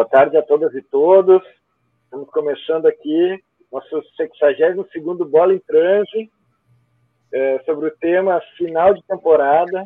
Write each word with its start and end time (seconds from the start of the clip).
Boa 0.00 0.08
tarde 0.08 0.34
a 0.38 0.42
todas 0.42 0.74
e 0.74 0.80
todos. 0.80 1.42
Estamos 2.04 2.30
começando 2.30 2.86
aqui 2.86 3.38
nosso 3.70 4.02
62º 4.18 5.28
Bola 5.28 5.52
em 5.52 5.58
Transe 5.58 6.30
é, 7.30 7.58
sobre 7.66 7.88
o 7.88 7.96
tema 7.98 8.40
final 8.56 8.94
de 8.94 9.02
temporada. 9.02 9.84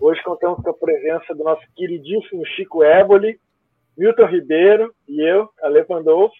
Hoje 0.00 0.22
contamos 0.22 0.62
com 0.62 0.70
a 0.70 0.74
presença 0.74 1.34
do 1.34 1.44
nosso 1.44 1.60
queridíssimo 1.76 2.42
Chico 2.56 2.82
Éboli, 2.82 3.38
Milton 3.98 4.24
Ribeiro 4.24 4.94
e 5.06 5.20
eu, 5.20 5.50
Ale 5.60 5.84
Pandolfo. 5.84 6.34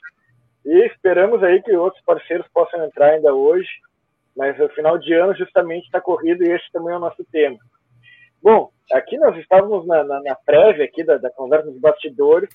E 0.65 0.87
esperamos 0.87 1.43
aí 1.43 1.61
que 1.63 1.77
outros 1.77 2.03
parceiros 2.07 2.49
possam 2.55 2.83
entrar 2.87 3.11
ainda 3.11 3.35
hoje, 3.35 3.69
mas 4.35 4.59
o 4.59 4.69
final 4.71 4.97
de 4.97 5.13
ano 5.13 5.37
justamente 5.37 5.85
está 5.85 6.01
corrido 6.01 6.43
e 6.43 6.51
esse 6.51 6.73
também 6.73 6.95
é 6.95 6.97
o 6.97 7.01
nosso 7.01 7.23
tema. 7.31 7.59
Bom, 8.43 8.71
aqui 8.91 9.19
nós 9.19 9.37
estávamos 9.37 9.87
na, 9.87 10.03
na, 10.05 10.23
na 10.23 10.35
prévia 10.37 10.87
aqui 10.87 11.05
da, 11.05 11.19
da 11.19 11.29
conversa 11.29 11.71
dos 11.71 11.79
bastidores 11.79 12.49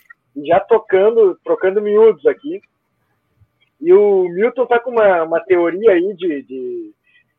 já 0.46 0.60
tocando, 0.60 1.38
trocando 1.44 1.82
miúdos 1.82 2.26
aqui. 2.26 2.62
E 3.82 3.94
o 3.94 4.28
Milton 4.30 4.64
está 4.64 4.80
com 4.80 4.92
uma, 4.92 5.24
uma 5.24 5.40
teoria 5.42 5.92
aí 5.92 6.14
de, 6.16 6.44
de, 6.44 6.94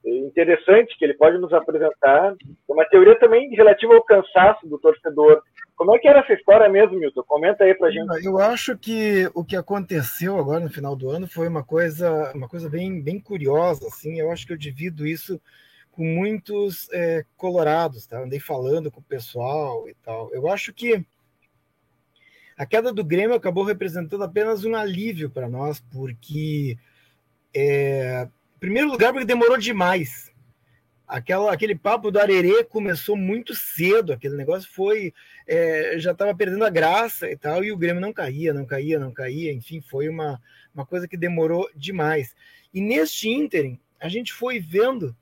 interessante 0.04 0.96
que 0.98 1.04
ele 1.04 1.14
pode 1.14 1.38
nos 1.38 1.52
apresentar. 1.52 2.34
Uma 2.68 2.84
teoria 2.86 3.18
também 3.18 3.50
relativa 3.50 3.94
ao 3.94 4.02
cansaço 4.02 4.66
do 4.66 4.78
torcedor. 4.78 5.42
Como 5.76 5.94
é 5.94 5.98
que 5.98 6.08
era 6.08 6.20
essa 6.20 6.32
história 6.32 6.68
mesmo, 6.68 6.98
Milton? 6.98 7.22
Comenta 7.22 7.64
aí 7.64 7.74
pra 7.74 7.90
gente. 7.90 8.24
Eu 8.24 8.38
acho 8.38 8.76
que 8.76 9.30
o 9.34 9.44
que 9.44 9.56
aconteceu 9.56 10.38
agora 10.38 10.60
no 10.60 10.70
final 10.70 10.94
do 10.94 11.10
ano 11.10 11.26
foi 11.26 11.48
uma 11.48 11.64
coisa, 11.64 12.32
uma 12.34 12.48
coisa 12.48 12.68
bem, 12.68 13.02
bem 13.02 13.18
curiosa. 13.18 13.86
Assim. 13.86 14.18
Eu 14.18 14.30
acho 14.30 14.46
que 14.46 14.52
eu 14.52 14.58
divido 14.58 15.06
isso 15.06 15.40
com 15.92 16.04
muitos 16.04 16.88
é, 16.92 17.24
colorados, 17.36 18.06
tá? 18.06 18.20
Andei 18.20 18.40
falando 18.40 18.90
com 18.90 19.00
o 19.00 19.04
pessoal 19.04 19.88
e 19.88 19.94
tal. 20.02 20.30
Eu 20.32 20.48
acho 20.48 20.72
que 20.72 21.04
a 22.60 22.66
queda 22.66 22.92
do 22.92 23.02
Grêmio 23.02 23.34
acabou 23.34 23.64
representando 23.64 24.22
apenas 24.22 24.66
um 24.66 24.74
alívio 24.74 25.30
para 25.30 25.48
nós, 25.48 25.80
porque, 25.90 26.76
é, 27.54 28.28
em 28.54 28.58
primeiro 28.58 28.90
lugar, 28.90 29.14
porque 29.14 29.24
demorou 29.24 29.56
demais. 29.56 30.30
Aquela, 31.08 31.50
aquele 31.54 31.74
papo 31.74 32.10
do 32.10 32.20
Arerê 32.20 32.62
começou 32.62 33.16
muito 33.16 33.54
cedo, 33.54 34.12
aquele 34.12 34.36
negócio 34.36 34.70
foi. 34.70 35.14
É, 35.46 35.94
já 35.98 36.12
estava 36.12 36.34
perdendo 36.34 36.62
a 36.62 36.68
graça 36.68 37.30
e 37.30 37.34
tal, 37.34 37.64
e 37.64 37.72
o 37.72 37.78
Grêmio 37.78 37.98
não 37.98 38.12
caía, 38.12 38.52
não 38.52 38.66
caía, 38.66 38.98
não 38.98 39.10
caía, 39.10 39.54
enfim, 39.54 39.80
foi 39.80 40.06
uma, 40.10 40.38
uma 40.74 40.84
coisa 40.84 41.08
que 41.08 41.16
demorou 41.16 41.66
demais. 41.74 42.36
E 42.74 42.82
neste 42.82 43.26
ínterim, 43.26 43.80
a 43.98 44.06
gente 44.06 44.34
foi 44.34 44.60
vendo 44.60 45.16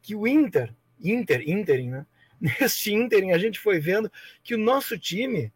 que 0.00 0.14
o 0.14 0.24
Inter, 0.24 0.72
Inter, 1.02 1.42
ínterim, 1.50 1.90
né? 1.90 2.06
Neste 2.40 2.94
ínterim, 2.94 3.32
a 3.32 3.38
gente 3.38 3.58
foi 3.58 3.80
vendo 3.80 4.08
que 4.44 4.54
o 4.54 4.58
nosso 4.58 4.96
time 4.96 5.52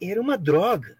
era 0.00 0.20
uma 0.20 0.38
droga. 0.38 0.96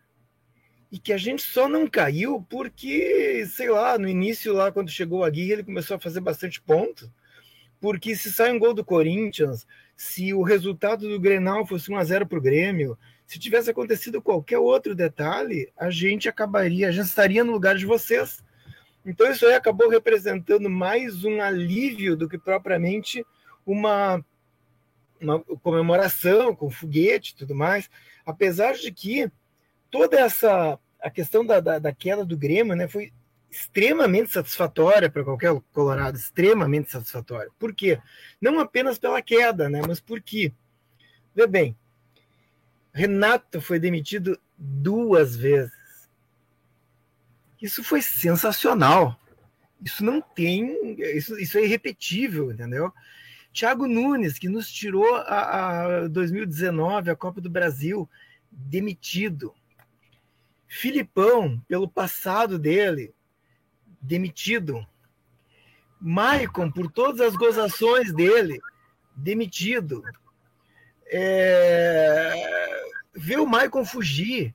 E 0.92 0.98
que 0.98 1.12
a 1.12 1.16
gente 1.16 1.42
só 1.42 1.68
não 1.68 1.86
caiu 1.86 2.44
porque, 2.50 3.46
sei 3.46 3.70
lá, 3.70 3.96
no 3.96 4.08
início 4.08 4.52
lá, 4.52 4.72
quando 4.72 4.90
chegou 4.90 5.22
a 5.22 5.30
Guia, 5.30 5.52
ele 5.52 5.62
começou 5.62 5.96
a 5.96 6.00
fazer 6.00 6.20
bastante 6.20 6.60
ponto. 6.60 7.10
Porque 7.80 8.16
se 8.16 8.32
sai 8.32 8.52
um 8.52 8.58
gol 8.58 8.74
do 8.74 8.84
Corinthians, 8.84 9.66
se 9.96 10.34
o 10.34 10.42
resultado 10.42 11.08
do 11.08 11.20
Grenal 11.20 11.66
fosse 11.66 11.92
1 11.92 11.96
a 11.96 12.04
0 12.04 12.26
para 12.26 12.38
o 12.38 12.42
Grêmio, 12.42 12.98
se 13.26 13.38
tivesse 13.38 13.70
acontecido 13.70 14.20
qualquer 14.20 14.58
outro 14.58 14.94
detalhe, 14.94 15.70
a 15.76 15.88
gente 15.88 16.28
acabaria, 16.28 16.88
a 16.88 16.90
gente 16.90 17.06
estaria 17.06 17.44
no 17.44 17.52
lugar 17.52 17.76
de 17.76 17.86
vocês. 17.86 18.42
Então 19.06 19.30
isso 19.30 19.46
aí 19.46 19.54
acabou 19.54 19.88
representando 19.88 20.68
mais 20.68 21.24
um 21.24 21.40
alívio 21.40 22.16
do 22.16 22.28
que 22.28 22.36
propriamente 22.36 23.24
uma, 23.64 24.24
uma 25.20 25.40
comemoração 25.40 26.54
com 26.54 26.70
foguete 26.70 27.32
e 27.32 27.36
tudo 27.36 27.54
mais. 27.54 27.90
Apesar 28.24 28.74
de 28.74 28.90
que 28.92 29.30
toda 29.90 30.18
essa 30.18 30.78
a 31.00 31.10
questão 31.10 31.44
da, 31.44 31.60
da, 31.60 31.78
da 31.78 31.92
queda 31.92 32.24
do 32.24 32.36
Grêmio 32.36 32.76
né, 32.76 32.86
foi 32.86 33.12
extremamente 33.50 34.30
satisfatória 34.30 35.10
para 35.10 35.24
qualquer 35.24 35.52
colorado, 35.72 36.16
extremamente 36.16 36.90
satisfatória. 36.90 37.50
Por 37.58 37.74
quê? 37.74 37.98
Não 38.40 38.60
apenas 38.60 38.98
pela 38.98 39.20
queda, 39.20 39.68
né, 39.68 39.80
mas 39.86 39.98
porque, 39.98 40.52
vê 41.34 41.46
bem, 41.46 41.76
Renato 42.92 43.60
foi 43.60 43.78
demitido 43.78 44.38
duas 44.56 45.36
vezes. 45.36 45.72
Isso 47.60 47.82
foi 47.82 48.02
sensacional. 48.02 49.18
Isso 49.82 50.04
não 50.04 50.20
tem, 50.20 50.96
isso, 51.16 51.38
isso 51.38 51.58
é 51.58 51.64
irrepetível, 51.64 52.52
entendeu? 52.52 52.92
Thiago 53.52 53.86
Nunes, 53.86 54.38
que 54.38 54.48
nos 54.48 54.70
tirou 54.70 55.16
a, 55.16 56.02
a 56.04 56.08
2019, 56.08 57.10
a 57.10 57.16
Copa 57.16 57.40
do 57.40 57.50
Brasil, 57.50 58.08
demitido. 58.50 59.54
Filipão, 60.66 61.60
pelo 61.66 61.88
passado 61.88 62.58
dele, 62.58 63.12
demitido. 64.00 64.86
Maicon, 66.00 66.70
por 66.70 66.90
todas 66.90 67.20
as 67.20 67.34
gozações 67.34 68.12
dele, 68.14 68.60
demitido. 69.14 70.02
É... 71.06 72.32
Ver 73.12 73.40
o 73.40 73.46
Maicon 73.46 73.84
fugir, 73.84 74.54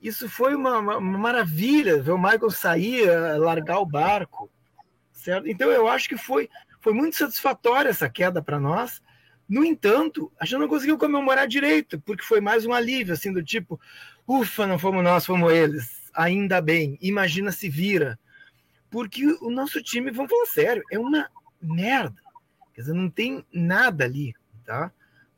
isso 0.00 0.28
foi 0.28 0.54
uma, 0.54 0.78
uma, 0.78 0.96
uma, 0.98 1.18
maravilha, 1.18 2.02
ver 2.02 2.12
o 2.12 2.18
Michael 2.18 2.50
sair, 2.50 3.10
largar 3.38 3.80
o 3.80 3.86
barco, 3.86 4.50
certo? 5.10 5.48
Então 5.48 5.70
eu 5.70 5.88
acho 5.88 6.08
que 6.08 6.16
foi 6.16 6.48
foi 6.86 6.92
muito 6.92 7.16
satisfatória 7.16 7.88
essa 7.88 8.08
queda 8.08 8.40
para 8.40 8.60
nós. 8.60 9.02
No 9.48 9.64
entanto, 9.64 10.30
a 10.38 10.44
gente 10.44 10.60
não 10.60 10.68
conseguiu 10.68 10.96
comemorar 10.96 11.48
direito, 11.48 12.00
porque 12.00 12.22
foi 12.22 12.40
mais 12.40 12.64
um 12.64 12.72
alívio, 12.72 13.12
assim, 13.12 13.32
do 13.32 13.42
tipo, 13.42 13.80
ufa, 14.24 14.68
não 14.68 14.78
fomos 14.78 15.02
nós, 15.02 15.26
fomos 15.26 15.52
eles. 15.52 16.08
Ainda 16.14 16.60
bem, 16.60 16.96
imagina 17.02 17.50
se 17.50 17.68
vira. 17.68 18.16
Porque 18.88 19.26
o 19.40 19.50
nosso 19.50 19.82
time, 19.82 20.12
vamos 20.12 20.30
falar 20.30 20.46
sério, 20.46 20.84
é 20.88 20.96
uma 20.96 21.28
merda. 21.60 22.22
Quer 22.72 22.82
dizer, 22.82 22.92
não 22.92 23.10
tem 23.10 23.44
nada 23.52 24.04
ali, 24.04 24.32
tá? 24.64 24.92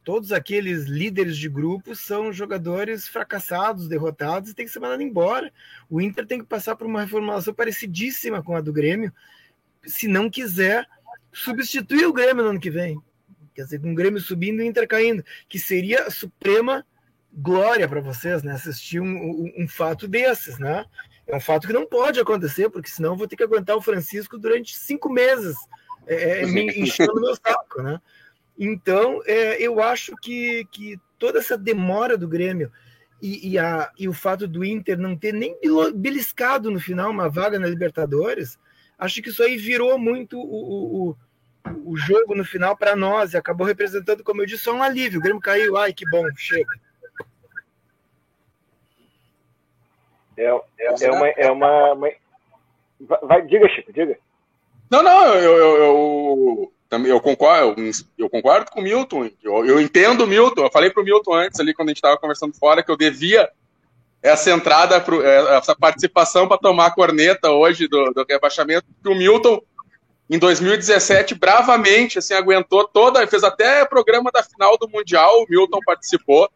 Todos 0.04 0.32
aqueles 0.32 0.84
líderes 0.84 1.38
de 1.38 1.48
grupo 1.48 1.96
são 1.96 2.30
jogadores 2.30 3.08
fracassados, 3.08 3.88
derrotados 3.88 4.50
e 4.50 4.54
tem 4.54 4.66
que 4.66 4.72
ser 4.72 4.80
mandado 4.80 5.02
embora. 5.02 5.50
O 5.88 5.98
Inter 5.98 6.26
tem 6.26 6.40
que 6.40 6.46
passar 6.46 6.76
por 6.76 6.86
uma 6.86 7.00
reformulação 7.00 7.54
parecidíssima 7.54 8.42
com 8.42 8.54
a 8.54 8.60
do 8.60 8.70
Grêmio, 8.70 9.10
se 9.82 10.06
não 10.06 10.28
quiser 10.28 10.86
substituir 11.32 12.06
o 12.06 12.12
Grêmio 12.12 12.44
no 12.44 12.50
ano 12.50 12.60
que 12.60 12.70
vem. 12.70 13.00
Quer 13.54 13.64
dizer, 13.64 13.80
com 13.80 13.92
o 13.92 13.94
Grêmio 13.94 14.20
subindo 14.20 14.62
e 14.62 14.66
Inter 14.66 14.86
caindo, 14.86 15.24
que 15.48 15.58
seria 15.58 16.04
a 16.04 16.10
suprema 16.10 16.86
glória 17.32 17.88
para 17.88 18.00
vocês, 18.00 18.42
né? 18.42 18.52
Assistir 18.52 19.00
um, 19.00 19.16
um, 19.16 19.52
um, 19.58 19.68
fato 19.68 20.06
desses, 20.06 20.58
né? 20.58 20.84
É 21.26 21.36
um 21.36 21.40
fato 21.40 21.66
que 21.66 21.72
não 21.72 21.86
pode 21.86 22.20
acontecer, 22.20 22.70
porque 22.70 22.88
senão 22.88 23.16
vou 23.16 23.28
ter 23.28 23.36
que 23.36 23.42
aguentar 23.42 23.76
o 23.76 23.82
Francisco 23.82 24.38
durante 24.38 24.76
cinco 24.76 25.10
meses, 25.10 25.56
é, 26.06 26.42
é 26.42 26.46
me 26.46 26.66
enchendo 26.80 27.20
meu 27.20 27.34
saco, 27.34 27.82
né? 27.82 28.00
Então, 28.58 29.22
é, 29.24 29.60
eu 29.62 29.80
acho 29.80 30.14
que, 30.16 30.64
que 30.72 30.98
toda 31.18 31.38
essa 31.38 31.56
demora 31.56 32.16
do 32.16 32.26
Grêmio 32.26 32.72
e, 33.20 33.50
e, 33.50 33.58
a, 33.58 33.90
e 33.98 34.08
o 34.08 34.12
fato 34.12 34.48
do 34.48 34.64
Inter 34.64 34.98
não 34.98 35.16
ter 35.16 35.32
nem 35.32 35.56
beliscado 35.94 36.70
no 36.70 36.80
final 36.80 37.10
uma 37.10 37.28
vaga 37.28 37.58
na 37.58 37.66
Libertadores, 37.66 38.58
acho 38.98 39.22
que 39.22 39.28
isso 39.28 39.42
aí 39.42 39.56
virou 39.56 39.98
muito 39.98 40.38
o, 40.38 41.10
o, 41.10 41.16
o 41.84 41.96
jogo 41.96 42.34
no 42.34 42.44
final 42.44 42.76
para 42.76 42.96
nós 42.96 43.32
e 43.32 43.36
acabou 43.36 43.66
representando, 43.66 44.24
como 44.24 44.42
eu 44.42 44.46
disse, 44.46 44.64
só 44.64 44.72
um 44.72 44.82
alívio. 44.82 45.20
O 45.20 45.22
Grêmio 45.22 45.40
caiu, 45.40 45.76
ai 45.76 45.92
que 45.92 46.04
bom, 46.10 46.24
chega. 46.36 46.70
É, 50.36 50.44
é, 50.44 51.04
é, 51.04 51.10
uma, 51.10 51.28
é 51.28 51.50
uma, 51.50 51.92
uma... 51.92 52.10
Vai, 53.22 53.42
diga, 53.42 53.68
Chico, 53.68 53.92
diga. 53.92 54.18
Não, 54.90 55.02
não, 55.02 55.34
eu, 55.34 55.56
eu, 55.56 55.76
eu, 55.76 56.72
eu, 56.90 57.06
eu 57.06 57.20
concordo, 57.20 57.80
eu, 57.80 57.90
eu, 58.16 58.30
concordo 58.30 58.70
com 58.70 58.80
o 58.80 58.82
Milton. 58.82 59.30
Eu, 59.42 59.66
eu 59.66 59.80
entendo 59.80 60.24
o 60.24 60.26
Milton. 60.26 60.62
Eu 60.62 60.70
falei 60.70 60.90
para 60.90 61.02
o 61.02 61.04
Milton 61.04 61.34
antes, 61.34 61.60
ali, 61.60 61.74
quando 61.74 61.88
a 61.88 61.90
gente 61.90 61.98
estava 61.98 62.16
conversando 62.16 62.54
fora, 62.54 62.82
que 62.82 62.90
eu 62.90 62.96
devia 62.96 63.50
essa 64.22 64.50
entrada, 64.50 65.04
é, 65.22 65.56
essa 65.56 65.74
participação 65.74 66.48
para 66.48 66.58
tomar 66.58 66.86
a 66.86 66.90
corneta 66.90 67.50
hoje 67.50 67.86
do, 67.86 68.12
do 68.12 68.24
rebaixamento, 68.28 68.86
que 69.02 69.08
o 69.08 69.14
Milton, 69.14 69.60
em 70.28 70.38
2017, 70.38 71.34
bravamente, 71.34 72.18
assim, 72.18 72.34
aguentou 72.34 72.86
toda, 72.86 73.26
fez 73.26 73.44
até 73.44 73.84
programa 73.84 74.30
da 74.32 74.42
final 74.42 74.76
do 74.76 74.88
Mundial, 74.88 75.42
o 75.42 75.46
Milton 75.48 75.78
participou, 75.84 76.50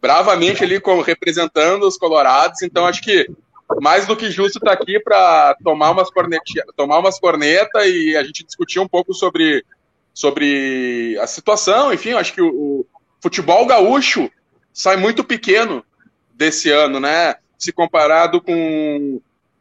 bravamente 0.00 0.62
ali 0.62 0.80
como 0.80 1.02
representando 1.02 1.86
os 1.86 1.96
colorados, 1.96 2.62
então 2.62 2.86
acho 2.86 3.02
que 3.02 3.26
mais 3.80 4.06
do 4.06 4.16
que 4.16 4.30
justo 4.30 4.58
estar 4.58 4.76
tá 4.76 4.82
aqui 4.82 4.98
para 4.98 5.56
tomar 5.62 5.90
umas 5.90 6.10
cornetas, 6.10 6.64
tomar 6.76 6.98
umas 6.98 7.18
cornetas 7.18 7.86
e 7.86 8.16
a 8.16 8.22
gente 8.24 8.44
discutir 8.44 8.80
um 8.80 8.88
pouco 8.88 9.14
sobre, 9.14 9.64
sobre 10.12 11.16
a 11.20 11.26
situação, 11.26 11.92
enfim, 11.92 12.12
acho 12.12 12.32
que 12.34 12.42
o, 12.42 12.48
o 12.48 12.86
futebol 13.22 13.64
gaúcho 13.66 14.30
sai 14.72 14.96
muito 14.96 15.22
pequeno 15.22 15.84
desse 16.40 16.70
ano, 16.70 16.98
né? 16.98 17.34
Se 17.58 17.70
comparado 17.70 18.40
com 18.40 19.20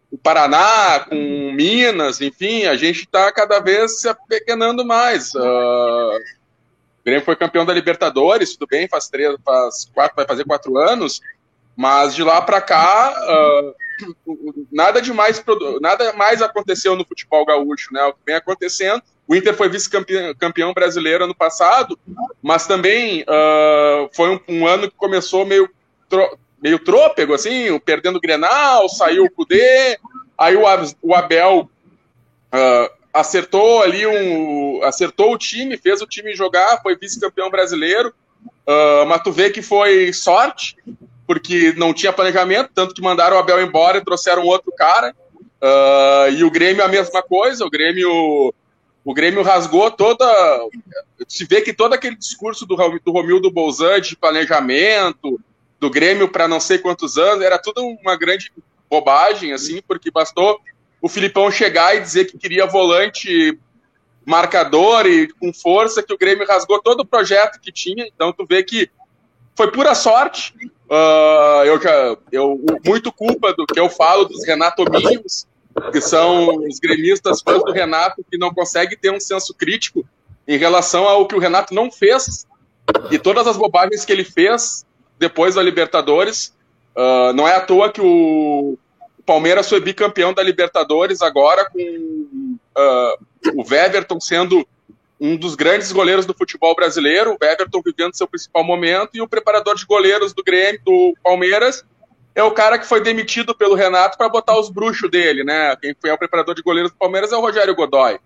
o 0.10 0.18
Paraná, 0.18 1.02
com 1.02 1.52
Minas, 1.54 2.22
enfim, 2.22 2.66
a 2.66 2.78
gente 2.78 3.02
está 3.02 3.30
cada 3.34 3.60
vez 3.60 4.00
se 4.00 4.08
apequenando 4.08 4.86
mais. 4.86 5.36
Uh, 5.36 5.40
o 5.40 7.04
Grêmio 7.04 7.26
foi 7.26 7.36
campeão 7.36 7.66
da 7.66 7.74
Libertadores, 7.74 8.54
tudo 8.54 8.70
bem, 8.70 8.88
faz 8.88 9.10
três, 9.10 9.36
faz 9.44 9.92
quatro, 9.94 10.16
vai 10.16 10.26
fazer 10.26 10.46
quatro 10.46 10.78
anos, 10.78 11.20
Mas 11.76 12.16
de 12.16 12.24
lá 12.24 12.42
para 12.42 12.62
cá, 12.62 13.14
uh, 13.14 13.76
nada 14.72 15.02
demais, 15.02 15.44
nada 15.82 16.14
mais 16.14 16.42
aconteceu 16.42 16.96
no 16.96 17.06
futebol 17.06 17.46
gaúcho, 17.46 17.94
né? 17.94 18.06
O 18.06 18.14
que 18.14 18.20
vem 18.26 18.36
acontecendo. 18.36 19.04
O 19.28 19.36
Inter 19.36 19.54
foi 19.54 19.70
vice-campeão 19.70 20.74
brasileiro 20.74 21.26
ano 21.26 21.36
passado, 21.36 22.00
mas 22.42 22.66
também 22.66 23.24
uh, 23.24 24.10
foi 24.14 24.30
um, 24.30 24.40
um, 24.48 24.68
ano 24.68 24.90
que 24.90 24.98
começou 24.98 25.46
meio, 25.46 25.70
meio 26.62 26.80
trôpego, 26.80 27.34
assim, 27.34 27.80
perdendo 27.80 28.18
o 28.18 28.22
Grenal, 28.22 28.90
saiu 28.90 29.26
o 29.26 29.32
Cudê, 29.32 29.98
aí 30.38 30.56
o, 30.56 30.64
o 31.02 31.16
Abel 31.16 31.70
uh, 32.54 32.94
acertou 33.14 33.82
ali 33.82 34.06
um. 34.06 34.84
acertou 34.84 35.34
o 35.34 35.38
time, 35.38 35.78
fez 35.78 36.02
o 36.02 36.08
time 36.08 36.34
jogar, 36.36 36.82
foi 36.82 36.96
vice-campeão 36.96 37.50
brasileiro. 37.50 38.14
Uh, 38.68 39.06
mas 39.08 39.24
tu 39.24 39.32
vê 39.32 39.50
que 39.50 39.62
foi 39.62 40.14
sorte, 40.14 40.78
porque 41.26 41.74
não 41.76 41.94
tinha 41.94 42.14
planejamento, 42.14 42.72
tanto 42.74 42.94
que 42.94 43.02
mandaram 43.02 43.36
o 43.36 43.40
Abel 43.40 43.62
embora 43.62 43.98
e 43.98 44.04
trouxeram 44.04 44.46
outro 44.46 44.72
cara. 44.72 45.16
Uh, 45.62 46.32
e 46.32 46.44
o 46.44 46.52
Grêmio 46.52 46.84
a 46.84 46.88
mesma 46.88 47.22
coisa, 47.22 47.66
o 47.66 47.70
Grêmio 47.70 48.54
o 49.04 49.14
Grêmio 49.14 49.42
rasgou 49.42 49.90
toda. 49.90 50.26
Se 51.28 51.46
vê 51.46 51.62
que 51.62 51.74
todo 51.74 51.94
aquele 51.94 52.16
discurso 52.16 52.66
do, 52.66 52.76
do 52.76 53.12
Romildo 53.12 53.50
Bolzan 53.50 54.00
de 54.00 54.16
planejamento, 54.16 55.40
do 55.80 55.90
Grêmio 55.90 56.30
para 56.30 56.48
não 56.48 56.60
sei 56.60 56.78
quantos 56.78 57.18
anos, 57.18 57.44
era 57.44 57.58
tudo 57.58 57.82
uma 57.82 58.16
grande 58.18 58.52
bobagem, 58.90 59.54
assim, 59.54 59.82
porque 59.88 60.12
bastou 60.12 60.60
o 61.02 61.08
Filipão 61.08 61.50
chegar 61.50 61.96
e 61.96 62.02
dizer 62.02 62.26
que 62.26 62.38
queria 62.38 62.66
volante 62.66 63.58
marcador 64.26 65.08
e 65.08 65.28
com 65.28 65.54
força, 65.54 66.04
que 66.04 66.14
o 66.14 66.18
Grêmio 66.18 66.46
rasgou 66.46 66.82
todo 66.82 67.02
o 67.02 67.06
projeto 67.06 67.60
que 67.60 67.72
tinha. 67.72 68.06
Então, 68.08 68.34
tu 68.34 68.46
vê 68.46 68.64
que 68.64 68.90
foi 69.56 69.72
pura 69.72 69.96
sorte. 69.96 70.54
Uh, 70.90 71.64
eu, 71.66 71.82
já, 71.82 72.18
eu 72.32 72.60
muito 72.86 73.12
culpa 73.12 73.54
do 73.54 73.66
que 73.66 73.80
eu 73.80 73.90
falo 73.90 74.26
dos 74.26 74.46
Renatomínimos, 74.46 75.48
que 75.92 76.02
são 76.02 76.58
os 76.58 76.80
gremistas 76.80 77.42
fãs 77.42 77.64
do 77.64 77.72
Renato 77.72 78.26
que 78.30 78.38
não 78.38 78.54
conseguem 78.54 78.98
ter 78.98 79.12
um 79.12 79.20
senso 79.20 79.54
crítico 79.54 80.06
em 80.48 80.58
relação 80.58 81.08
ao 81.08 81.28
que 81.28 81.36
o 81.36 81.40
Renato 81.40 81.74
não 81.74 81.92
fez 81.92 82.48
e 83.12 83.20
todas 83.20 83.46
as 83.46 83.56
bobagens 83.56 84.04
que 84.04 84.12
ele 84.12 84.24
fez 84.24 84.84
depois 85.20 85.56
da 85.56 85.62
Libertadores. 85.62 86.56
Uh, 86.96 87.34
não 87.34 87.48
é 87.48 87.56
à 87.56 87.62
toa 87.62 87.92
que 87.92 88.02
o 88.02 88.78
Palmeiras 89.26 89.70
foi 89.70 89.80
bicampeão 89.80 90.34
da 90.34 90.42
Libertadores 90.42 91.22
agora 91.22 91.70
com 91.70 91.80
uh, 91.80 93.54
o 93.56 93.64
Weverton 93.70 94.20
sendo 94.20 94.68
um 95.20 95.36
dos 95.36 95.54
grandes 95.54 95.92
goleiros 95.92 96.26
do 96.26 96.34
futebol 96.34 96.74
brasileiro, 96.74 97.38
o 97.40 97.46
Everton 97.46 97.82
vivendo 97.86 98.16
seu 98.16 98.28
principal 98.28 98.64
momento, 98.64 99.12
e 99.14 99.22
o 99.22 99.28
preparador 99.28 99.76
de 99.76 99.86
goleiros 99.86 100.34
do 100.34 100.42
Grêmio, 100.42 100.82
do 100.86 101.14
Palmeiras, 101.22 101.84
é 102.34 102.42
o 102.42 102.52
cara 102.52 102.80
que 102.80 102.86
foi 102.86 103.02
demitido 103.02 103.54
pelo 103.54 103.76
Renato 103.76 104.18
para 104.18 104.30
botar 104.30 104.58
os 104.58 104.70
bruxos 104.70 105.12
dele, 105.12 105.44
né? 105.44 105.76
Quem 105.76 105.94
foi 106.00 106.10
o 106.10 106.18
preparador 106.18 106.56
de 106.56 106.62
goleiros 106.62 106.92
do 106.92 106.98
Palmeiras 106.98 107.34
é 107.34 107.36
o 107.36 107.42
Rogério 107.42 107.76
Godoy, 107.76 108.18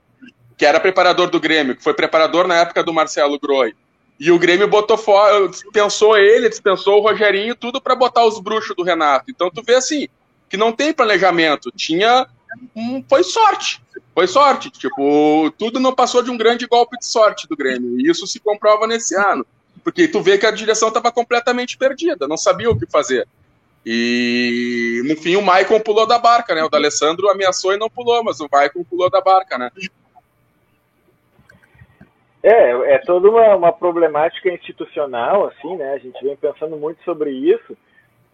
que 0.55 0.65
era 0.65 0.79
preparador 0.79 1.31
do 1.31 1.39
Grêmio, 1.39 1.75
que 1.75 1.83
foi 1.83 1.95
preparador 1.95 2.47
na 2.47 2.57
época 2.57 2.83
do 2.83 2.93
Marcelo 2.93 3.39
Groi. 3.39 3.73
E 4.19 4.31
o 4.31 4.39
Grêmio 4.39 4.67
botou 4.67 4.97
fora, 4.97 5.47
dispensou 5.47 6.17
ele, 6.17 6.49
dispensou 6.49 6.99
o 6.99 7.01
Rogerinho, 7.01 7.55
tudo 7.55 7.81
para 7.81 7.95
botar 7.95 8.25
os 8.25 8.39
bruxos 8.39 8.75
do 8.75 8.83
Renato. 8.83 9.25
Então 9.29 9.49
tu 9.49 9.61
vê 9.63 9.75
assim, 9.75 10.07
que 10.49 10.55
não 10.55 10.71
tem 10.71 10.93
planejamento, 10.93 11.71
tinha 11.75 12.27
foi 13.09 13.23
sorte. 13.23 13.81
Foi 14.13 14.27
sorte. 14.27 14.69
Tipo, 14.69 15.51
tudo 15.57 15.79
não 15.79 15.93
passou 15.93 16.21
de 16.21 16.29
um 16.29 16.37
grande 16.37 16.67
golpe 16.67 16.97
de 16.97 17.05
sorte 17.05 17.47
do 17.47 17.57
Grêmio. 17.57 17.99
E 17.99 18.09
isso 18.09 18.27
se 18.27 18.39
comprova 18.39 18.87
nesse 18.87 19.15
ano. 19.15 19.45
Porque 19.83 20.07
tu 20.07 20.21
vê 20.21 20.37
que 20.37 20.45
a 20.45 20.51
direção 20.51 20.87
estava 20.87 21.11
completamente 21.11 21.77
perdida, 21.77 22.27
não 22.27 22.37
sabia 22.37 22.69
o 22.69 22.77
que 22.77 22.85
fazer. 22.85 23.27
E 23.85 25.01
no 25.05 25.17
fim 25.17 25.35
o 25.35 25.41
Maicon 25.41 25.79
pulou 25.79 26.07
da 26.07 26.17
barca, 26.17 26.55
né? 26.55 26.63
O 26.63 26.69
D'Alessandro 26.69 27.29
ameaçou 27.29 27.73
e 27.73 27.77
não 27.77 27.89
pulou, 27.89 28.23
mas 28.23 28.39
o 28.39 28.47
Maicon 28.49 28.83
pulou 28.85 29.09
da 29.09 29.19
barca, 29.19 29.57
né? 29.57 29.69
É, 32.43 32.95
é 32.95 32.97
toda 32.97 33.29
uma, 33.29 33.55
uma 33.55 33.71
problemática 33.71 34.51
institucional, 34.51 35.47
assim, 35.47 35.77
né? 35.77 35.93
A 35.93 35.97
gente 35.97 36.21
vem 36.21 36.35
pensando 36.35 36.75
muito 36.75 37.01
sobre 37.03 37.31
isso 37.31 37.77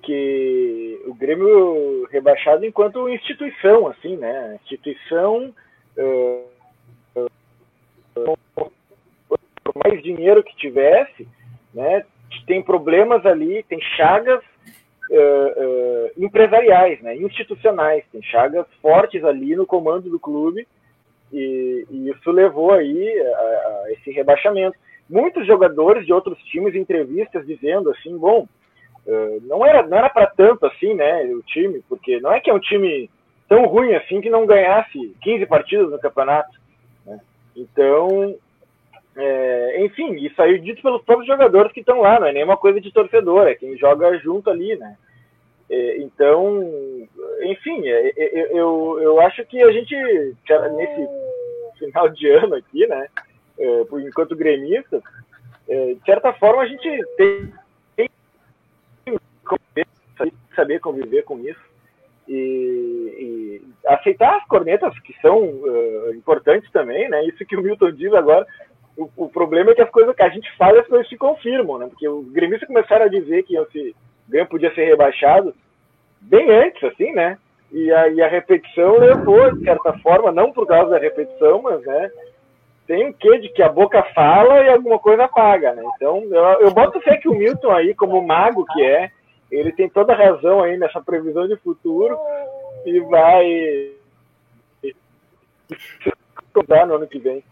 que 0.01 0.99
o 1.05 1.13
Grêmio 1.13 2.07
rebaixado 2.09 2.65
enquanto 2.65 3.07
instituição, 3.07 3.87
assim, 3.87 4.17
né? 4.17 4.57
Instituição 4.63 5.53
uh, 5.95 7.29
por 9.63 9.73
mais 9.85 10.01
dinheiro 10.01 10.43
que 10.43 10.55
tivesse, 10.55 11.27
né? 11.71 12.03
Tem 12.47 12.63
problemas 12.63 13.23
ali, 13.27 13.61
tem 13.69 13.79
chagas 13.95 14.43
uh, 15.11 16.11
empresariais, 16.17 16.99
né? 17.01 17.15
Institucionais, 17.15 18.03
tem 18.11 18.23
chagas 18.23 18.65
fortes 18.81 19.23
ali 19.23 19.55
no 19.55 19.67
comando 19.67 20.09
do 20.09 20.19
clube 20.19 20.67
e, 21.31 21.85
e 21.89 22.09
isso 22.09 22.31
levou 22.31 22.71
aí 22.71 23.21
a, 23.21 23.39
a 23.85 23.91
esse 23.91 24.11
rebaixamento. 24.11 24.77
Muitos 25.09 25.45
jogadores 25.45 26.05
de 26.05 26.13
outros 26.13 26.37
times 26.43 26.75
em 26.75 26.79
entrevistas 26.79 27.45
dizendo 27.45 27.89
assim, 27.91 28.15
bom, 28.17 28.47
eh, 29.07 29.37
não 29.43 29.65
era 29.65 29.85
não 29.87 29.97
era 29.97 30.09
para 30.09 30.27
tanto 30.27 30.65
assim, 30.67 30.93
né, 30.93 31.23
o 31.25 31.41
time, 31.41 31.83
porque 31.89 32.19
não 32.19 32.31
é 32.31 32.39
que 32.39 32.49
é 32.49 32.53
um 32.53 32.59
time 32.59 33.09
tão 33.47 33.65
ruim 33.65 33.95
assim 33.95 34.21
que 34.21 34.29
não 34.29 34.45
ganhasse 34.45 35.15
15 35.21 35.45
partidas 35.47 35.89
no 35.89 35.99
campeonato. 35.99 36.59
Né? 37.05 37.19
Então, 37.55 38.35
é, 39.17 39.83
enfim, 39.83 40.13
isso 40.23 40.39
aí 40.41 40.59
dito 40.59 40.81
pelos 40.83 41.01
próprios 41.01 41.27
jogadores 41.27 41.71
que 41.71 41.79
estão 41.79 42.01
lá, 42.01 42.19
não 42.19 42.27
é 42.27 42.31
nenhuma 42.33 42.55
coisa 42.55 42.79
de 42.79 42.91
torcedor, 42.91 43.47
é 43.47 43.55
quem 43.55 43.75
joga 43.77 44.15
junto 44.19 44.49
ali, 44.49 44.75
né? 44.77 44.95
É, 45.69 45.97
então, 45.97 46.63
enfim, 47.43 47.87
é, 47.87 48.13
é, 48.17 48.57
eu, 48.57 48.99
eu 49.01 49.21
acho 49.21 49.45
que 49.45 49.61
a 49.61 49.71
gente, 49.71 49.95
nesse 49.95 51.07
final 51.77 52.09
de 52.09 52.29
ano 52.31 52.55
aqui, 52.55 52.87
né, 52.87 53.07
enquanto 54.07 54.35
gremista, 54.35 55.01
de 55.67 56.01
certa 56.05 56.33
forma 56.33 56.63
a 56.63 56.65
gente 56.65 56.89
tem 57.17 57.51
saber 60.59 60.79
conviver 60.79 61.23
com 61.23 61.39
isso 61.39 61.59
e, 62.27 62.33
e 63.17 63.61
aceitar 63.87 64.37
as 64.37 64.45
cornetas 64.45 64.97
que 64.99 65.15
são 65.21 65.39
uh, 65.41 66.13
importantes 66.13 66.69
também, 66.71 67.09
né? 67.09 67.25
Isso 67.25 67.45
que 67.45 67.55
o 67.55 67.61
Milton 67.61 67.91
diz 67.91 68.13
agora. 68.13 68.45
O, 68.97 69.09
o, 69.15 69.29
problema 69.29 69.71
é 69.71 69.75
que 69.75 69.81
as 69.81 69.89
coisas 69.89 70.13
que 70.13 70.21
a 70.21 70.29
gente 70.29 70.51
fala, 70.57 70.81
as 70.81 70.87
coisas 70.87 71.07
se 71.07 71.17
confirmam, 71.17 71.79
né? 71.79 71.87
Porque 71.87 72.07
os 72.07 72.29
gremistas 72.31 72.67
começaram 72.67 73.05
a 73.05 73.09
dizer 73.09 73.43
que 73.43 73.55
se, 73.71 73.89
o 73.89 73.95
Grêmio 74.29 74.49
podia 74.49 74.73
ser 74.73 74.85
rebaixado 74.85 75.53
bem 76.21 76.49
antes, 76.51 76.83
assim, 76.83 77.11
né? 77.13 77.37
E 77.71 77.91
a, 77.91 78.07
e 78.09 78.21
a 78.21 78.27
repetição 78.27 78.97
levou, 78.97 79.55
de 79.55 79.63
certa 79.63 79.93
forma, 79.99 80.31
não 80.31 80.51
por 80.51 80.65
causa 80.65 80.91
da 80.91 80.97
repetição, 80.97 81.61
mas, 81.61 81.81
né? 81.81 82.11
Tem 82.87 83.05
o 83.05 83.09
um 83.09 83.13
quê 83.13 83.37
de 83.39 83.49
que 83.49 83.61
a 83.61 83.69
boca 83.69 84.01
fala 84.15 84.63
e 84.63 84.69
alguma 84.69 84.97
coisa 84.97 85.27
paga, 85.27 85.73
né? 85.73 85.83
Então, 85.95 86.23
eu, 86.23 86.43
eu 86.61 86.71
boto 86.71 86.99
fé 87.01 87.17
que 87.17 87.29
o 87.29 87.35
Milton 87.35 87.71
aí, 87.71 87.93
como 87.93 88.25
mago 88.25 88.65
que 88.73 88.83
é, 88.83 89.11
ele 89.51 89.71
tem 89.71 89.87
toda 89.89 90.13
a 90.13 90.15
razão 90.15 90.63
aí 90.63 90.77
nessa 90.77 91.01
previsão 91.01 91.47
de 91.47 91.55
futuro 91.57 92.17
e 92.85 92.99
vai 92.99 93.91
no 96.87 96.95
ano 96.95 97.07
que 97.07 97.19
vem. 97.19 97.43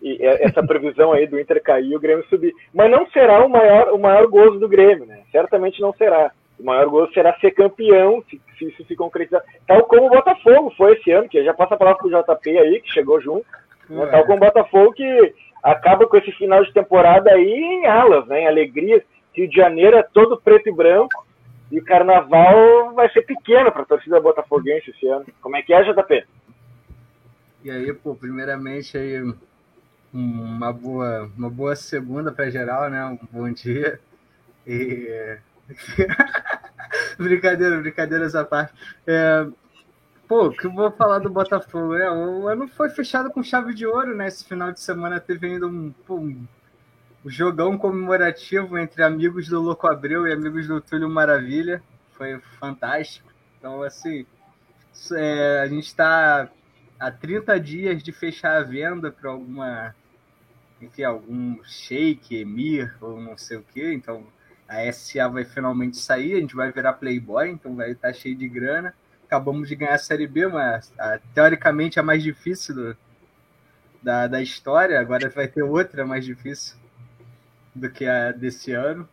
E 0.00 0.24
essa 0.24 0.62
previsão 0.62 1.12
aí 1.12 1.26
do 1.26 1.38
Inter 1.40 1.62
cair 1.62 1.90
e 1.90 1.96
o 1.96 2.00
Grêmio 2.00 2.24
subir. 2.28 2.54
Mas 2.72 2.90
não 2.90 3.06
será 3.10 3.44
o 3.44 3.48
maior, 3.48 3.92
o 3.92 3.98
maior 3.98 4.26
gozo 4.28 4.58
do 4.58 4.68
Grêmio, 4.68 5.06
né? 5.06 5.22
Certamente 5.32 5.80
não 5.80 5.92
será. 5.92 6.30
O 6.58 6.64
maior 6.64 6.88
gozo 6.88 7.12
será 7.12 7.34
ser 7.40 7.52
campeão, 7.52 8.22
se, 8.28 8.40
se 8.58 8.66
isso 8.66 8.84
se 8.84 8.96
concretizar. 8.96 9.42
Tal 9.66 9.84
como 9.84 10.06
o 10.06 10.10
Botafogo 10.10 10.72
foi 10.76 10.94
esse 10.94 11.10
ano, 11.10 11.28
que 11.28 11.42
já 11.42 11.54
passa 11.54 11.74
a 11.74 11.78
palavra 11.78 12.00
pro 12.00 12.10
JP 12.10 12.58
aí, 12.58 12.80
que 12.80 12.92
chegou 12.92 13.20
junto. 13.20 13.46
Né? 13.88 14.06
Tal 14.06 14.24
como 14.24 14.36
o 14.36 14.40
Botafogo 14.40 14.92
que 14.92 15.34
acaba 15.62 16.06
com 16.06 16.16
esse 16.16 16.30
final 16.32 16.64
de 16.64 16.72
temporada 16.72 17.32
aí 17.32 17.52
em 17.52 17.86
alas, 17.86 18.26
né? 18.26 18.42
Em 18.42 18.46
alegrias 18.46 19.02
Rio 19.34 19.48
de 19.48 19.54
Janeiro 19.54 19.96
é 19.96 20.02
todo 20.02 20.40
preto 20.40 20.68
e 20.68 20.72
branco 20.72 21.24
e 21.70 21.78
o 21.78 21.84
carnaval 21.84 22.92
vai 22.94 23.10
ser 23.12 23.22
pequeno 23.22 23.70
para 23.70 23.82
a 23.82 23.86
torcida 23.86 24.20
botafoguense 24.20 24.90
esse 24.90 25.06
ano. 25.06 25.24
Como 25.40 25.56
é 25.56 25.62
que 25.62 25.72
é, 25.72 25.82
JP? 25.82 26.24
E 27.64 27.70
aí, 27.70 27.92
pô, 27.92 28.14
primeiramente 28.14 28.96
aí 28.96 29.22
uma 30.12 30.72
boa, 30.72 31.30
uma 31.36 31.50
boa 31.50 31.76
segunda 31.76 32.32
para 32.32 32.50
geral, 32.50 32.88
né? 32.88 33.04
Um 33.04 33.18
bom 33.30 33.52
dia. 33.52 34.00
E 34.66 35.38
brincadeira, 37.18 37.78
brincadeira 37.80 38.26
essa 38.26 38.44
parte. 38.44 38.72
É... 39.06 39.46
Pô, 40.26 40.50
que 40.50 40.66
eu 40.66 40.72
vou 40.72 40.90
falar 40.90 41.20
do 41.20 41.30
Botafogo, 41.30 41.94
né? 41.94 42.10
O 42.10 42.48
ano 42.48 42.68
foi 42.68 42.90
fechado 42.90 43.30
com 43.30 43.42
chave 43.42 43.72
de 43.72 43.86
ouro, 43.86 44.14
né? 44.14 44.28
Esse 44.28 44.44
final 44.44 44.70
de 44.70 44.80
semana 44.80 45.18
teve 45.18 45.46
ainda 45.46 45.66
um, 45.66 45.92
um 46.10 46.46
jogão 47.24 47.78
comemorativo 47.78 48.78
entre 48.78 49.02
amigos 49.02 49.48
do 49.48 49.60
Louco 49.60 49.86
Abreu 49.86 50.26
e 50.26 50.32
amigos 50.32 50.66
do 50.66 50.80
Túlio 50.82 51.08
Maravilha. 51.08 51.82
Foi 52.12 52.38
fantástico. 52.60 53.32
Então, 53.58 53.82
assim, 53.82 54.26
é, 55.14 55.60
a 55.60 55.66
gente 55.66 55.86
está 55.86 56.50
há 56.98 57.10
30 57.10 57.58
dias 57.60 58.02
de 58.02 58.12
fechar 58.12 58.56
a 58.56 58.62
venda 58.62 59.10
para 59.10 59.30
alguma. 59.30 59.94
Enfim, 60.80 61.02
algum 61.02 61.62
shake, 61.64 62.36
emir, 62.36 62.94
ou 63.00 63.20
não 63.20 63.36
sei 63.36 63.56
o 63.56 63.64
quê. 63.74 63.92
Então, 63.92 64.24
a 64.68 64.90
SA 64.92 65.28
vai 65.28 65.44
finalmente 65.44 65.96
sair, 65.96 66.34
a 66.34 66.40
gente 66.40 66.54
vai 66.54 66.70
virar 66.70 66.92
Playboy, 66.94 67.48
então 67.48 67.74
vai 67.74 67.92
estar 67.92 68.08
tá 68.08 68.14
cheio 68.14 68.36
de 68.36 68.48
grana. 68.48 68.94
Acabamos 69.24 69.68
de 69.68 69.74
ganhar 69.74 69.94
a 69.94 69.98
Série 69.98 70.26
B, 70.26 70.46
mas 70.46 70.92
a, 70.98 71.18
teoricamente 71.34 71.98
a 71.98 72.02
mais 72.02 72.22
difícil 72.22 72.74
do, 72.74 72.96
da, 74.02 74.26
da 74.26 74.40
história. 74.40 75.00
Agora 75.00 75.28
vai 75.30 75.48
ter 75.48 75.62
outra 75.62 76.06
mais 76.06 76.24
difícil 76.24 76.76
do 77.74 77.90
que 77.90 78.06
a 78.06 78.32
desse 78.32 78.72
ano. 78.72 79.08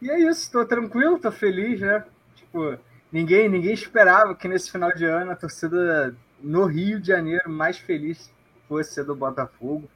E 0.00 0.10
é 0.10 0.18
isso, 0.18 0.50
tô 0.50 0.64
tranquilo, 0.64 1.18
tô 1.18 1.32
feliz, 1.32 1.80
né? 1.80 2.04
Tipo, 2.34 2.78
ninguém, 3.10 3.48
ninguém 3.48 3.72
esperava 3.72 4.34
que 4.34 4.46
nesse 4.46 4.70
final 4.70 4.92
de 4.94 5.04
ano 5.04 5.30
a 5.30 5.36
torcida 5.36 6.14
no 6.44 6.66
Rio 6.66 7.00
de 7.00 7.08
Janeiro 7.08 7.48
mais 7.48 7.78
feliz 7.78 8.30
fosse 8.68 8.92
ser 8.92 9.04
do 9.04 9.16
Botafogo. 9.16 9.88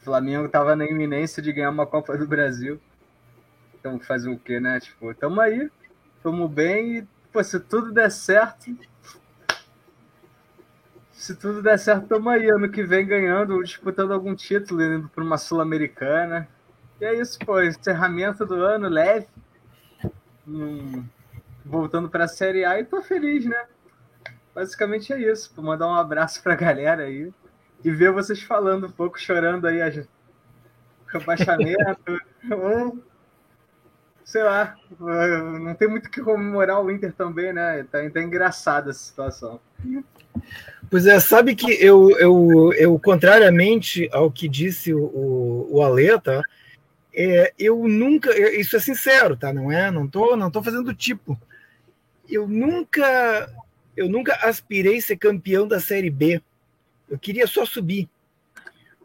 O 0.00 0.04
Flamengo 0.04 0.48
tava 0.48 0.74
na 0.74 0.86
iminência 0.86 1.42
de 1.42 1.52
ganhar 1.52 1.70
uma 1.70 1.86
Copa 1.86 2.16
do 2.16 2.26
Brasil. 2.26 2.80
Então 3.78 4.00
fazer 4.00 4.30
o 4.30 4.38
quê, 4.38 4.58
né? 4.58 4.80
Tipo, 4.80 5.14
tamo 5.14 5.40
aí, 5.40 5.70
tamo 6.22 6.48
bem 6.48 6.98
e, 6.98 7.08
pô, 7.30 7.44
se 7.44 7.60
tudo 7.60 7.92
der 7.92 8.10
certo. 8.10 8.74
Se 11.12 11.36
tudo 11.36 11.62
der 11.62 11.78
certo, 11.78 12.08
tamo 12.08 12.30
aí. 12.30 12.48
Ano 12.48 12.70
que 12.70 12.82
vem 12.82 13.06
ganhando, 13.06 13.62
disputando 13.62 14.12
algum 14.12 14.34
título, 14.34 14.82
indo 14.82 15.08
para 15.10 15.22
uma 15.22 15.36
Sul-Americana. 15.36 16.48
E 16.98 17.04
é 17.04 17.20
isso, 17.20 17.38
pô. 17.40 17.60
Encerramento 17.60 18.46
do 18.46 18.54
ano 18.54 18.88
leve. 18.88 19.26
Hum, 20.48 21.04
voltando 21.64 22.08
para 22.08 22.24
a 22.24 22.28
Série 22.28 22.64
A 22.64 22.80
e 22.80 22.84
tô 22.84 23.02
feliz, 23.02 23.44
né? 23.44 23.66
Basicamente 24.54 25.12
é 25.12 25.18
isso. 25.18 25.52
Vou 25.56 25.64
mandar 25.64 25.88
um 25.88 25.94
abraço 25.94 26.42
pra 26.42 26.54
galera 26.54 27.04
aí 27.04 27.32
e 27.84 27.90
ver 27.90 28.12
vocês 28.12 28.40
falando 28.42 28.86
um 28.86 28.90
pouco, 28.90 29.20
chorando 29.20 29.66
aí 29.66 29.82
a 29.82 29.90
rebaixamento. 31.06 32.20
ou, 32.50 32.98
sei 34.24 34.42
lá, 34.42 34.76
não 34.98 35.74
tem 35.74 35.88
muito 35.88 36.10
que 36.10 36.20
comemorar 36.20 36.82
o 36.82 36.90
Inter 36.90 37.12
também, 37.12 37.52
né? 37.52 37.84
Tá, 37.90 37.98
tá 38.10 38.22
engraçada 38.22 38.90
essa 38.90 39.00
situação. 39.00 39.60
Pois 40.90 41.06
é, 41.06 41.18
sabe 41.20 41.54
que 41.54 41.72
eu, 41.84 42.10
eu, 42.18 42.72
eu 42.74 42.98
contrariamente 42.98 44.08
ao 44.12 44.30
que 44.30 44.48
disse 44.48 44.94
o, 44.94 45.04
o, 45.04 45.80
o 45.80 46.20
tá? 46.20 46.42
É, 47.16 47.52
eu 47.58 47.86
nunca, 47.86 48.36
isso 48.58 48.76
é 48.76 48.80
sincero, 48.80 49.36
tá? 49.36 49.52
Não 49.52 49.70
é? 49.70 49.90
Não 49.90 50.08
tô, 50.08 50.36
não 50.36 50.50
tô 50.50 50.62
fazendo 50.62 50.92
tipo. 50.94 51.38
Eu 52.28 52.48
nunca, 52.48 53.48
eu 53.96 54.08
nunca 54.08 54.34
aspirei 54.42 55.00
ser 55.00 55.16
campeão 55.16 55.66
da 55.66 55.80
Série 55.80 56.10
B. 56.10 56.42
Eu 57.08 57.18
queria 57.18 57.46
só 57.46 57.64
subir. 57.64 58.08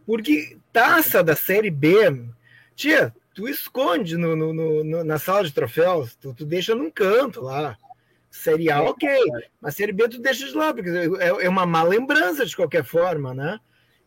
Porque 0.06 0.58
taça 0.74 1.24
da 1.24 1.36
Série 1.36 1.70
B, 1.70 2.24
tia, 2.76 3.14
tu 3.34 3.48
esconde 3.48 4.18
no, 4.18 4.36
no, 4.36 4.84
no 4.84 5.04
na 5.04 5.20
sala 5.20 5.44
de 5.44 5.54
troféus, 5.54 6.16
tu, 6.16 6.34
tu, 6.34 6.46
deixa 6.46 6.74
num 6.74 6.90
canto 6.90 7.42
lá. 7.42 7.78
Série 8.30 8.72
A, 8.72 8.82
ok. 8.82 9.08
Mas 9.62 9.76
Série 9.76 9.92
B 9.92 10.08
tu 10.08 10.20
deixa 10.20 10.48
de 10.48 10.54
lá, 10.54 10.74
porque 10.74 10.90
é, 10.90 11.46
é 11.46 11.50
uma 11.50 11.66
má 11.66 11.84
lembrança 11.84 12.46
de 12.46 12.56
qualquer 12.56 12.84
forma, 12.84 13.34
né? 13.34 13.60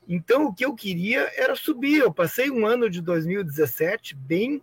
Então, 0.08 0.46
o 0.46 0.54
que 0.54 0.64
eu 0.64 0.74
queria 0.74 1.30
era 1.36 1.54
subir. 1.54 1.98
Eu 1.98 2.12
passei 2.12 2.50
um 2.50 2.66
ano 2.66 2.90
de 2.90 3.00
2017 3.00 4.16
bem 4.16 4.62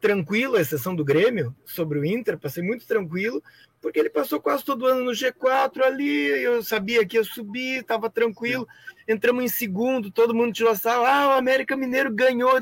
tranquilo, 0.00 0.58
exceção 0.58 0.94
do 0.96 1.04
Grêmio, 1.04 1.54
sobre 1.64 1.98
o 1.98 2.04
Inter, 2.04 2.36
passei 2.36 2.62
muito 2.62 2.84
tranquilo, 2.86 3.42
porque 3.82 3.98
ele 3.98 4.08
passou 4.08 4.40
quase 4.40 4.64
todo 4.64 4.86
ano 4.86 5.04
no 5.04 5.10
G4 5.10 5.82
ali, 5.82 6.28
eu 6.42 6.62
sabia 6.62 7.04
que 7.04 7.16
ia 7.16 7.24
subir, 7.24 7.80
estava 7.80 8.08
tranquilo. 8.08 8.66
Entramos 9.06 9.44
em 9.44 9.48
segundo, 9.48 10.10
todo 10.10 10.34
mundo 10.34 10.54
tirou 10.54 10.70
a 10.70 10.76
sala, 10.76 11.08
ah, 11.08 11.28
o 11.30 11.32
América 11.32 11.76
Mineiro 11.76 12.14
ganhou. 12.14 12.52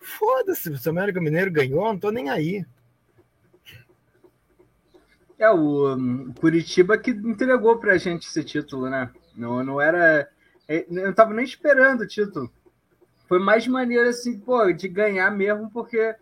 Foda-se, 0.00 0.76
se 0.76 0.88
o 0.88 0.90
América 0.90 1.20
Mineiro 1.20 1.52
ganhou, 1.52 1.84
não 1.84 1.98
tô 1.98 2.10
nem 2.10 2.30
aí. 2.30 2.64
É, 5.38 5.50
o 5.50 5.94
um, 5.94 6.32
Curitiba 6.32 6.96
que 6.96 7.10
entregou 7.10 7.78
pra 7.78 7.98
gente 7.98 8.26
esse 8.26 8.42
título, 8.42 8.88
né? 8.88 9.10
Não, 9.36 9.62
não 9.62 9.80
era 9.80 10.28
é, 10.68 10.86
eu 10.88 11.04
não 11.04 11.12
tava 11.12 11.34
nem 11.34 11.44
esperando 11.44 12.00
o 12.00 12.06
título. 12.06 12.50
Foi 13.28 13.38
mais 13.38 13.66
maneiro, 13.66 14.08
assim, 14.08 14.38
pô, 14.38 14.72
de 14.72 14.88
ganhar 14.88 15.30
mesmo, 15.30 15.70
porque 15.70 16.14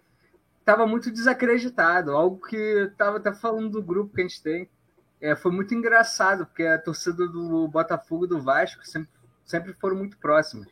tava 0.64 0.86
muito 0.86 1.10
desacreditado. 1.10 2.12
Algo 2.12 2.38
que 2.46 2.90
tava 2.96 3.18
até 3.18 3.32
falando 3.32 3.70
do 3.70 3.82
grupo 3.82 4.14
que 4.14 4.20
a 4.20 4.24
gente 4.24 4.42
tem. 4.42 4.68
É, 5.20 5.36
foi 5.36 5.52
muito 5.52 5.74
engraçado, 5.74 6.46
porque 6.46 6.64
a 6.64 6.78
torcida 6.78 7.28
do 7.28 7.68
Botafogo 7.68 8.24
e 8.24 8.28
do 8.28 8.40
Vasco 8.40 8.86
sempre, 8.86 9.10
sempre 9.44 9.72
foram 9.74 9.96
muito 9.96 10.16
próximas. 10.18 10.68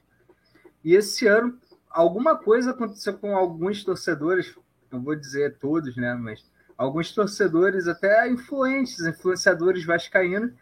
E 0.82 0.94
esse 0.94 1.26
ano, 1.26 1.58
alguma 1.90 2.36
coisa 2.36 2.70
aconteceu 2.70 3.18
com 3.18 3.36
alguns 3.36 3.84
torcedores, 3.84 4.54
não 4.90 5.02
vou 5.02 5.14
dizer 5.14 5.58
todos, 5.58 5.96
né, 5.96 6.14
mas 6.14 6.44
alguns 6.78 7.12
torcedores, 7.12 7.88
até 7.88 8.26
influentes, 8.28 9.00
influenciadores 9.00 9.84
vascaínos, 9.84 10.52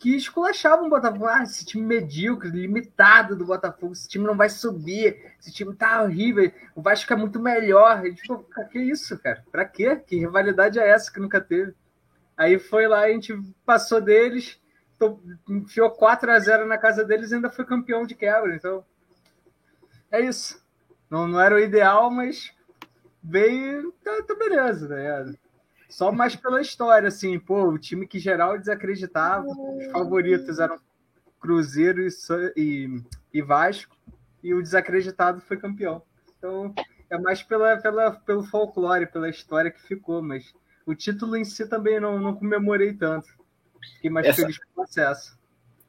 que 0.00 0.16
esculachavam 0.16 0.86
o 0.86 0.90
Botafogo. 0.90 1.26
Ah, 1.26 1.42
esse 1.42 1.64
time 1.64 1.86
medíocre, 1.86 2.48
limitado 2.48 3.36
do 3.36 3.44
Botafogo, 3.44 3.92
esse 3.92 4.08
time 4.08 4.26
não 4.26 4.34
vai 4.34 4.48
subir, 4.48 5.34
esse 5.38 5.52
time 5.52 5.76
tá 5.76 6.02
horrível, 6.02 6.50
o 6.74 6.80
Vasco 6.80 7.12
é 7.12 7.16
muito 7.16 7.38
melhor. 7.38 8.04
E, 8.06 8.14
tipo, 8.14 8.44
que 8.72 8.78
isso, 8.78 9.18
cara? 9.18 9.44
Pra 9.52 9.66
quê? 9.66 9.94
Que 9.96 10.16
rivalidade 10.16 10.78
é 10.78 10.88
essa 10.88 11.12
que 11.12 11.20
nunca 11.20 11.38
teve? 11.38 11.74
Aí 12.34 12.58
foi 12.58 12.88
lá, 12.88 13.00
a 13.00 13.10
gente 13.10 13.38
passou 13.66 14.00
deles, 14.00 14.58
enfiou 15.46 15.90
4 15.90 16.32
a 16.32 16.38
0 16.38 16.66
na 16.66 16.78
casa 16.78 17.04
deles 17.04 17.30
e 17.30 17.34
ainda 17.34 17.50
foi 17.50 17.66
campeão 17.66 18.06
de 18.06 18.14
quebra. 18.14 18.56
Então, 18.56 18.82
é 20.10 20.22
isso. 20.22 20.64
Não, 21.10 21.28
não 21.28 21.38
era 21.38 21.54
o 21.54 21.60
ideal, 21.60 22.10
mas 22.10 22.54
veio, 23.22 23.92
tá, 24.02 24.22
tá 24.22 24.34
beleza, 24.34 24.88
né? 24.88 25.34
Só 25.90 26.12
mais 26.12 26.36
pela 26.36 26.60
história, 26.60 27.08
assim, 27.08 27.38
pô, 27.38 27.64
o 27.64 27.78
time 27.78 28.06
que 28.06 28.18
geral 28.18 28.56
desacreditava, 28.56 29.44
os 29.44 29.90
favoritos 29.90 30.58
eram 30.58 30.78
Cruzeiro 31.40 32.06
e, 32.06 32.10
e, 32.56 33.02
e 33.34 33.42
Vasco, 33.42 33.96
e 34.42 34.54
o 34.54 34.62
desacreditado 34.62 35.40
foi 35.40 35.56
campeão. 35.56 36.02
Então, 36.38 36.72
é 37.10 37.18
mais 37.18 37.42
pela, 37.42 37.76
pela, 37.78 38.12
pelo 38.12 38.44
folclore, 38.44 39.06
pela 39.06 39.28
história 39.28 39.70
que 39.70 39.82
ficou, 39.82 40.22
mas 40.22 40.54
o 40.86 40.94
título 40.94 41.36
em 41.36 41.44
si 41.44 41.68
também 41.68 41.98
não, 41.98 42.18
não 42.20 42.36
comemorei 42.36 42.92
tanto. 42.94 43.28
Fiquei 43.96 44.10
mais 44.10 44.26
essa, 44.26 44.42
feliz 44.42 44.58
com 44.58 44.70
o 44.70 44.74
processo. 44.74 45.38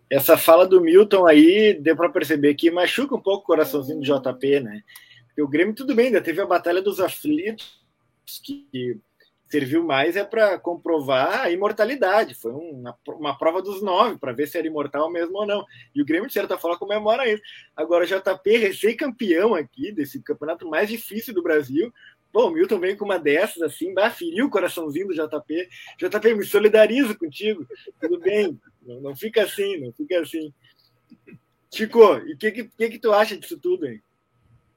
Essa 0.10 0.36
fala 0.36 0.66
do 0.66 0.82
Milton 0.82 1.28
aí, 1.28 1.78
deu 1.80 1.96
para 1.96 2.10
perceber 2.10 2.56
que 2.56 2.72
machuca 2.72 3.16
um 3.16 3.22
pouco 3.22 3.44
o 3.44 3.46
coraçãozinho 3.46 4.00
do 4.00 4.06
JP, 4.06 4.62
né? 4.62 4.82
Porque 5.28 5.42
o 5.42 5.48
Grêmio, 5.48 5.76
tudo 5.76 5.94
bem, 5.94 6.08
ainda 6.08 6.22
teve 6.22 6.42
a 6.42 6.46
Batalha 6.46 6.82
dos 6.82 7.00
Aflitos, 7.00 7.82
que 8.44 9.00
serviu 9.52 9.84
mais 9.84 10.16
é 10.16 10.24
para 10.24 10.58
comprovar 10.58 11.42
a 11.42 11.52
imortalidade. 11.52 12.34
Foi 12.36 12.52
uma, 12.54 12.98
uma 13.08 13.38
prova 13.38 13.62
dos 13.62 13.82
nove 13.82 14.18
para 14.18 14.32
ver 14.32 14.48
se 14.48 14.58
era 14.58 14.66
imortal 14.66 15.12
mesmo 15.12 15.38
ou 15.38 15.46
não. 15.46 15.66
E 15.94 16.02
o 16.02 16.06
Grêmio, 16.06 16.28
de 16.28 16.34
certa 16.34 16.58
forma, 16.58 16.78
comemora 16.78 17.30
isso. 17.30 17.44
Agora, 17.76 18.06
o 18.06 18.08
JP, 18.08 18.58
recém-campeão 18.58 19.54
aqui 19.54 19.92
desse 19.92 20.22
campeonato 20.22 20.68
mais 20.70 20.90
difícil 20.90 21.34
do 21.34 21.44
Brasil. 21.44 21.92
Bom, 22.32 22.48
o 22.48 22.52
Milton 22.52 22.80
vem 22.80 22.96
com 22.96 23.04
uma 23.04 23.20
dessas 23.20 23.62
assim, 23.62 23.94
bah, 23.94 24.10
feriu 24.10 24.46
o 24.46 24.50
coraçãozinho 24.50 25.08
do 25.08 25.14
JP. 25.14 25.68
JP, 25.98 26.34
me 26.34 26.46
solidarizo 26.46 27.18
contigo. 27.18 27.68
Tudo 28.00 28.20
bem, 28.20 28.58
não, 28.82 29.02
não 29.02 29.16
fica 29.16 29.44
assim, 29.44 29.78
não 29.82 29.92
fica 29.92 30.22
assim. 30.22 30.54
Chico, 31.74 32.00
e 32.26 32.34
o 32.34 32.38
que, 32.38 32.52
que, 32.52 32.90
que 32.90 33.00
tu 33.00 33.12
acha 33.12 33.38
disso 33.38 33.60
tudo 33.60 33.86
aí? 33.86 34.00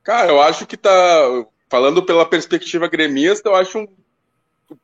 Cara, 0.03 0.33
eu 0.33 0.41
acho 0.41 0.67
que 0.67 0.77
tá. 0.77 0.91
Falando 1.71 2.05
pela 2.05 2.29
perspectiva 2.29 2.87
gremista, 2.87 3.49
eu 3.49 3.55
acho 3.55 3.79
um 3.79 3.87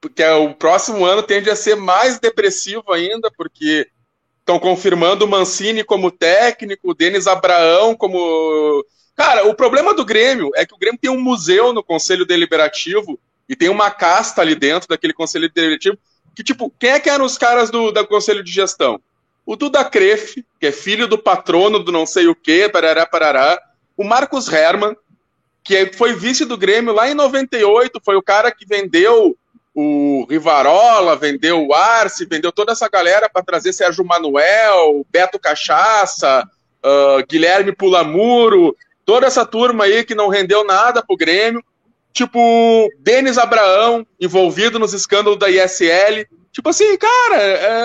porque 0.00 0.25
o 0.25 0.54
próximo 0.54 1.04
ano 1.04 1.22
tende 1.22 1.50
a 1.50 1.56
ser 1.56 1.76
mais 1.76 2.18
depressivo 2.18 2.92
ainda, 2.92 3.30
porque 3.37 3.88
estão 4.38 4.58
confirmando 4.58 5.25
o 5.25 5.28
Mancini 5.28 5.84
como 5.84 6.10
técnico, 6.10 6.90
o 6.90 6.94
Denis 6.94 7.26
Abraão 7.26 7.94
como. 7.94 8.84
Cara, 9.16 9.46
o 9.46 9.54
problema 9.54 9.92
do 9.92 10.04
Grêmio 10.04 10.50
é 10.54 10.64
que 10.64 10.75
o 10.75 10.78
Grêmio 10.78 10.99
tem 11.00 11.10
um 11.10 11.20
museu 11.20 11.72
no 11.72 11.82
Conselho 11.82 12.25
Deliberativo 12.25 13.18
e 13.49 13.54
tem 13.54 13.68
uma 13.68 13.90
casta 13.90 14.40
ali 14.40 14.54
dentro 14.54 14.88
daquele 14.88 15.12
Conselho 15.12 15.50
Deliberativo 15.52 15.99
que, 16.34 16.44
tipo, 16.44 16.72
quem 16.78 16.90
é 16.90 17.00
que 17.00 17.10
eram 17.10 17.25
os 17.25 17.37
caras 17.37 17.70
do, 17.70 17.90
do 17.90 18.06
Conselho 18.06 18.42
de 18.42 18.50
Gestão? 18.50 19.00
O 19.44 19.56
Duda 19.56 19.84
Crefe, 19.84 20.44
que 20.58 20.66
é 20.66 20.72
filho 20.72 21.06
do 21.06 21.18
patrono 21.18 21.78
do 21.78 21.90
não 21.92 22.06
sei 22.06 22.28
o 22.28 22.34
quê, 22.34 22.68
parará, 22.68 23.04
parará. 23.04 23.60
O 23.96 24.04
Marcos 24.04 24.50
Herman, 24.50 24.96
que 25.62 25.92
foi 25.92 26.14
vice 26.14 26.44
do 26.44 26.56
Grêmio 26.56 26.94
lá 26.94 27.10
em 27.10 27.14
98, 27.14 28.00
foi 28.04 28.16
o 28.16 28.22
cara 28.22 28.50
que 28.50 28.64
vendeu 28.64 29.37
o 29.80 30.26
Rivarola, 30.28 31.16
vendeu 31.16 31.66
o 31.66 31.72
Arce, 31.72 32.26
vendeu 32.26 32.52
toda 32.52 32.72
essa 32.72 32.88
galera 32.88 33.30
para 33.30 33.42
trazer 33.42 33.72
Sérgio 33.72 34.04
Manuel, 34.04 35.06
Beto 35.10 35.38
Cachaça, 35.38 36.46
uh, 36.84 37.26
Guilherme 37.26 37.75
Pulamuro, 37.75 38.76
toda 39.06 39.26
essa 39.26 39.46
turma 39.46 39.84
aí 39.84 40.04
que 40.04 40.14
não 40.14 40.28
rendeu 40.28 40.64
nada 40.64 41.02
pro 41.02 41.16
Grêmio. 41.16 41.64
Tipo, 42.12 42.88
Denis 42.99 43.38
Abraão, 43.38 44.06
envolvido 44.20 44.78
nos 44.78 44.92
escândalos 44.92 45.38
da 45.38 45.49
ISL. 45.49 46.26
Tipo 46.52 46.68
assim, 46.68 46.99
cara, 46.99 47.37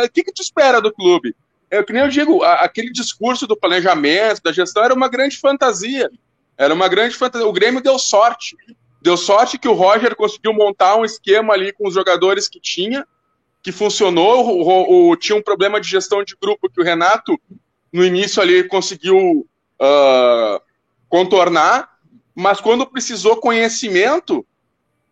o 0.01 0.03
é, 0.03 0.09
que, 0.09 0.23
que 0.23 0.33
tu 0.33 0.41
espera 0.41 0.81
do 0.81 0.91
clube? 0.91 1.35
É 1.69 1.81
que 1.83 1.93
nem 1.93 2.01
eu 2.01 2.09
digo, 2.09 2.43
a, 2.43 2.55
aquele 2.55 2.91
discurso 2.91 3.47
do 3.47 3.55
planejamento, 3.55 4.41
da 4.43 4.51
gestão, 4.51 4.83
era 4.83 4.93
uma 4.93 5.07
grande 5.07 5.37
fantasia. 5.37 6.09
Era 6.57 6.73
uma 6.73 6.87
grande 6.87 7.15
fantasia. 7.15 7.47
O 7.47 7.53
Grêmio 7.53 7.81
deu 7.81 7.97
sorte 7.99 8.57
Deu 9.05 9.15
sorte 9.15 9.59
que 9.59 9.67
o 9.67 9.73
Roger 9.73 10.15
conseguiu 10.15 10.51
montar 10.51 10.95
um 10.95 11.05
esquema 11.05 11.53
ali 11.53 11.71
com 11.71 11.87
os 11.87 11.93
jogadores 11.93 12.49
que 12.49 12.59
tinha, 12.59 13.05
que 13.61 13.71
funcionou. 13.71 14.47
O, 14.47 14.63
o, 14.63 15.11
o, 15.11 15.15
tinha 15.15 15.37
um 15.37 15.43
problema 15.43 15.79
de 15.79 15.87
gestão 15.87 16.23
de 16.23 16.35
grupo 16.41 16.67
que 16.67 16.81
o 16.81 16.83
Renato, 16.83 17.39
no 17.93 18.03
início 18.03 18.41
ali, 18.41 18.63
conseguiu 18.63 19.47
uh, 19.79 20.59
contornar, 21.07 21.99
mas 22.33 22.59
quando 22.59 22.87
precisou 22.87 23.37
conhecimento, 23.37 24.43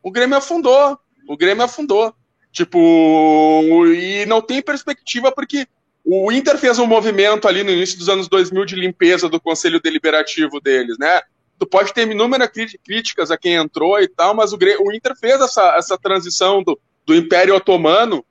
o 0.01 0.09
Grêmio 0.09 0.37
afundou. 0.37 0.97
O 1.29 1.37
Grêmio 1.37 1.63
afundou. 1.63 2.15
Tipo, 2.51 3.85
e 3.93 4.25
não 4.25 4.41
tem 4.41 4.59
perspectiva 4.59 5.31
porque 5.31 5.67
o 6.03 6.31
Inter 6.31 6.57
fez 6.57 6.79
um 6.79 6.87
movimento 6.87 7.47
ali 7.47 7.63
no 7.63 7.69
início 7.69 7.99
dos 7.99 8.09
anos 8.09 8.27
2000 8.27 8.65
de 8.65 8.75
limpeza 8.75 9.29
do 9.29 9.39
conselho 9.39 9.79
deliberativo 9.79 10.59
deles, 10.59 10.97
né? 10.97 11.21
Tu 11.59 11.67
pode 11.67 11.93
ter 11.93 12.09
inúmeras 12.09 12.49
críticas 12.83 13.31
a 13.31 13.37
quem 13.37 13.53
entrou 13.53 13.99
e 13.99 14.07
tal, 14.07 14.33
mas 14.33 14.53
o, 14.53 14.57
o 14.57 14.91
Inter 14.91 15.15
fez 15.15 15.39
essa, 15.39 15.75
essa 15.77 15.97
transição 15.97 16.63
do, 16.63 16.79
do 17.05 17.15
Império 17.15 17.55
Otomano 17.55 18.25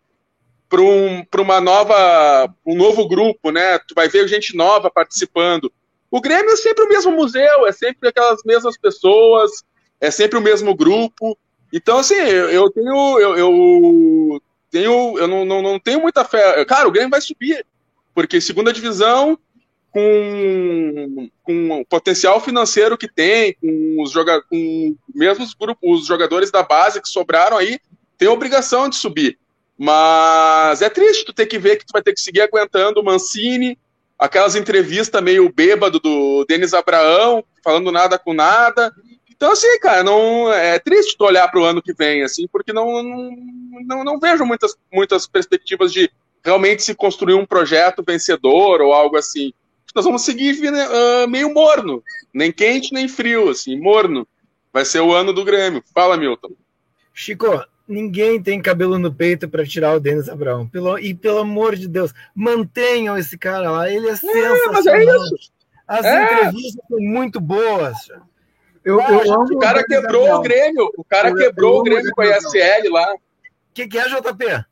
para 0.69 0.81
um, 0.81 1.25
uma 1.39 1.61
nova, 1.61 2.55
um 2.67 2.75
novo 2.75 3.07
grupo, 3.07 3.51
né? 3.51 3.79
Tu 3.79 3.95
vai 3.95 4.09
ver 4.09 4.27
gente 4.27 4.57
nova 4.57 4.91
participando. 4.91 5.71
O 6.11 6.21
Grêmio 6.21 6.51
é 6.51 6.57
sempre 6.57 6.85
o 6.85 6.89
mesmo 6.89 7.13
museu, 7.13 7.67
é 7.67 7.73
sempre 7.73 8.09
aquelas 8.09 8.43
mesmas 8.45 8.79
pessoas, 8.79 9.51
é 10.01 10.11
sempre 10.11 10.39
o 10.39 10.43
mesmo 10.43 10.75
grupo. 10.75 11.39
Então, 11.73 11.99
assim, 11.99 12.15
eu, 12.15 12.51
eu 12.51 12.71
tenho. 12.71 13.19
Eu, 13.21 13.37
eu, 13.37 14.43
tenho. 14.71 15.19
Eu 15.19 15.29
não, 15.29 15.45
não, 15.45 15.63
não 15.63 15.79
tenho 15.79 16.01
muita 16.01 16.25
fé. 16.25 16.65
Cara, 16.65 16.89
o 16.89 16.91
Grêmio 16.91 17.11
vai 17.11 17.21
subir. 17.21 17.65
Porque 18.15 18.41
segunda 18.41 18.73
divisão, 18.73 19.39
com, 19.93 21.29
com 21.43 21.81
o 21.81 21.85
potencial 21.85 22.41
financeiro 22.41 22.97
que 22.97 23.07
tem, 23.07 23.55
com 23.55 24.03
os 24.03 24.11
joga 24.11 24.43
com 24.43 24.97
mesmos 25.15 25.53
grupos, 25.53 26.01
os 26.01 26.07
jogadores 26.07 26.51
da 26.51 26.63
base 26.63 27.01
que 27.01 27.09
sobraram 27.09 27.59
aí, 27.59 27.79
tem 28.17 28.27
obrigação 28.27 28.89
de 28.89 28.97
subir. 28.97 29.39
Mas 29.79 30.81
é 30.81 30.89
triste 30.89 31.25
tu 31.25 31.33
ter 31.33 31.47
que 31.47 31.59
ver 31.59 31.77
que 31.77 31.85
tu 31.85 31.93
vai 31.93 32.03
ter 32.03 32.15
que 32.15 32.21
seguir 32.21 32.41
aguentando 32.41 33.01
o 33.01 33.05
Mancini, 33.05 33.79
aquelas 34.19 34.57
entrevistas 34.57 35.23
meio 35.23 35.53
bêbado 35.53 36.01
do 36.01 36.45
Denis 36.49 36.73
Abraão, 36.73 37.45
falando 37.63 37.93
nada 37.93 38.19
com 38.19 38.33
nada. 38.33 38.93
Então, 39.29 39.53
assim, 39.53 39.79
cara, 39.81 40.03
não 40.03 40.53
é 40.53 40.79
triste 40.79 41.17
tu 41.19 41.25
olhar 41.25 41.49
para 41.51 41.61
o 41.61 41.65
ano 41.65 41.83
que 41.83 41.93
vem, 41.93 42.23
assim, 42.23 42.47
porque 42.47 42.73
não, 42.73 43.03
não, 43.85 44.05
não, 44.05 44.21
vejo 44.21 44.45
muitas, 44.45 44.77
muitas 44.93 45.27
perspectivas 45.27 45.93
de 45.93 46.09
realmente 46.45 46.83
se 46.83 46.95
construir 46.95 47.35
um 47.35 47.45
projeto 47.45 48.05
vencedor 48.07 48.81
ou 48.81 48.93
algo 48.93 49.17
assim. 49.17 49.53
Nós 49.95 50.05
vamos 50.05 50.23
seguir 50.23 50.59
uh, 50.59 51.29
meio 51.29 51.53
morno, 51.53 52.03
nem 52.33 52.51
quente 52.51 52.93
nem 52.93 53.07
frio, 53.09 53.51
assim, 53.51 53.79
morno. 53.79 54.27
Vai 54.73 54.85
ser 54.85 55.01
o 55.01 55.13
ano 55.13 55.33
do 55.33 55.45
Grêmio. 55.45 55.83
Fala, 55.95 56.17
Milton. 56.17 56.53
Chico, 57.13 57.63
ninguém 57.87 58.43
tem 58.43 58.61
cabelo 58.61 58.99
no 58.99 59.13
peito 59.13 59.49
para 59.49 59.67
tirar 59.67 59.95
o 59.95 60.01
Denis 60.01 60.29
Abraão. 60.29 60.67
Pelo, 60.67 60.99
e 60.99 61.15
pelo 61.15 61.39
amor 61.39 61.77
de 61.77 61.87
Deus, 61.87 62.13
mantenham 62.35 63.19
esse 63.19 63.37
cara 63.37 63.71
lá. 63.71 63.91
Ele 63.91 64.09
é, 64.09 64.13
é 64.13 64.17
sensacional. 64.17 65.05
É 65.05 65.19
As 65.87 66.07
é. 66.07 66.25
entrevistas 66.25 66.85
são 66.89 66.99
muito 66.99 67.39
boas. 67.39 67.97
Eu, 68.85 68.99
eu 69.01 69.33
amo 69.33 69.55
o 69.55 69.59
cara 69.59 69.85
quebrou 69.85 70.37
o 70.37 70.41
Grêmio. 70.41 70.91
O 70.97 71.05
cara 71.05 71.29
eu, 71.29 71.37
quebrou 71.37 71.81
o 71.81 71.83
Grêmio 71.83 72.11
com 72.13 72.23
a 72.23 72.39
ISL 72.39 72.91
lá. 72.91 73.13
O 73.15 73.19
que, 73.75 73.87
que 73.87 73.99
é, 73.99 74.09
JP? 74.09 74.65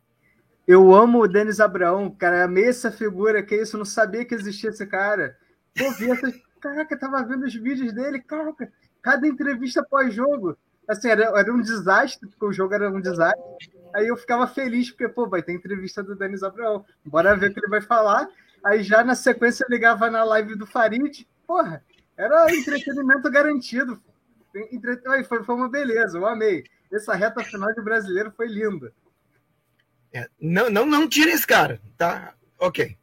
Eu 0.70 0.94
amo 0.94 1.20
o 1.20 1.26
Denis 1.26 1.58
Abraão, 1.58 2.08
cara. 2.08 2.44
Amei 2.44 2.68
essa 2.68 2.92
figura, 2.92 3.42
que 3.42 3.56
isso, 3.56 3.76
não 3.76 3.84
sabia 3.84 4.24
que 4.24 4.36
existia 4.36 4.70
esse 4.70 4.86
cara. 4.86 5.36
Pô, 5.76 5.90
vi 5.94 6.08
essa... 6.08 6.32
Caraca, 6.60 6.96
tava 6.96 7.24
vendo 7.24 7.44
os 7.44 7.54
vídeos 7.54 7.92
dele, 7.92 8.20
caraca, 8.20 8.70
cada 9.02 9.26
entrevista 9.26 9.82
pós-jogo 9.82 10.56
assim, 10.86 11.08
era, 11.08 11.24
era 11.38 11.52
um 11.52 11.60
desastre, 11.60 12.28
porque 12.28 12.44
o 12.44 12.52
jogo 12.52 12.72
era 12.74 12.88
um 12.88 13.00
desastre. 13.00 13.42
Aí 13.92 14.06
eu 14.06 14.16
ficava 14.16 14.46
feliz, 14.46 14.90
porque, 14.90 15.08
pô, 15.08 15.28
vai 15.28 15.42
ter 15.42 15.54
entrevista 15.54 16.04
do 16.04 16.14
Denis 16.14 16.44
Abraão. 16.44 16.84
Bora 17.04 17.36
ver 17.36 17.50
o 17.50 17.54
que 17.54 17.58
ele 17.58 17.68
vai 17.68 17.80
falar. 17.80 18.28
Aí 18.64 18.84
já 18.84 19.02
na 19.02 19.16
sequência 19.16 19.64
eu 19.64 19.70
ligava 19.70 20.08
na 20.08 20.22
live 20.22 20.54
do 20.54 20.66
Farid. 20.66 21.26
Porra, 21.48 21.82
era 22.16 22.54
entretenimento 22.54 23.28
garantido. 23.28 24.00
Entre... 24.54 25.00
Foi, 25.24 25.42
foi 25.42 25.54
uma 25.56 25.68
beleza, 25.68 26.18
eu 26.18 26.26
amei. 26.26 26.64
Essa 26.92 27.14
reta 27.14 27.42
final 27.42 27.72
de 27.72 27.82
brasileiro 27.82 28.32
foi 28.36 28.46
linda. 28.46 28.92
É, 30.12 30.28
não, 30.40 30.68
não, 30.70 30.86
não 30.86 31.08
tira 31.08 31.30
esse 31.30 31.46
cara, 31.46 31.80
tá? 31.96 32.34
Ok. 32.58 32.96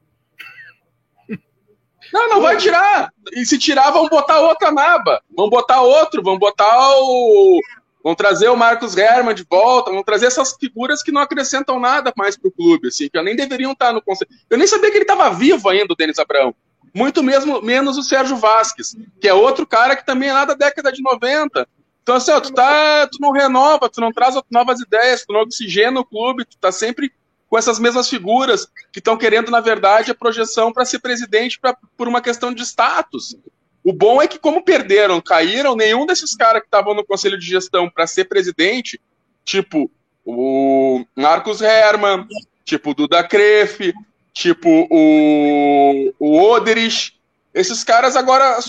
Não, 2.12 2.30
não 2.30 2.42
vai 2.42 2.58
tirar. 2.58 3.12
E 3.34 3.46
se 3.46 3.58
tirar, 3.58 3.92
vamos 3.92 4.10
botar 4.10 4.40
outra 4.40 4.72
naba. 4.72 5.22
Vamos 5.36 5.52
botar 5.52 5.82
outro, 5.82 6.22
vamos 6.24 6.40
botar 6.40 6.90
o. 7.00 7.60
Vamos 8.04 8.18
trazer 8.18 8.48
o 8.48 8.56
Marcos 8.56 8.96
Herman 8.96 9.36
de 9.36 9.46
volta, 9.50 9.90
vamos 9.90 10.06
trazer 10.06 10.28
essas 10.28 10.56
figuras 10.58 11.04
que 11.04 11.12
não 11.12 11.20
acrescentam 11.20 11.78
nada 11.78 12.14
mais 12.16 12.38
pro 12.38 12.52
clube, 12.52 12.88
assim, 12.88 13.10
que 13.10 13.22
nem 13.22 13.36
deveriam 13.36 13.74
estar 13.74 13.92
no 13.92 14.02
conselho. 14.02 14.32
Eu 14.50 14.58
nem 14.58 14.66
sabia 14.66 14.90
que 14.90 14.98
ele 14.98 15.04
estava 15.04 15.30
vivo 15.32 15.68
ainda, 15.68 15.92
o 15.92 15.96
Denis 15.96 16.18
Abrão. 16.18 16.56
Muito 16.94 17.22
mesmo, 17.22 17.62
menos 17.62 17.98
o 17.98 18.04
Sérgio 18.04 18.38
Vasques, 18.38 18.96
que 19.20 19.28
é 19.28 19.34
outro 19.34 19.68
cara 19.68 19.94
que 19.96 20.06
também 20.06 20.30
é 20.30 20.34
lá 20.34 20.46
da 20.46 20.54
década 20.54 20.90
de 20.90 21.02
90. 21.02 21.68
Então, 22.08 22.16
assim, 22.16 22.32
ó, 22.32 22.40
tu, 22.40 22.54
tá, 22.54 23.06
tu 23.08 23.18
não 23.20 23.32
renova, 23.32 23.90
tu 23.90 24.00
não 24.00 24.14
traz 24.14 24.34
novas 24.50 24.80
ideias, 24.80 25.26
tu 25.26 25.34
não 25.34 25.42
oxigena 25.42 26.00
o 26.00 26.06
clube, 26.06 26.46
tu 26.46 26.58
tá 26.58 26.72
sempre 26.72 27.12
com 27.50 27.58
essas 27.58 27.80
mesmas 27.80 28.08
figuras 28.08 28.66
que 28.94 29.00
estão 29.00 29.18
querendo, 29.18 29.52
na 29.52 29.60
verdade, 29.60 30.10
a 30.10 30.16
projeção 30.16 30.72
para 30.72 30.86
ser 30.86 31.00
presidente 31.00 31.60
pra, 31.60 31.76
por 31.98 32.08
uma 32.08 32.22
questão 32.22 32.54
de 32.54 32.64
status. 32.64 33.36
O 33.84 33.92
bom 33.92 34.22
é 34.22 34.28
que, 34.28 34.40
como 34.40 34.64
perderam, 34.64 35.20
caíram, 35.20 35.76
nenhum 35.76 36.06
desses 36.06 36.34
caras 36.34 36.62
que 36.62 36.68
estavam 36.68 36.94
no 36.94 37.06
conselho 37.06 37.38
de 37.38 37.46
gestão 37.46 37.90
para 37.90 38.08
ser 38.08 38.24
presidente, 38.24 39.02
tipo 39.44 39.92
o 40.24 41.04
Marcos 41.14 41.62
Herman, 41.62 42.26
tipo 42.64 42.92
o 42.92 42.94
Duda 42.94 43.22
Kreff, 43.22 43.94
tipo 44.32 44.88
o, 44.90 46.14
o 46.18 46.40
Oderich, 46.40 47.17
esses 47.58 47.84
caras 47.84 48.16
agora 48.16 48.60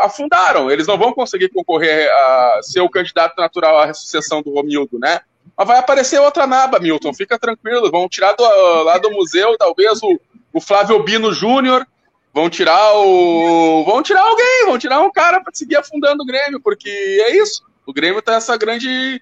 afundaram. 0.00 0.70
Eles 0.70 0.86
não 0.86 0.96
vão 0.96 1.12
conseguir 1.12 1.50
concorrer 1.50 2.10
a 2.10 2.60
ser 2.62 2.80
o 2.80 2.88
candidato 2.88 3.34
natural 3.36 3.78
à 3.78 3.92
sucessão 3.92 4.42
do 4.42 4.52
Romildo, 4.52 4.98
né? 4.98 5.20
Mas 5.56 5.66
vai 5.66 5.78
aparecer 5.78 6.18
outra 6.18 6.46
naba, 6.46 6.78
Milton. 6.78 7.12
Fica 7.12 7.38
tranquilo. 7.38 7.90
Vão 7.90 8.08
tirar 8.08 8.32
do, 8.32 8.44
lá 8.84 8.96
do 8.96 9.10
museu, 9.10 9.56
talvez, 9.58 10.02
o, 10.02 10.18
o 10.52 10.60
Flávio 10.60 11.02
Bino 11.02 11.32
Júnior. 11.32 11.86
Vão 12.32 12.48
tirar 12.48 12.94
o. 12.94 13.84
Vão 13.84 14.02
tirar 14.02 14.22
alguém, 14.22 14.66
vão 14.66 14.78
tirar 14.78 15.00
um 15.00 15.10
cara 15.10 15.42
para 15.42 15.54
seguir 15.54 15.76
afundando 15.76 16.22
o 16.22 16.26
Grêmio, 16.26 16.60
porque 16.60 16.88
é 16.88 17.36
isso. 17.36 17.62
O 17.86 17.92
Grêmio 17.92 18.22
tá 18.22 18.34
essa 18.34 18.56
grande 18.56 19.20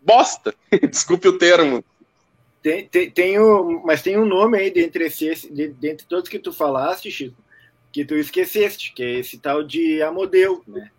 bosta. 0.00 0.54
Desculpe 0.90 1.28
o 1.28 1.38
termo. 1.38 1.84
Tem, 2.62 2.86
tem, 2.86 3.10
tem 3.10 3.38
o, 3.38 3.82
mas 3.84 4.00
tem 4.00 4.18
um 4.18 4.24
nome 4.24 4.56
aí 4.56 4.70
dentre, 4.70 5.04
esses, 5.04 5.44
dentre 5.50 6.06
todos 6.08 6.30
que 6.30 6.38
tu 6.38 6.50
falaste, 6.50 7.10
Chico, 7.10 7.36
que 7.94 8.04
tu 8.04 8.16
esqueceste, 8.16 8.92
que 8.92 9.02
é 9.02 9.20
esse 9.20 9.38
tal 9.38 9.62
de 9.62 10.02
Amodeu, 10.02 10.62
né? 10.66 10.90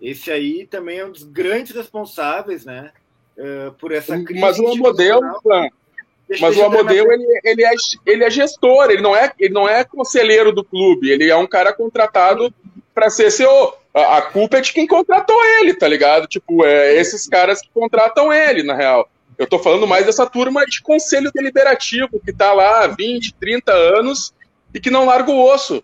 Esse 0.00 0.30
aí 0.30 0.66
também 0.66 0.98
é 0.98 1.06
um 1.06 1.12
dos 1.12 1.22
grandes 1.22 1.74
responsáveis, 1.74 2.64
né? 2.64 2.90
uh, 3.36 3.72
por 3.72 3.92
essa 3.92 4.18
crise. 4.22 4.40
Mas 4.40 4.58
o 4.58 4.68
Amodeu, 4.68 5.20
mas 6.40 6.56
o 6.56 6.64
Amodeu 6.64 7.10
ele, 7.12 7.40
ele, 7.44 7.64
é, 7.64 7.72
ele 8.06 8.24
é 8.24 8.30
gestor, 8.30 8.90
ele 8.90 9.02
não 9.02 9.14
é, 9.14 9.32
ele 9.38 9.52
não 9.52 9.68
é 9.68 9.84
conselheiro 9.84 10.52
do 10.52 10.64
clube, 10.64 11.10
ele 11.10 11.28
é 11.28 11.36
um 11.36 11.46
cara 11.46 11.72
contratado 11.72 12.52
para 12.94 13.10
ser 13.10 13.30
seu. 13.30 13.74
A, 13.94 14.18
a, 14.18 14.22
culpa 14.22 14.58
é 14.58 14.60
de 14.60 14.72
quem 14.72 14.86
contratou 14.86 15.36
ele, 15.60 15.74
tá 15.74 15.86
ligado? 15.86 16.26
Tipo, 16.26 16.64
é 16.64 16.96
esses 16.96 17.28
caras 17.28 17.60
que 17.60 17.68
contratam 17.72 18.32
ele, 18.32 18.62
na 18.62 18.74
real. 18.74 19.08
Eu 19.38 19.46
tô 19.46 19.58
falando 19.58 19.86
mais 19.86 20.06
dessa 20.06 20.26
turma 20.26 20.64
de 20.66 20.80
conselho 20.82 21.30
deliberativo 21.32 22.20
que 22.24 22.32
tá 22.32 22.52
lá 22.52 22.84
há 22.84 22.86
20, 22.86 23.34
30 23.34 23.72
anos 23.72 24.32
e 24.72 24.80
que 24.80 24.90
não 24.90 25.04
larga 25.04 25.30
o 25.30 25.44
osso. 25.44 25.82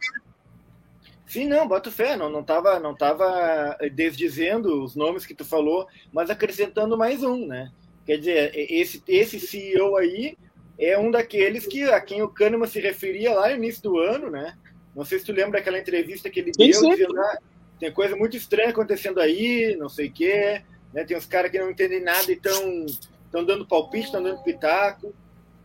Sim, 1.28 1.46
não, 1.46 1.68
boto 1.68 1.92
fé, 1.92 2.16
não, 2.16 2.30
não 2.30 2.42
tava, 2.42 2.80
não 2.80 2.94
tava 2.94 3.76
desdizendo 3.92 4.82
os 4.82 4.96
nomes 4.96 5.26
que 5.26 5.34
tu 5.34 5.44
falou, 5.44 5.86
mas 6.10 6.30
acrescentando 6.30 6.96
mais 6.96 7.22
um, 7.22 7.46
né? 7.46 7.70
Quer 8.06 8.16
dizer, 8.16 8.52
esse, 8.54 9.02
esse 9.06 9.38
CEO 9.38 9.98
aí 9.98 10.36
é 10.78 10.98
um 10.98 11.10
daqueles 11.10 11.66
que 11.66 11.82
a 11.82 12.00
quem 12.00 12.22
o 12.22 12.28
Kahneman 12.28 12.66
se 12.66 12.80
referia 12.80 13.34
lá 13.34 13.50
no 13.50 13.56
início 13.56 13.82
do 13.82 13.98
ano, 13.98 14.30
né? 14.30 14.56
Não 14.96 15.04
sei 15.04 15.18
se 15.18 15.26
tu 15.26 15.32
lembra 15.32 15.58
daquela 15.58 15.78
entrevista 15.78 16.30
que 16.30 16.40
ele 16.40 16.52
sim, 16.54 16.70
deu, 16.70 16.80
sim. 16.80 16.90
dizendo, 16.90 17.20
ah, 17.20 17.38
tem 17.78 17.92
coisa 17.92 18.16
muito 18.16 18.34
estranha 18.34 18.70
acontecendo 18.70 19.20
aí, 19.20 19.76
não 19.78 19.90
sei 19.90 20.08
o 20.08 20.12
quê, 20.12 20.62
né? 20.94 21.04
Tem 21.04 21.14
uns 21.14 21.26
caras 21.26 21.50
que 21.50 21.58
não 21.58 21.70
entendem 21.70 22.00
nada 22.00 22.32
e 22.32 22.34
estão 22.34 23.44
dando 23.44 23.66
palpite, 23.66 24.06
estão 24.06 24.22
dando 24.22 24.42
pitaco. 24.42 25.14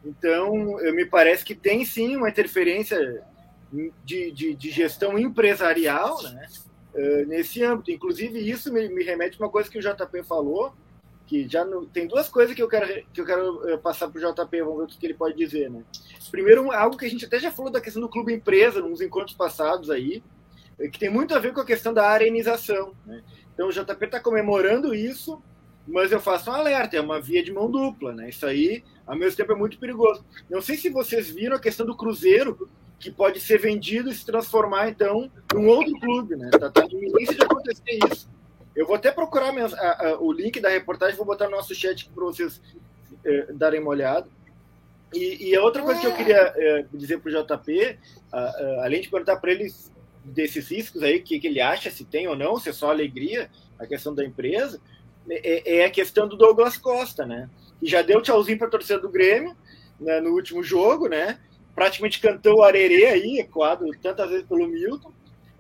Então, 0.04 0.80
eu, 0.82 0.94
me 0.94 1.06
parece 1.06 1.46
que 1.46 1.56
tem 1.56 1.86
sim 1.86 2.18
uma 2.18 2.30
interferência 2.30 3.24
de, 4.06 4.32
de, 4.32 4.56
de 4.56 4.70
gestão 4.70 5.18
empresarial 5.18 6.22
né, 6.22 6.48
uh, 6.94 7.28
nesse 7.28 7.64
âmbito. 7.64 7.92
Inclusive, 7.92 8.40
isso 8.40 8.72
me, 8.72 8.88
me 8.90 9.04
remete 9.04 9.38
a 9.40 9.44
uma 9.44 9.52
coisa 9.52 9.70
que 9.70 9.78
o 9.78 9.82
JP 9.82 10.24
falou, 10.24 10.74
que 11.26 11.48
já 11.48 11.66
não, 11.66 11.86
tem 11.86 12.08
duas 12.08 12.30
coisas 12.30 12.56
que 12.56 12.62
eu 12.62 12.68
quero, 12.68 13.06
que 13.12 13.22
eu 13.22 13.26
quero 13.26 13.74
uh, 13.74 13.78
passar 13.80 14.10
para 14.10 14.20
o 14.20 14.34
JP, 14.34 14.62
vamos 14.62 14.78
ver 14.78 14.84
o 14.84 14.88
que, 14.88 15.06
ele 15.06 15.14
pode 15.14 15.36
dizer. 15.36 15.70
Né? 15.70 15.84
Primeiro, 16.30 16.72
algo 16.72 16.98
que 16.98 17.06
a 17.06 17.10
gente 17.10 17.26
até 17.26 17.40
já 17.40 17.52
falou 17.52 17.72
da 17.72 17.82
questão 17.82 18.02
do 18.02 18.10
clube 18.10 18.34
empresa, 18.34 18.82
nos 18.82 19.02
encontros 19.02 19.36
passados 19.36 19.90
aí, 19.90 20.24
que 20.92 21.00
tem 21.00 21.10
muito 21.10 21.36
a 21.36 21.40
ver 21.40 21.54
com 21.54 21.62
a 21.62 21.66
questão 21.66 21.94
da 21.94 22.08
arenização. 22.08 22.94
Né? 23.06 23.24
Então 23.54 23.68
o 23.68 23.72
JP 23.72 24.06
está 24.06 24.20
comemorando 24.20 24.94
isso, 24.94 25.42
mas 25.88 26.12
eu 26.12 26.20
faço 26.20 26.50
um 26.50 26.54
alerta, 26.54 26.98
é 26.98 27.02
uma 27.02 27.22
via 27.22 27.44
de 27.44 27.52
mão 27.52 27.70
dupla, 27.70 28.14
né? 28.14 28.30
Isso 28.30 28.46
aí, 28.46 28.84
ao 29.06 29.18
mesmo 29.18 29.36
tempo, 29.38 29.52
é 29.52 29.56
muito 29.56 29.78
perigoso. 29.78 30.26
Não 30.50 30.62
sei 30.62 30.78
se 30.78 30.90
vocês 30.90 31.30
viram 31.30 31.58
a 31.58 31.60
questão 31.60 31.86
do 31.86 31.96
Cruzeiro, 31.96 32.70
que 33.04 33.12
pode 33.12 33.42
ser 33.42 33.60
vendido 33.60 34.10
e 34.10 34.16
se 34.16 34.26
transformar, 34.26 34.88
então, 34.88 35.30
em 35.54 35.58
um 35.58 35.68
outro 35.68 35.94
clube, 36.00 36.38
né? 36.38 36.50
Está 36.54 36.70
tá 36.70 36.86
iminência 36.86 37.36
de 37.36 37.44
acontecer 37.44 38.00
isso. 38.10 38.30
Eu 38.74 38.88
vou 38.88 38.96
até 38.96 39.12
procurar 39.12 39.54
a, 39.54 40.08
a, 40.08 40.20
o 40.22 40.32
link 40.32 40.62
da 40.62 40.70
reportagem, 40.70 41.18
vou 41.18 41.26
botar 41.26 41.46
no 41.46 41.52
nosso 41.52 41.76
chat 41.76 42.10
para 42.10 42.24
vocês 42.24 42.62
é, 43.26 43.52
darem 43.52 43.82
uma 43.82 43.90
olhada. 43.90 44.26
E, 45.14 45.50
e, 45.50 45.56
a 45.56 45.62
outra 45.62 45.84
coisa 45.84 46.00
que 46.00 46.08
eu 46.08 46.16
queria 46.16 46.54
é, 46.56 46.86
dizer 46.94 47.20
para 47.20 47.30
o 47.30 47.44
JP, 47.44 48.00
além 48.82 49.02
de 49.02 49.10
perguntar 49.10 49.36
para 49.36 49.52
ele 49.52 49.72
desses 50.24 50.70
riscos 50.70 51.04
aí, 51.04 51.18
o 51.18 51.24
que, 51.24 51.40
que, 51.42 51.48
ele 51.48 51.60
acha, 51.60 51.92
se 51.92 52.06
tem 52.06 52.28
ou 52.30 52.38
não, 52.38 52.58
se 52.58 52.70
é 52.70 52.74
só 52.74 52.90
alegria, 52.90 53.50
a 53.78 53.86
questão 53.86 54.16
da 54.16 54.24
empresa, 54.24 54.80
é, 55.30 55.80
é 55.80 55.86
a 55.86 55.92
questão 55.92 56.26
do 56.26 56.38
Douglas 56.38 56.78
Costa, 56.78 57.26
né? 57.26 57.50
Que 57.82 57.86
já 57.86 58.02
deu 58.02 58.22
tchauzinho 58.22 58.58
para 58.58 58.68
a 58.68 58.72
torcida 58.72 59.00
do 59.00 59.10
Grêmio 59.10 59.56
né, 60.00 60.22
no 60.22 60.32
último 60.32 60.64
jogo, 60.64 61.10
né? 61.10 61.38
Praticamente 61.76 62.20
cantou 62.20 62.58
o 62.58 62.64
arerê 62.64 63.06
aí, 63.06 63.40
ecoado 63.40 63.90
tantas 64.02 64.30
vezes 64.30 64.46
pelo 64.46 64.68
Milton. 64.68 65.12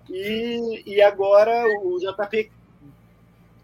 E, 0.09 0.83
e 0.85 1.01
agora 1.01 1.65
o 1.81 1.97
JP 1.99 2.51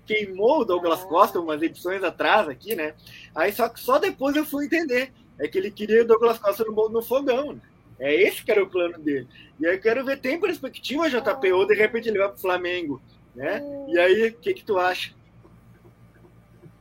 queimou 0.05 0.61
o 0.61 0.65
Douglas 0.65 1.03
Costa 1.03 1.39
umas 1.39 1.61
edições 1.61 2.03
atrás 2.03 2.47
aqui, 2.47 2.75
né? 2.75 2.95
Aí 3.35 3.51
só 3.51 3.71
só 3.75 3.99
depois 3.99 4.35
eu 4.35 4.45
fui 4.45 4.65
entender. 4.65 5.11
É 5.39 5.47
que 5.47 5.57
ele 5.57 5.71
queria 5.71 6.01
o 6.01 6.07
Douglas 6.07 6.39
Costa 6.39 6.65
no, 6.65 6.89
no 6.89 7.01
fogão, 7.01 7.53
né? 7.53 7.61
É 7.99 8.15
esse 8.15 8.43
que 8.43 8.51
era 8.51 8.63
o 8.63 8.69
plano 8.69 8.97
dele. 8.97 9.27
E 9.59 9.67
aí 9.67 9.75
eu 9.75 9.81
quero 9.81 10.05
ver, 10.05 10.19
tem 10.19 10.39
perspectiva, 10.39 11.09
JP, 11.09 11.51
ou 11.51 11.67
de 11.67 11.75
repente 11.75 12.07
ele 12.07 12.17
vai 12.17 12.29
pro 12.29 12.39
Flamengo, 12.39 13.01
né? 13.35 13.61
E 13.89 13.99
aí, 13.99 14.29
o 14.29 14.33
que 14.33 14.53
que 14.53 14.63
tu 14.63 14.79
acha? 14.79 15.11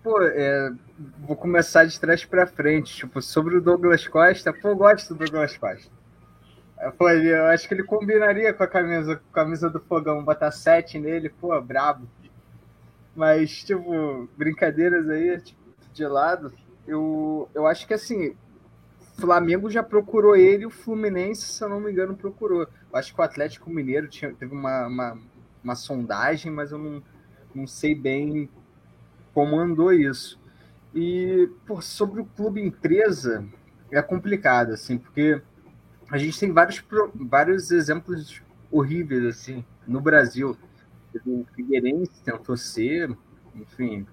Pô, 0.08 0.22
é, 0.22 0.72
vou 1.18 1.36
começar 1.36 1.84
de 1.84 2.00
trás 2.00 2.24
para 2.24 2.46
frente. 2.46 2.96
Tipo, 2.96 3.20
sobre 3.20 3.58
o 3.58 3.60
Douglas 3.60 4.08
Costa, 4.08 4.54
pô, 4.54 4.68
eu 4.68 4.76
gosto 4.76 5.12
do 5.12 5.18
Douglas 5.18 5.54
Costa. 5.58 5.92
Eu 6.80 6.92
falei, 6.92 7.30
eu 7.30 7.44
acho 7.44 7.68
que 7.68 7.74
ele 7.74 7.82
combinaria 7.84 8.54
com 8.54 8.62
a 8.62 8.66
camisa, 8.66 9.20
camisa 9.34 9.68
do 9.68 9.78
fogão, 9.80 10.24
botar 10.24 10.50
sete 10.50 10.98
nele, 10.98 11.28
pô, 11.28 11.60
brabo. 11.60 12.08
Mas, 13.14 13.62
tipo, 13.62 14.26
brincadeiras 14.34 15.10
aí, 15.10 15.38
tipo, 15.42 15.60
de 15.92 16.06
lado, 16.06 16.54
eu, 16.86 17.46
eu 17.54 17.66
acho 17.66 17.86
que 17.86 17.92
assim, 17.92 18.34
Flamengo 19.20 19.68
já 19.68 19.82
procurou 19.82 20.34
ele, 20.34 20.64
o 20.64 20.70
Fluminense, 20.70 21.42
se 21.42 21.62
eu 21.62 21.68
não 21.68 21.80
me 21.80 21.92
engano, 21.92 22.16
procurou. 22.16 22.62
Eu 22.62 22.98
acho 22.98 23.14
que 23.14 23.20
o 23.20 23.24
Atlético 23.24 23.68
Mineiro 23.68 24.08
tinha, 24.08 24.32
teve 24.32 24.54
uma, 24.54 24.86
uma, 24.86 25.18
uma 25.62 25.74
sondagem, 25.74 26.50
mas 26.50 26.72
eu 26.72 26.78
não, 26.78 27.02
não 27.54 27.66
sei 27.66 27.94
bem 27.94 28.48
como 29.38 29.56
andou 29.56 29.92
isso. 29.92 30.36
E 30.92 31.48
por, 31.64 31.80
sobre 31.80 32.20
o 32.20 32.24
clube 32.24 32.60
empresa, 32.60 33.46
é 33.88 34.02
complicado, 34.02 34.72
assim, 34.72 34.98
porque 34.98 35.40
a 36.10 36.18
gente 36.18 36.40
tem 36.40 36.52
vários, 36.52 36.84
vários 37.14 37.70
exemplos 37.70 38.42
horríveis, 38.68 39.24
assim, 39.24 39.64
no 39.86 40.00
Brasil 40.00 40.56
o 41.24 41.46
Figueirense 41.54 42.20
tentou 42.24 42.56
ser, 42.56 43.16
enfim, 43.54 44.04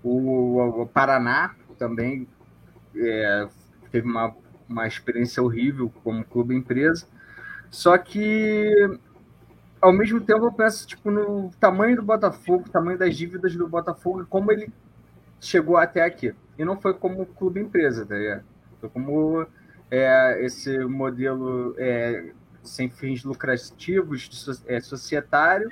o, 0.00 0.60
o 0.82 0.86
Paraná 0.86 1.56
também 1.76 2.28
é, 2.94 3.48
teve 3.90 4.06
uma, 4.06 4.32
uma 4.68 4.86
experiência 4.86 5.42
horrível 5.42 5.92
como 6.04 6.24
clube 6.24 6.54
empresa. 6.54 7.04
Só 7.68 7.98
que, 7.98 8.72
ao 9.80 9.92
mesmo 9.92 10.20
tempo, 10.20 10.46
eu 10.46 10.52
penso 10.52 10.86
tipo, 10.86 11.10
no 11.10 11.50
tamanho 11.60 11.96
do 11.96 12.02
Botafogo, 12.02 12.68
tamanho 12.68 12.98
das 12.98 13.16
dívidas 13.16 13.54
do 13.54 13.68
Botafogo 13.68 14.22
e 14.22 14.26
como 14.26 14.50
ele 14.52 14.72
chegou 15.40 15.76
até 15.76 16.02
aqui. 16.02 16.34
E 16.58 16.64
não 16.64 16.80
foi 16.80 16.94
como 16.94 17.24
clube 17.26 17.60
empresa, 17.60 18.04
tá 18.04 18.16
ligado? 18.16 18.44
Foi 18.80 18.88
como 18.88 19.46
é, 19.90 20.44
esse 20.44 20.78
modelo 20.80 21.74
é, 21.78 22.32
sem 22.62 22.90
fins 22.90 23.24
lucrativos, 23.24 24.62
é, 24.66 24.80
societário, 24.80 25.70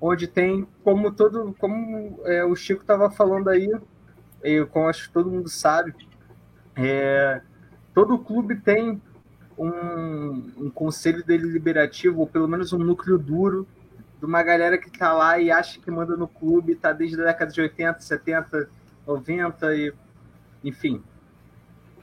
onde 0.00 0.26
tem, 0.26 0.66
como 0.82 1.12
todo, 1.12 1.54
como 1.58 2.20
é, 2.24 2.44
o 2.44 2.54
Chico 2.54 2.82
estava 2.82 3.10
falando 3.10 3.48
aí, 3.48 3.70
e 4.42 4.64
como 4.66 4.88
acho 4.88 5.08
que 5.08 5.12
todo 5.12 5.30
mundo 5.30 5.48
sabe, 5.48 5.94
é, 6.76 7.42
todo 7.92 8.18
clube 8.18 8.56
tem 8.56 9.00
um, 9.64 10.52
um, 10.56 10.70
conselho 10.70 11.24
deliberativo, 11.24 12.20
ou 12.20 12.26
pelo 12.26 12.48
menos 12.48 12.72
um 12.72 12.78
núcleo 12.78 13.18
duro, 13.18 13.66
de 14.18 14.24
uma 14.24 14.42
galera 14.42 14.76
que 14.78 14.88
está 14.88 15.12
lá 15.12 15.38
e 15.38 15.50
acha 15.50 15.80
que 15.80 15.90
manda 15.90 16.16
no 16.16 16.28
clube, 16.28 16.72
está 16.72 16.92
desde 16.92 17.20
a 17.20 17.24
década 17.24 17.50
de 17.50 17.60
80, 17.60 18.00
70, 18.00 18.70
90 19.06 19.76
e 19.76 19.92
enfim, 20.62 21.02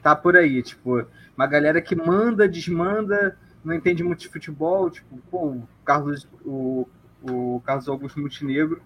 tá 0.02 0.16
por 0.16 0.36
aí, 0.36 0.62
tipo, 0.62 1.06
uma 1.36 1.46
galera 1.46 1.80
que 1.80 1.94
manda, 1.94 2.48
desmanda, 2.48 3.38
não 3.64 3.72
entende 3.72 4.02
muito 4.02 4.20
de 4.20 4.28
futebol, 4.28 4.90
tipo, 4.90 5.18
pô, 5.30 5.46
o 5.46 5.68
Carlos, 5.84 6.26
o 6.44 6.88
o 7.22 7.60
Carlos 7.64 7.88
Augusto 7.88 8.20
Montenegro 8.20 8.80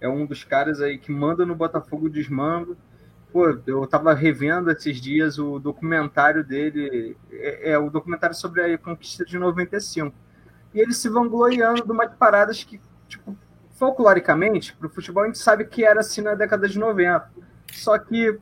é 0.00 0.08
um 0.08 0.26
dos 0.26 0.44
caras 0.44 0.80
aí 0.80 0.98
que 0.98 1.12
manda 1.12 1.46
no 1.46 1.54
Botafogo 1.54 2.08
desmando. 2.08 2.76
Pô, 3.36 3.54
eu 3.66 3.86
tava 3.86 4.14
revendo 4.14 4.70
esses 4.70 4.98
dias 4.98 5.38
o 5.38 5.58
documentário 5.58 6.42
dele, 6.42 7.14
é, 7.30 7.72
é 7.72 7.78
o 7.78 7.90
documentário 7.90 8.34
sobre 8.34 8.62
a 8.62 8.78
conquista 8.78 9.26
de 9.26 9.38
95. 9.38 10.16
E 10.72 10.80
ele 10.80 10.94
se 10.94 11.06
vangloriando 11.10 11.84
de 11.84 11.92
umas 11.92 12.10
paradas 12.14 12.64
que, 12.64 12.80
tipo, 13.06 13.36
folcloricamente, 13.72 14.74
pro 14.74 14.88
futebol 14.88 15.22
a 15.22 15.26
gente 15.26 15.36
sabe 15.36 15.66
que 15.66 15.84
era 15.84 16.00
assim 16.00 16.22
na 16.22 16.34
década 16.34 16.66
de 16.66 16.78
90. 16.78 17.30
Só 17.74 17.98
que 17.98 18.38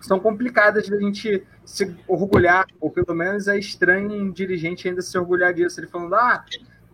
são 0.00 0.20
complicadas 0.20 0.86
de 0.86 0.94
a 0.94 1.00
gente 1.00 1.44
se 1.64 1.92
orgulhar, 2.06 2.66
ou 2.80 2.88
pelo 2.88 3.12
menos 3.12 3.48
é 3.48 3.58
estranho 3.58 4.12
um 4.12 4.30
dirigente 4.30 4.88
ainda 4.88 5.02
se 5.02 5.18
orgulhar 5.18 5.52
disso. 5.52 5.80
Ele 5.80 5.88
falando, 5.88 6.14
ah, 6.14 6.44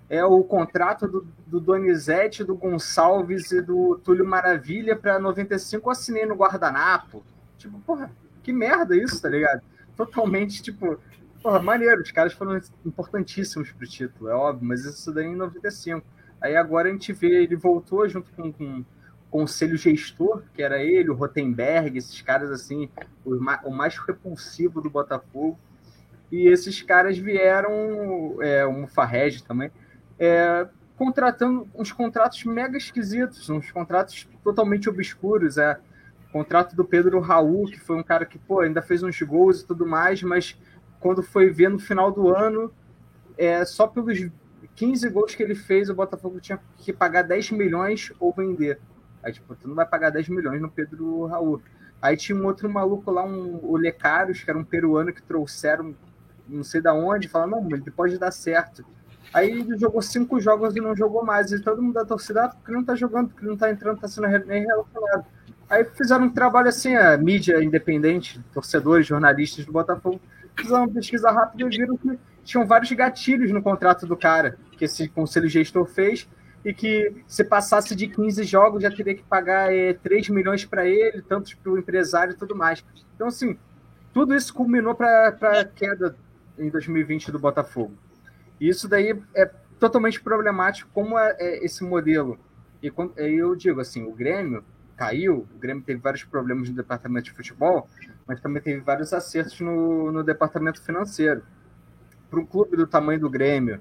é 0.09 0.25
o 0.25 0.43
contrato 0.45 1.09
do, 1.09 1.27
do 1.47 1.61
Donizete, 1.61 2.45
do 2.45 2.55
Gonçalves 2.55 3.51
e 3.51 3.61
do 3.61 3.99
Túlio 4.05 4.27
Maravilha 4.27 4.95
para 4.97 5.19
95 5.19 5.89
eu 5.89 5.93
assinei 5.93 6.27
no 6.27 6.37
guardanapo. 6.37 7.25
Tipo, 7.59 7.79
porra, 7.81 8.11
que 8.43 8.53
merda 8.53 8.97
isso, 8.97 9.21
tá 9.21 9.29
ligado? 9.29 9.63
Totalmente, 9.97 10.63
tipo, 10.63 10.99
porra, 11.43 11.61
maneiro, 11.61 12.03
os 12.03 12.13
caras 12.13 12.33
foram 12.33 12.61
importantíssimos 12.85 13.73
pro 13.73 13.87
título, 13.87 14.31
é 14.31 14.35
óbvio, 14.35 14.69
mas 14.69 14.85
isso 14.85 15.13
daí 15.13 15.27
em 15.27 15.37
95. 15.37 16.07
Aí 16.41 16.55
agora 16.55 16.89
a 16.89 16.93
gente 16.93 17.13
vê, 17.13 17.43
ele 17.43 17.57
voltou 17.57 18.09
junto 18.09 18.31
com, 18.33 18.53
com 18.53 18.85
conselho 19.31 19.77
gestor, 19.77 20.43
que 20.55 20.63
era 20.63 20.83
ele, 20.83 21.11
o 21.11 21.15
Rotenberg, 21.15 21.99
esses 21.99 22.23
caras 22.23 22.51
assim, 22.51 22.89
o, 23.25 23.71
mais 23.71 23.99
repulsivo 23.99 24.81
do 24.81 24.89
Botafogo. 24.89 25.59
E 26.31 26.49
esses 26.49 26.83
caras 26.83 27.19
vieram, 27.19 28.37
é, 28.41 28.65
o 28.65 28.73
Mufarrege 28.73 29.43
também, 29.43 29.71
é, 30.19 30.67
contratando 30.97 31.69
uns 31.75 31.93
contratos 31.93 32.45
mega 32.45 32.77
esquisitos, 32.77 33.49
uns 33.51 33.71
contratos 33.71 34.29
totalmente 34.43 34.89
obscuros. 34.89 35.59
É, 35.59 35.79
o 36.29 36.33
contrato 36.33 36.75
do 36.75 36.85
Pedro 36.85 37.21
Raul, 37.21 37.67
que 37.67 37.79
foi 37.79 37.97
um 37.97 38.03
cara 38.03 38.27
que 38.27 38.39
pô, 38.39 38.61
ainda 38.61 38.83
fez 38.83 39.03
uns 39.03 39.21
gols 39.23 39.61
e 39.61 39.67
tudo 39.67 39.87
mais, 39.87 40.23
mas 40.23 40.59
quando 41.01 41.23
foi 41.23 41.51
ver 41.51 41.71
no 41.71 41.79
final 41.79 42.11
do 42.11 42.35
ano, 42.35 42.73
é, 43.39 43.65
só 43.65 43.87
pelos 43.87 44.29
15 44.75 45.09
gols 45.09 45.35
que 45.35 45.43
ele 45.43 45.55
fez, 45.55 45.89
o 45.89 45.95
Botafogo 45.95 46.41
tinha 46.41 46.61
que 46.77 46.93
pagar 46.93 47.23
10 47.23 47.53
milhões 47.53 48.13
ou 48.19 48.33
vender. 48.33 48.79
Aí, 49.23 49.33
tipo, 49.33 49.55
tu 49.55 49.69
não 49.69 49.75
vai 49.75 49.87
pagar 49.87 50.11
10 50.11 50.29
milhões 50.29 50.61
no 50.61 50.71
Pedro 50.71 51.27
Raul. 51.27 51.63
Aí 52.01 52.17
tinha 52.17 52.37
um 52.37 52.45
outro 52.45 52.69
maluco 52.69 53.11
lá, 53.11 53.25
um, 53.25 53.59
o 53.63 53.77
Lecaros, 53.77 54.43
que 54.43 54.51
era 54.51 54.59
um 54.59 54.65
peruano 54.65 55.13
que 55.13 55.23
trouxeram 55.23 55.95
não 56.49 56.63
sei 56.63 56.81
da 56.81 56.95
onde, 56.95 57.29
falaram, 57.29 57.63
não, 57.63 57.77
ele 57.77 57.91
pode 57.91 58.19
dar 58.19 58.31
certo. 58.31 58.85
Aí 59.33 59.51
ele 59.51 59.77
jogou 59.79 60.01
cinco 60.01 60.41
jogos 60.41 60.75
e 60.77 60.81
não 60.81 60.97
jogou 60.97 61.25
mais. 61.25 61.53
E 61.53 61.61
todo 61.61 61.83
mundo 61.83 61.95
da 61.95 62.05
torcida, 62.05 62.45
ah, 62.45 62.49
porque 62.49 62.73
não 62.73 62.85
tá 62.85 62.95
jogando, 62.95 63.29
porque 63.29 63.47
não 63.47 63.57
tá 63.57 63.71
entrando, 63.71 64.01
tá 64.01 64.09
sendo 64.09 64.29
nem 64.47 64.65
relacionado. 64.65 65.25
Aí 65.69 65.85
fizeram 65.85 66.27
um 66.27 66.31
trabalho 66.31 66.69
assim, 66.69 66.95
a 66.95 67.17
mídia 67.17 67.63
independente, 67.63 68.41
torcedores, 68.53 69.07
jornalistas 69.07 69.65
do 69.65 69.73
Botafogo, 69.73 70.21
fizeram 70.57 70.85
uma 70.85 70.89
pesquisa 70.89 71.31
rápida 71.31 71.65
e 71.65 71.77
viram 71.77 71.97
que 71.97 72.19
tinham 72.45 72.65
vários 72.65 72.91
gatilhos 72.93 73.51
no 73.51 73.61
contrato 73.61 74.07
do 74.07 74.17
cara, 74.17 74.57
que 74.79 74.85
esse 74.85 75.09
conselho 75.09 75.49
gestor 75.49 75.85
fez, 75.85 76.29
e 76.65 76.73
que 76.73 77.13
se 77.27 77.45
passasse 77.45 77.95
de 77.95 78.07
15 78.09 78.43
jogos 78.45 78.83
já 78.83 78.91
teria 78.91 79.15
que 79.15 79.23
pagar 79.23 79.73
é, 79.73 79.93
3 79.95 80.29
milhões 80.31 80.65
para 80.65 80.87
ele, 80.87 81.23
tantos 81.23 81.55
para 81.55 81.73
o 81.73 81.79
empresário 81.79 82.33
e 82.33 82.37
tudo 82.37 82.57
mais. 82.57 82.85
Então, 83.15 83.27
assim, 83.29 83.59
tudo 84.13 84.35
isso 84.35 84.55
culminou 84.55 84.95
para 84.95 85.29
a 85.29 85.65
queda 85.65 86.17
em 86.59 86.71
2020 86.71 87.31
do 87.31 87.39
Botafogo. 87.39 87.93
Isso 88.61 88.89
daí 88.89 89.21
é 89.35 89.51
totalmente 89.79 90.21
problemático 90.21 90.91
como 90.93 91.19
é, 91.19 91.37
é 91.39 91.65
esse 91.65 91.85
modelo. 91.85 92.39
E 92.83 92.91
quando, 92.91 93.19
eu 93.19 93.55
digo 93.55 93.81
assim, 93.81 94.05
o 94.05 94.13
Grêmio 94.13 94.65
caiu, 94.97 95.47
o 95.55 95.59
Grêmio 95.59 95.83
teve 95.83 96.01
vários 96.01 96.25
problemas 96.25 96.69
no 96.69 96.75
departamento 96.75 97.27
de 97.27 97.33
futebol, 97.33 97.89
mas 98.27 98.41
também 98.41 98.63
teve 98.63 98.81
vários 98.81 99.13
acertos 99.13 99.61
no, 99.61 100.11
no 100.11 100.23
departamento 100.25 100.83
financeiro. 100.83 101.43
Para 102.31 102.41
um 102.41 102.47
clube 102.47 102.77
do 102.77 102.87
tamanho 102.87 103.21
do 103.21 103.31
Grêmio, 103.31 103.81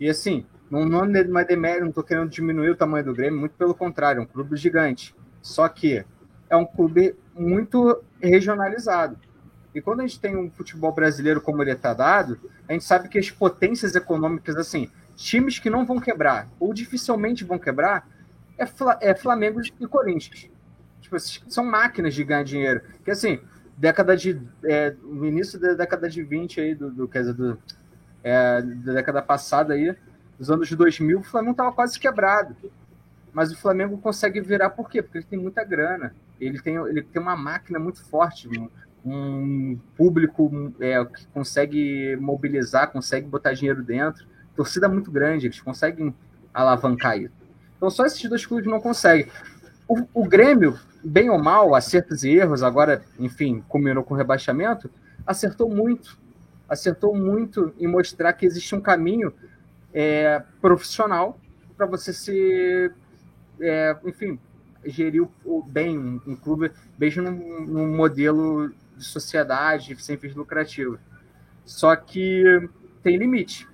e 0.00 0.08
assim, 0.08 0.46
Não, 0.70 0.84
não 0.86 1.04
é 1.04 1.22
uma 1.22 1.44
demérito, 1.44 1.82
não 1.82 1.88
estou 1.90 2.02
querendo 2.02 2.30
diminuir 2.30 2.70
o 2.70 2.76
tamanho 2.76 3.04
do 3.04 3.14
Grêmio, 3.14 3.38
muito 3.38 3.54
pelo 3.56 3.74
contrário, 3.74 4.20
é 4.20 4.22
um 4.22 4.26
clube 4.26 4.56
gigante. 4.56 5.14
Só 5.42 5.68
que 5.68 6.04
é 6.48 6.56
um 6.56 6.64
clube 6.64 7.14
muito 7.34 8.02
regionalizado. 8.20 9.16
E 9.74 9.80
quando 9.80 10.00
a 10.00 10.06
gente 10.06 10.20
tem 10.20 10.36
um 10.36 10.50
futebol 10.50 10.92
brasileiro 10.92 11.40
como 11.40 11.62
ele 11.62 11.72
está 11.72 11.92
dado, 11.92 12.38
a 12.68 12.72
gente 12.72 12.84
sabe 12.84 13.08
que 13.08 13.18
as 13.18 13.30
potências 13.30 13.94
econômicas, 13.94 14.56
assim, 14.56 14.88
times 15.16 15.58
que 15.58 15.68
não 15.68 15.84
vão 15.84 15.98
quebrar, 15.98 16.48
ou 16.60 16.72
dificilmente 16.72 17.44
vão 17.44 17.58
quebrar, 17.58 18.08
é, 18.56 18.64
é 19.00 19.14
Flamengo 19.14 19.60
e 19.60 19.86
Corinthians. 19.86 20.48
Tipo, 21.00 21.18
são 21.18 21.64
máquinas 21.64 22.14
de 22.14 22.24
ganhar 22.24 22.44
dinheiro. 22.44 22.80
Que 23.04 23.10
assim, 23.10 23.40
década 23.76 24.16
de. 24.16 24.40
É, 24.62 24.94
no 25.02 25.26
início 25.26 25.58
da 25.58 25.74
década 25.74 26.08
de 26.08 26.22
20 26.22 26.60
aí, 26.60 26.74
do, 26.74 26.90
do 26.90 27.08
quer 27.08 27.20
dizer, 27.20 27.34
do, 27.34 27.58
é, 28.22 28.62
da 28.62 28.92
década 28.94 29.20
passada 29.20 29.74
aí, 29.74 29.94
dos 30.38 30.50
anos 30.50 30.70
2000, 30.70 31.18
o 31.18 31.22
Flamengo 31.22 31.52
estava 31.52 31.72
quase 31.72 31.98
quebrado. 31.98 32.56
Mas 33.32 33.50
o 33.50 33.56
Flamengo 33.56 33.98
consegue 33.98 34.40
virar 34.40 34.70
por 34.70 34.88
quê? 34.88 35.02
Porque 35.02 35.18
ele 35.18 35.26
tem 35.26 35.38
muita 35.38 35.64
grana. 35.64 36.14
Ele 36.40 36.60
tem, 36.60 36.76
ele 36.76 37.02
tem 37.02 37.20
uma 37.20 37.36
máquina 37.36 37.78
muito 37.78 38.04
forte, 38.04 38.48
um, 39.04 39.78
público 39.96 40.72
é, 40.80 41.04
que 41.04 41.26
consegue 41.28 42.16
mobilizar, 42.16 42.90
consegue 42.90 43.26
botar 43.26 43.52
dinheiro 43.52 43.82
dentro. 43.82 44.26
Torcida 44.56 44.88
muito 44.88 45.10
grande, 45.10 45.46
eles 45.46 45.60
conseguem 45.60 46.14
alavancar 46.52 47.18
isso. 47.18 47.34
Então 47.76 47.90
só 47.90 48.06
esses 48.06 48.28
dois 48.28 48.46
clubes 48.46 48.66
não 48.66 48.80
conseguem. 48.80 49.26
O, 49.86 50.06
o 50.14 50.26
Grêmio, 50.26 50.78
bem 51.04 51.28
ou 51.28 51.38
mal, 51.38 51.74
acertos 51.74 52.24
e 52.24 52.30
erros, 52.30 52.62
agora, 52.62 53.02
enfim, 53.18 53.62
combinou 53.68 54.02
com 54.02 54.14
o 54.14 54.16
rebaixamento, 54.16 54.90
acertou 55.26 55.68
muito. 55.68 56.18
Acertou 56.68 57.14
muito 57.14 57.74
em 57.78 57.86
mostrar 57.86 58.32
que 58.32 58.46
existe 58.46 58.74
um 58.74 58.80
caminho 58.80 59.32
é, 59.92 60.42
profissional 60.60 61.38
para 61.76 61.86
você 61.86 62.12
se, 62.12 62.90
é, 63.60 63.96
enfim, 64.04 64.38
gerir 64.84 65.26
o, 65.44 65.62
bem 65.62 65.98
um, 65.98 66.20
um 66.26 66.36
clube, 66.36 66.70
mesmo 66.98 67.22
num, 67.22 67.66
num, 67.66 67.96
modelo 67.96 68.72
de 68.96 69.04
sociedade 69.04 69.96
sem 70.02 70.16
fins 70.16 70.34
lucrativos. 70.34 70.98
Só 71.64 71.94
que 71.96 72.68
tem 73.02 73.16
limite. 73.16 73.68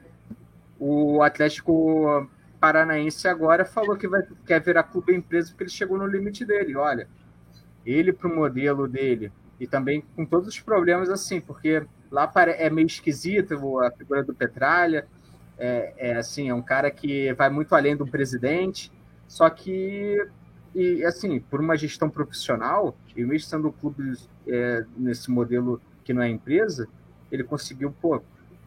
O 0.78 1.22
Atlético 1.22 2.28
Paranaense 2.58 3.26
agora 3.26 3.64
falou 3.64 3.96
que 3.96 4.08
vai, 4.08 4.22
quer 4.46 4.60
virar 4.60 4.84
clube 4.84 5.14
empresa 5.14 5.50
porque 5.50 5.64
ele 5.64 5.70
chegou 5.70 5.98
no 5.98 6.06
limite 6.06 6.44
dele. 6.44 6.76
Olha, 6.76 7.08
ele 7.84 8.12
para 8.12 8.28
o 8.28 8.34
modelo 8.34 8.86
dele 8.86 9.32
e 9.58 9.66
também 9.66 10.02
com 10.16 10.24
todos 10.24 10.48
os 10.48 10.60
problemas 10.60 11.10
assim, 11.10 11.40
porque 11.40 11.84
lá 12.10 12.30
é 12.56 12.70
meio 12.70 12.86
esquisito 12.86 13.80
a 13.80 13.90
figura 13.90 14.22
do 14.24 14.34
Petralha, 14.34 15.06
é, 15.58 15.92
é, 15.98 16.16
assim, 16.16 16.48
é 16.48 16.54
um 16.54 16.62
cara 16.62 16.90
que 16.90 17.32
vai 17.34 17.50
muito 17.50 17.74
além 17.74 17.94
do 17.94 18.06
presidente, 18.06 18.90
só 19.28 19.50
que 19.50 20.26
e 20.74 21.04
assim, 21.04 21.40
por 21.40 21.60
uma 21.60 21.76
gestão 21.76 22.08
profissional, 22.08 22.96
e 23.16 23.24
mesmo 23.24 23.48
sendo 23.48 23.68
o 23.68 23.72
clube 23.72 24.12
é, 24.46 24.84
nesse 24.96 25.30
modelo 25.30 25.80
que 26.04 26.12
não 26.12 26.22
é 26.22 26.28
empresa, 26.28 26.88
ele 27.30 27.44
conseguiu, 27.44 27.94
pô, 28.00 28.22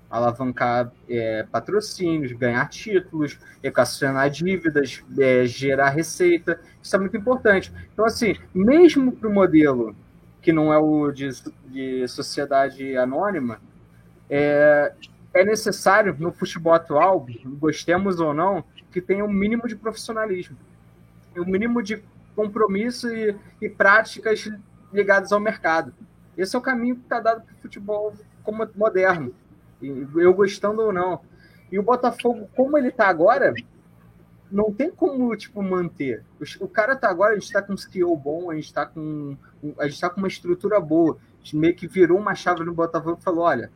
alavancar 0.09 0.91
é, 1.09 1.43
patrocínios, 1.51 2.31
ganhar 2.33 2.69
títulos, 2.69 3.39
equacionar 3.63 4.29
dívidas, 4.29 5.03
é, 5.17 5.45
gerar 5.45 5.89
receita. 5.89 6.59
Isso 6.81 6.95
é 6.95 6.99
muito 6.99 7.17
importante. 7.17 7.73
Então, 7.91 8.05
assim, 8.05 8.35
mesmo 8.53 9.11
para 9.11 9.27
o 9.27 9.33
modelo 9.33 9.95
que 10.39 10.51
não 10.51 10.71
é 10.71 10.77
o 10.77 11.11
de, 11.11 11.29
de 11.67 12.07
sociedade 12.07 12.95
anônima, 12.95 13.59
é, 14.29 14.93
é 15.33 15.43
necessário 15.43 16.15
no 16.19 16.31
futebol 16.31 16.73
atual, 16.73 17.25
gostemos 17.57 18.19
ou 18.19 18.33
não, 18.33 18.63
que 18.91 19.01
tenha 19.01 19.25
um 19.25 19.31
mínimo 19.31 19.67
de 19.67 19.75
profissionalismo, 19.75 20.55
um 21.41 21.45
mínimo 21.45 21.81
de 21.81 22.03
compromisso 22.35 23.07
e, 23.09 23.35
e 23.61 23.69
práticas 23.69 24.49
ligadas 24.91 25.31
ao 25.31 25.39
mercado. 25.39 25.93
Esse 26.37 26.55
é 26.55 26.59
o 26.59 26.61
caminho 26.61 26.95
que 26.95 27.03
está 27.03 27.19
dado 27.19 27.43
para 27.43 27.53
o 27.53 27.57
futebol 27.57 28.13
como 28.43 28.67
moderno 28.75 29.33
eu 30.15 30.33
gostando 30.33 30.81
ou 30.81 30.93
não. 30.93 31.21
E 31.71 31.77
o 31.77 31.83
Botafogo, 31.83 32.49
como 32.55 32.77
ele 32.77 32.91
tá 32.91 33.07
agora, 33.07 33.53
não 34.51 34.71
tem 34.71 34.91
como, 34.91 35.35
tipo, 35.35 35.61
manter. 35.61 36.23
O, 36.59 36.67
cara 36.67 36.95
tá 36.95 37.09
agora, 37.09 37.33
a 37.33 37.39
gente 37.39 37.51
tá 37.51 37.61
com 37.61 37.73
um 37.73 37.75
skill 37.75 38.15
bom, 38.15 38.51
a 38.51 38.55
gente 38.55 38.73
tá 38.73 38.85
com, 38.85 39.35
a 39.79 39.87
gente 39.87 39.99
tá 39.99 40.09
com 40.09 40.21
uma 40.21 40.27
estrutura 40.27 40.79
boa. 40.79 41.17
A 41.35 41.37
gente 41.39 41.57
meio 41.57 41.75
que 41.75 41.87
virou 41.87 42.17
uma 42.17 42.35
chave 42.35 42.63
no 42.63 42.73
Botafogo 42.73 43.17
e 43.19 43.23
falou, 43.23 43.45
olha, 43.45 43.71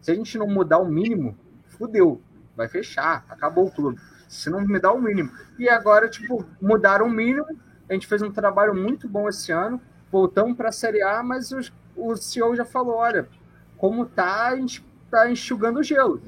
se 0.00 0.10
a 0.10 0.14
gente 0.14 0.38
não 0.38 0.46
mudar 0.46 0.78
o 0.78 0.88
mínimo, 0.88 1.36
fudeu, 1.66 2.20
vai 2.56 2.68
fechar, 2.68 3.24
acabou 3.28 3.66
o 3.66 3.70
clube. 3.70 4.00
Se 4.32 4.48
não 4.48 4.62
me 4.62 4.80
dá 4.80 4.90
o 4.90 5.00
mínimo. 5.00 5.30
E 5.58 5.68
agora, 5.68 6.08
tipo, 6.08 6.44
mudaram 6.60 7.06
o 7.06 7.10
mínimo, 7.10 7.46
a 7.88 7.92
gente 7.92 8.06
fez 8.06 8.22
um 8.22 8.32
trabalho 8.32 8.74
muito 8.74 9.06
bom 9.06 9.28
esse 9.28 9.52
ano, 9.52 9.78
voltamos 10.10 10.56
para 10.56 10.70
a 10.70 10.72
Série 10.72 11.02
A, 11.02 11.22
mas 11.22 11.52
os, 11.52 11.70
o 11.94 12.16
CEO 12.16 12.56
já 12.56 12.64
falou, 12.64 12.96
olha, 12.96 13.28
como 13.76 14.06
tá, 14.06 14.48
a 14.48 14.56
gente 14.56 14.82
está 15.04 15.30
enxugando 15.30 15.80
o 15.80 15.82
gelo. 15.82 16.22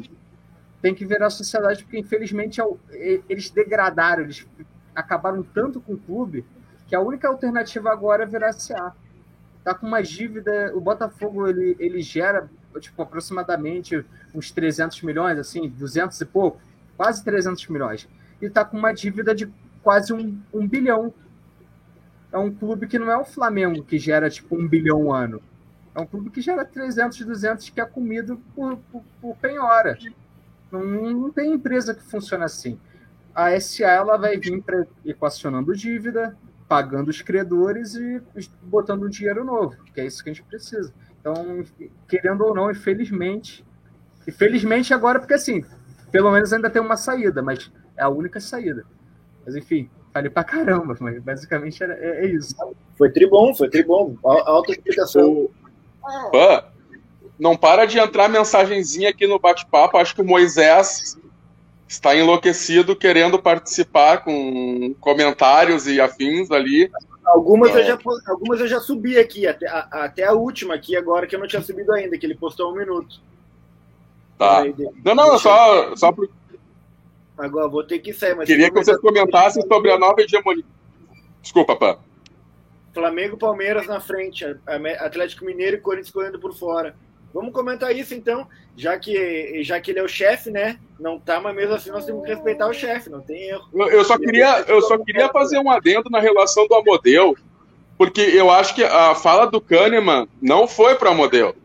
Tem 0.82 0.94
que 0.94 1.06
ver 1.06 1.22
a 1.22 1.30
sociedade, 1.30 1.82
porque 1.82 1.98
infelizmente 1.98 2.60
é 2.60 3.20
eles 3.26 3.48
degradaram, 3.48 4.24
eles 4.24 4.46
acabaram 4.94 5.42
tanto 5.42 5.80
com 5.80 5.94
o 5.94 5.98
clube 5.98 6.44
que 6.86 6.94
a 6.94 7.00
única 7.00 7.26
alternativa 7.26 7.90
agora 7.90 8.24
é 8.24 8.26
virar 8.26 8.52
SA. 8.52 8.94
Tá 9.64 9.74
com 9.74 9.86
uma 9.86 10.02
dívida, 10.02 10.72
o 10.74 10.80
Botafogo 10.80 11.48
ele, 11.48 11.74
ele 11.78 12.02
gera 12.02 12.50
tipo 12.78 13.00
aproximadamente 13.00 14.04
uns 14.34 14.50
300 14.50 15.00
milhões, 15.00 15.38
assim, 15.38 15.70
200 15.70 16.20
e 16.20 16.24
pouco, 16.26 16.60
quase 16.96 17.24
300 17.24 17.66
milhões. 17.68 18.08
E 18.40 18.48
tá 18.48 18.64
com 18.64 18.76
uma 18.76 18.92
dívida 18.92 19.34
de 19.34 19.52
quase 19.82 20.12
um, 20.12 20.40
um 20.52 20.66
bilhão. 20.66 21.12
É 22.32 22.38
um 22.38 22.52
clube 22.52 22.86
que 22.86 22.98
não 22.98 23.10
é 23.10 23.16
o 23.16 23.24
Flamengo 23.24 23.84
que 23.84 23.98
gera 23.98 24.28
tipo 24.28 24.56
um 24.56 24.66
bilhão 24.66 25.12
ano 25.12 25.40
é 25.94 26.00
um 26.00 26.06
clube 26.06 26.30
que 26.30 26.42
gera 26.42 26.64
300, 26.64 27.24
200 27.24 27.70
que 27.70 27.80
é 27.80 27.86
comido 27.86 28.40
por, 28.54 28.76
por, 28.90 29.02
por 29.20 29.36
penhora. 29.36 29.96
Não, 30.70 30.82
não 30.84 31.30
tem 31.30 31.52
empresa 31.52 31.94
que 31.94 32.02
funciona 32.02 32.46
assim. 32.46 32.78
A 33.32 33.58
SA 33.60 33.86
ela 33.86 34.16
vai 34.16 34.36
vir 34.36 34.60
pra, 34.60 34.84
equacionando 35.04 35.74
dívida, 35.74 36.36
pagando 36.68 37.10
os 37.10 37.22
credores 37.22 37.94
e 37.94 38.20
botando 38.62 39.08
dinheiro 39.08 39.44
novo, 39.44 39.76
que 39.94 40.00
é 40.00 40.06
isso 40.06 40.22
que 40.22 40.30
a 40.30 40.32
gente 40.32 40.44
precisa. 40.44 40.92
Então, 41.20 41.64
querendo 42.08 42.44
ou 42.44 42.54
não, 42.54 42.70
infelizmente, 42.70 43.64
infelizmente 44.26 44.92
agora, 44.92 45.20
porque 45.20 45.34
assim, 45.34 45.64
pelo 46.14 46.30
menos 46.30 46.52
ainda 46.52 46.70
tem 46.70 46.80
uma 46.80 46.96
saída, 46.96 47.42
mas 47.42 47.72
é 47.96 48.04
a 48.04 48.08
única 48.08 48.38
saída. 48.38 48.84
Mas 49.44 49.56
enfim, 49.56 49.90
falei 50.12 50.30
pra 50.30 50.44
caramba, 50.44 50.96
mas 51.00 51.20
basicamente 51.20 51.82
era, 51.82 51.92
é, 51.94 52.24
é 52.24 52.26
isso. 52.28 52.54
Foi 52.96 53.10
tribom, 53.10 53.52
foi 53.52 53.68
tribom. 53.68 54.14
Alta 54.22 54.70
explicação. 54.70 55.48
Pã, 56.30 56.66
não 57.36 57.56
para 57.56 57.84
de 57.84 57.98
entrar 57.98 58.28
mensagenzinha 58.28 59.10
aqui 59.10 59.26
no 59.26 59.40
bate-papo. 59.40 59.96
Acho 59.96 60.14
que 60.14 60.20
o 60.20 60.24
Moisés 60.24 61.18
está 61.88 62.14
enlouquecido 62.14 62.94
querendo 62.94 63.36
participar 63.36 64.18
com 64.18 64.94
comentários 65.00 65.88
e 65.88 66.00
afins 66.00 66.48
ali. 66.52 66.88
Algumas, 67.24 67.74
é. 67.74 67.80
eu, 67.80 67.86
já, 67.86 67.98
algumas 68.28 68.60
eu 68.60 68.68
já 68.68 68.78
subi 68.78 69.18
aqui, 69.18 69.48
até 69.48 69.66
a, 69.66 69.80
até 70.04 70.22
a 70.22 70.32
última 70.32 70.74
aqui 70.74 70.94
agora, 70.94 71.26
que 71.26 71.34
eu 71.34 71.40
não 71.40 71.48
tinha 71.48 71.60
subido 71.60 71.92
ainda, 71.92 72.16
que 72.16 72.24
ele 72.24 72.36
postou 72.36 72.70
um 72.70 72.76
minuto. 72.76 73.20
Tá. 74.38 74.64
Não, 75.04 75.14
não, 75.14 75.38
só, 75.38 75.94
só 75.96 76.12
pro... 76.12 76.28
Agora 77.36 77.68
vou 77.68 77.84
ter 77.84 77.98
que 77.98 78.12
sair, 78.12 78.34
mas. 78.34 78.46
Queria 78.46 78.70
que 78.70 78.76
vocês 78.76 78.98
comentassem 78.98 79.62
sobre 79.66 79.90
a 79.90 79.98
nova 79.98 80.20
hegemonia. 80.20 80.64
Desculpa, 81.42 81.76
Pã. 81.76 81.98
Flamengo 82.92 83.36
Palmeiras 83.36 83.86
na 83.88 84.00
frente, 84.00 84.44
Atlético 85.00 85.44
Mineiro 85.44 85.76
e 85.76 85.80
Corinthians 85.80 86.12
correndo 86.12 86.38
por 86.38 86.54
fora. 86.54 86.94
Vamos 87.34 87.52
comentar 87.52 87.94
isso 87.94 88.14
então, 88.14 88.46
já 88.76 88.96
que, 88.96 89.60
já 89.64 89.80
que 89.80 89.90
ele 89.90 89.98
é 89.98 90.04
o 90.04 90.08
chefe, 90.08 90.52
né? 90.52 90.78
Não 91.00 91.18
tá, 91.18 91.40
mas 91.40 91.56
mesmo 91.56 91.74
assim 91.74 91.90
nós 91.90 92.06
temos 92.06 92.22
que 92.22 92.28
respeitar 92.30 92.68
o 92.68 92.72
chefe, 92.72 93.10
não 93.10 93.20
tem 93.20 93.48
erro. 93.48 93.68
Eu 93.90 94.04
só 94.04 94.16
queria, 94.16 94.60
eu 94.68 94.80
só 94.82 94.96
queria 94.96 95.28
fazer 95.30 95.58
um 95.58 95.68
adendo 95.68 96.08
na 96.08 96.20
relação 96.20 96.68
do 96.68 96.74
Amodeu, 96.76 97.36
porque 97.98 98.20
eu 98.20 98.48
acho 98.48 98.72
que 98.76 98.84
a 98.84 99.16
fala 99.16 99.46
do 99.46 99.60
Kahneman 99.60 100.28
não 100.40 100.68
foi 100.68 100.94
para 100.94 101.08
o 101.08 101.12
Amodeu. 101.12 101.56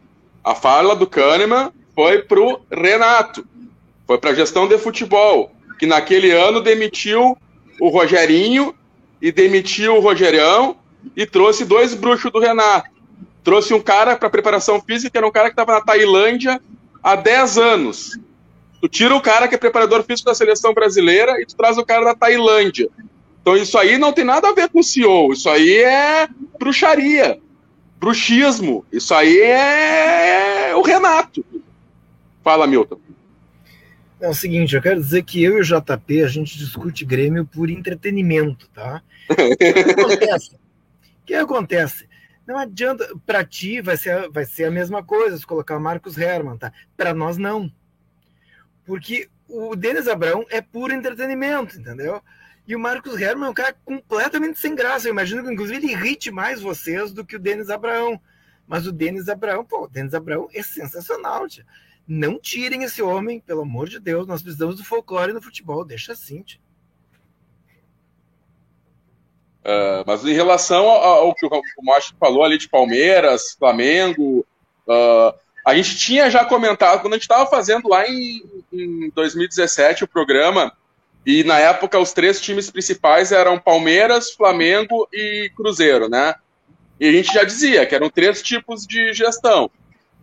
A 0.43 0.55
fala 0.55 0.95
do 0.95 1.05
Kahneman 1.05 1.71
foi 1.99 2.19
para 2.19 2.39
o 2.39 2.62
Renato, 2.71 3.45
foi 4.07 4.17
para 4.17 4.29
a 4.29 4.33
gestão 4.33 4.69
de 4.69 4.77
futebol, 4.77 5.51
que 5.77 5.85
naquele 5.85 6.31
ano 6.31 6.62
demitiu 6.62 7.38
o 7.77 7.89
Rogerinho 7.89 8.73
e 9.21 9.33
demitiu 9.33 9.97
o 9.97 9.99
Rogerão 9.99 10.77
e 11.13 11.25
trouxe 11.25 11.65
dois 11.65 11.93
bruxos 11.93 12.31
do 12.31 12.39
Renato. 12.39 12.89
Trouxe 13.43 13.73
um 13.73 13.81
cara 13.81 14.15
para 14.15 14.29
preparação 14.29 14.79
física, 14.79 15.19
era 15.19 15.27
um 15.27 15.31
cara 15.31 15.49
que 15.49 15.51
estava 15.51 15.73
na 15.73 15.81
Tailândia 15.81 16.62
há 17.03 17.17
10 17.17 17.57
anos. 17.57 18.17
Tu 18.79 18.88
tira 18.88 19.13
o 19.13 19.19
cara 19.19 19.49
que 19.49 19.55
é 19.55 19.57
preparador 19.57 20.01
físico 20.03 20.29
da 20.29 20.35
seleção 20.35 20.73
brasileira 20.73 21.41
e 21.41 21.45
tu 21.45 21.53
traz 21.53 21.77
o 21.77 21.85
cara 21.85 22.05
da 22.05 22.15
Tailândia. 22.15 22.88
Então 23.41 23.57
isso 23.57 23.77
aí 23.77 23.97
não 23.97 24.13
tem 24.13 24.23
nada 24.23 24.47
a 24.47 24.53
ver 24.53 24.69
com 24.69 24.79
o 24.79 24.83
CEO, 24.83 25.33
isso 25.33 25.49
aí 25.49 25.79
é 25.79 26.29
bruxaria, 26.57 27.41
bruxismo, 27.99 28.85
isso 28.89 29.13
aí 29.13 29.38
é 29.38 30.71
o 30.77 30.81
Renato. 30.81 31.43
Fala, 32.49 32.65
Milton. 32.65 32.99
É 34.19 34.27
o 34.27 34.33
seguinte, 34.33 34.75
eu 34.75 34.81
quero 34.81 34.99
dizer 34.99 35.21
que 35.21 35.43
eu 35.43 35.59
e 35.59 35.62
o 35.62 35.63
JP, 35.63 36.23
a 36.23 36.27
gente 36.27 36.57
discute 36.57 37.05
Grêmio 37.05 37.45
por 37.45 37.69
entretenimento, 37.69 38.67
tá? 38.69 39.03
O 39.29 39.55
que 39.55 39.91
acontece? 39.91 40.55
O 40.55 41.25
que 41.27 41.33
acontece? 41.35 42.09
Não 42.47 42.57
adianta, 42.57 43.07
para 43.23 43.45
ti 43.45 43.81
vai 43.81 43.95
ser, 43.97 44.27
vai 44.31 44.45
ser 44.45 44.63
a 44.63 44.71
mesma 44.71 45.03
coisa 45.03 45.38
se 45.38 45.45
colocar 45.45 45.77
Marcos 45.77 46.17
Herman, 46.17 46.57
tá? 46.57 46.73
Para 46.97 47.13
nós 47.13 47.38
não. 47.38 47.71
Porque 48.83 49.29
o 49.47 49.75
Denis 49.75 50.07
Abrão 50.07 50.43
é 50.49 50.59
puro 50.59 50.91
entretenimento, 50.91 51.79
entendeu? 51.79 52.19
E 52.65 52.75
o 52.75 52.79
Marcos 52.79 53.21
Herman 53.21 53.45
é 53.45 53.51
um 53.51 53.53
cara 53.53 53.75
completamente 53.85 54.57
sem 54.57 54.73
graça. 54.73 55.07
Eu 55.07 55.12
imagino 55.12 55.43
que, 55.43 55.53
inclusive, 55.53 55.77
ele 55.77 55.93
irrite 55.93 56.31
mais 56.31 56.59
vocês 56.59 57.13
do 57.13 57.23
que 57.23 57.35
o 57.35 57.39
Denis 57.39 57.69
Abraão. 57.69 58.19
Mas 58.65 58.88
o 58.88 58.91
Denis 58.91 59.29
Abraão, 59.29 59.63
pô, 59.63 59.83
o 59.83 59.88
Denis 59.88 60.15
Abraão 60.15 60.47
é 60.51 60.63
sensacional, 60.63 61.47
tia. 61.47 61.63
Não 62.12 62.39
tirem 62.39 62.84
esse 62.84 63.04
homem, 63.04 63.39
pelo 63.39 63.62
amor 63.62 63.88
de 63.88 64.00
Deus. 64.00 64.26
Nós 64.26 64.41
precisamos 64.41 64.78
do 64.78 64.84
folclore 64.84 65.32
no 65.32 65.39
futebol. 65.39 65.86
Deixa 65.86 66.13
assim. 66.13 66.43
Uh, 69.62 70.02
mas 70.08 70.26
em 70.26 70.34
relação 70.34 70.89
ao, 70.89 71.28
ao 71.28 71.36
que 71.36 71.45
o 71.45 71.50
Márcio 71.84 72.15
falou 72.19 72.43
ali 72.43 72.58
de 72.58 72.67
Palmeiras, 72.67 73.56
Flamengo, 73.60 74.43
uh, 74.88 75.38
a 75.63 75.76
gente 75.76 75.98
tinha 75.98 76.32
já 76.32 76.43
comentado, 76.43 77.00
quando 77.02 77.13
a 77.13 77.17
gente 77.17 77.26
estava 77.26 77.48
fazendo 77.48 77.88
lá 77.88 78.08
em, 78.08 78.41
em 78.74 79.12
2017 79.12 80.06
o 80.06 80.08
programa, 80.08 80.76
e 81.24 81.43
na 81.43 81.60
época 81.60 82.00
os 82.00 82.12
três 82.12 82.41
times 82.41 82.72
principais 82.72 83.32
eram 83.32 83.60
Palmeiras, 83.60 84.32
Flamengo 84.32 85.08
e 85.13 85.52
Cruzeiro, 85.56 86.10
né? 86.10 86.34
E 87.00 87.08
a 87.08 87.12
gente 87.12 87.32
já 87.32 87.43
dizia 87.43 87.86
que 87.86 87.93
eram 87.93 88.10
três 88.10 88.41
tipos 88.41 88.88
de 88.88 89.13
gestão. 89.13 89.69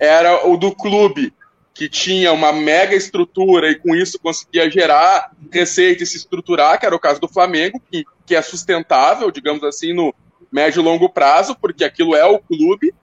Era 0.01 0.49
o 0.49 0.57
do 0.57 0.75
clube, 0.75 1.33
que 1.77 1.91
tinha 1.91 2.33
uma 2.33 2.53
mega 2.53 2.97
estrutura 2.97 3.71
e 3.71 3.75
com 3.75 3.95
isso 3.95 4.19
conseguia 4.19 4.71
gerar 4.71 5.31
receita 5.53 6.03
e 6.03 6.07
se 6.07 6.17
estruturar, 6.17 6.81
que 6.81 6.87
era 6.87 6.97
o 6.97 6.99
caso 6.99 7.21
do 7.21 7.29
Flamengo, 7.29 7.81
que, 7.91 8.03
que 8.25 8.35
é 8.35 8.41
sustentável, 8.41 9.31
digamos 9.31 9.63
assim, 9.63 9.93
no 9.93 10.15
médio 10.51 10.81
e 10.81 10.83
longo 10.83 11.11
prazo, 11.11 11.55
porque 11.61 11.85
aquilo 11.85 12.17
é 12.17 12.25
o 12.25 12.39
clube. 12.39 12.95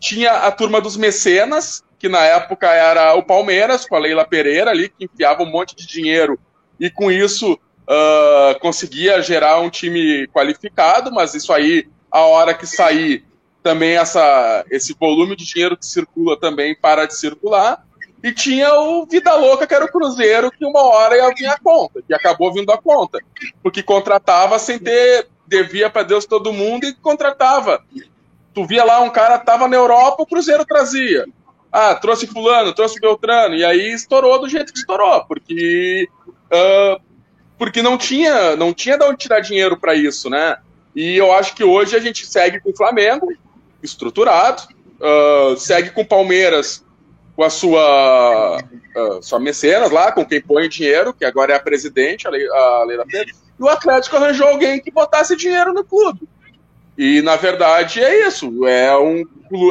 Tinha 0.00 0.32
a 0.32 0.50
turma 0.50 0.80
dos 0.80 0.96
mecenas, 0.96 1.84
que 2.00 2.08
na 2.08 2.20
época 2.24 2.66
era 2.68 3.14
o 3.14 3.22
Palmeiras, 3.22 3.86
com 3.86 3.94
a 3.94 4.00
Leila 4.00 4.24
Pereira 4.24 4.72
ali, 4.72 4.88
que 4.88 5.04
enfiava 5.04 5.44
um 5.44 5.50
monte 5.50 5.76
de 5.76 5.86
dinheiro 5.86 6.36
e 6.80 6.90
com 6.90 7.12
isso 7.12 7.52
uh, 7.52 8.58
conseguia 8.58 9.22
gerar 9.22 9.60
um 9.60 9.70
time 9.70 10.26
qualificado, 10.28 11.12
mas 11.12 11.32
isso 11.34 11.52
aí, 11.52 11.86
a 12.10 12.22
hora 12.22 12.52
que 12.52 12.66
sair, 12.66 13.24
também 13.62 13.96
essa, 13.96 14.64
esse 14.68 14.94
volume 14.98 15.36
de 15.36 15.44
dinheiro 15.44 15.76
que 15.76 15.86
circula 15.86 16.38
também 16.38 16.76
para 16.76 17.06
de 17.06 17.16
circular. 17.16 17.85
E 18.26 18.32
tinha 18.32 18.74
o 18.74 19.06
Vida 19.06 19.36
Louca, 19.36 19.68
que 19.68 19.72
era 19.72 19.84
o 19.84 19.88
Cruzeiro, 19.88 20.50
que 20.50 20.66
uma 20.66 20.82
hora 20.82 21.16
ia 21.16 21.32
vir 21.32 21.46
a 21.46 21.56
conta, 21.56 22.02
que 22.02 22.12
acabou 22.12 22.52
vindo 22.52 22.72
a 22.72 22.76
conta. 22.76 23.20
Porque 23.62 23.84
contratava 23.84 24.58
sem 24.58 24.80
ter, 24.80 25.28
devia 25.46 25.88
para 25.88 26.02
Deus 26.02 26.26
todo 26.26 26.52
mundo 26.52 26.82
e 26.86 26.92
contratava. 26.92 27.84
Tu 28.52 28.64
via 28.64 28.82
lá 28.82 29.00
um 29.00 29.10
cara 29.10 29.38
tava 29.38 29.68
na 29.68 29.76
Europa, 29.76 30.24
o 30.24 30.26
Cruzeiro 30.26 30.64
trazia. 30.64 31.24
Ah, 31.70 31.94
trouxe 31.94 32.26
fulano, 32.26 32.74
trouxe 32.74 32.98
Beltrano, 32.98 33.54
e 33.54 33.64
aí 33.64 33.92
estourou 33.92 34.40
do 34.40 34.48
jeito 34.48 34.72
que 34.72 34.80
estourou, 34.80 35.24
porque 35.26 36.08
uh, 36.46 37.00
porque 37.56 37.80
não 37.80 37.96
tinha, 37.96 38.56
não 38.56 38.74
tinha 38.74 38.98
de 38.98 39.04
onde 39.04 39.18
tirar 39.18 39.38
dinheiro 39.38 39.76
para 39.76 39.94
isso, 39.94 40.28
né? 40.28 40.56
E 40.96 41.16
eu 41.16 41.32
acho 41.32 41.54
que 41.54 41.62
hoje 41.62 41.94
a 41.94 42.00
gente 42.00 42.26
segue 42.26 42.58
com 42.58 42.70
o 42.70 42.76
Flamengo, 42.76 43.32
estruturado, 43.80 44.64
uh, 44.98 45.56
segue 45.56 45.90
com 45.90 46.00
o 46.00 46.08
Palmeiras, 46.08 46.84
com 47.36 47.44
a 47.44 47.50
sua, 47.50 48.58
uh, 48.96 49.22
sua 49.22 49.38
mecenas 49.38 49.90
lá, 49.90 50.10
com 50.10 50.24
quem 50.24 50.40
põe 50.40 50.68
dinheiro, 50.70 51.12
que 51.12 51.24
agora 51.24 51.52
é 51.52 51.56
a 51.56 51.60
presidente, 51.60 52.26
a 52.26 52.30
Leila 52.30 53.04
Pedro, 53.06 53.34
e 53.58 53.62
o 53.62 53.68
Atlético 53.68 54.16
arranjou 54.16 54.48
alguém 54.48 54.80
que 54.80 54.90
botasse 54.90 55.36
dinheiro 55.36 55.74
no 55.74 55.84
clube. 55.84 56.26
E, 56.96 57.20
na 57.20 57.36
verdade, 57.36 58.02
é 58.02 58.26
isso. 58.26 58.66
É 58.66 58.96
um, 58.96 59.22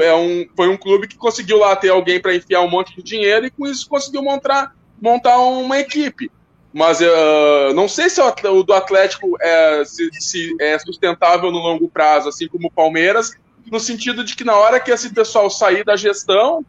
é 0.03 0.15
um, 0.15 0.45
foi 0.55 0.69
um 0.69 0.77
clube 0.77 1.07
que 1.07 1.17
conseguiu 1.17 1.57
lá 1.57 1.75
ter 1.75 1.89
alguém 1.89 2.21
para 2.21 2.35
enfiar 2.35 2.61
um 2.61 2.69
monte 2.69 2.95
de 2.95 3.01
dinheiro 3.01 3.47
e, 3.47 3.49
com 3.49 3.65
isso, 3.65 3.89
conseguiu 3.89 4.21
montar, 4.21 4.75
montar 5.01 5.39
uma 5.39 5.79
equipe. 5.79 6.31
Mas 6.71 6.99
uh, 6.99 7.73
não 7.73 7.87
sei 7.87 8.09
se 8.09 8.21
o 8.21 8.63
do 8.63 8.73
Atlético 8.73 9.37
é, 9.41 9.83
se, 9.85 10.09
se 10.19 10.55
é 10.59 10.77
sustentável 10.77 11.51
no 11.51 11.57
longo 11.57 11.87
prazo, 11.87 12.29
assim 12.29 12.47
como 12.47 12.67
o 12.67 12.71
Palmeiras, 12.71 13.31
no 13.71 13.79
sentido 13.79 14.23
de 14.23 14.35
que 14.35 14.43
na 14.43 14.55
hora 14.55 14.79
que 14.79 14.91
esse 14.91 15.11
pessoal 15.13 15.49
sair 15.49 15.83
da 15.83 15.95
gestão, 15.95 16.63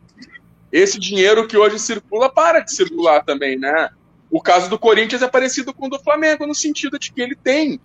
esse 0.71 0.99
dinheiro 0.99 1.47
que 1.47 1.57
hoje 1.57 1.79
circula 1.79 2.29
para 2.29 2.61
de 2.61 2.73
circular 2.73 3.25
também, 3.25 3.59
né? 3.59 3.91
O 4.31 4.41
caso 4.41 4.69
do 4.69 4.79
Corinthians 4.79 5.23
é 5.23 5.29
parecido 5.29 5.73
com 5.73 5.87
o 5.87 5.91
do 5.91 5.99
Flamengo, 5.99 6.47
no 6.47 6.55
sentido 6.55 6.99
de 6.99 7.13
que 7.13 7.21
ele 7.21 7.37
tem 7.37 7.81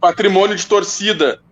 patrimônio 0.00 0.56
de 0.56 0.66
torcida. 0.66 1.42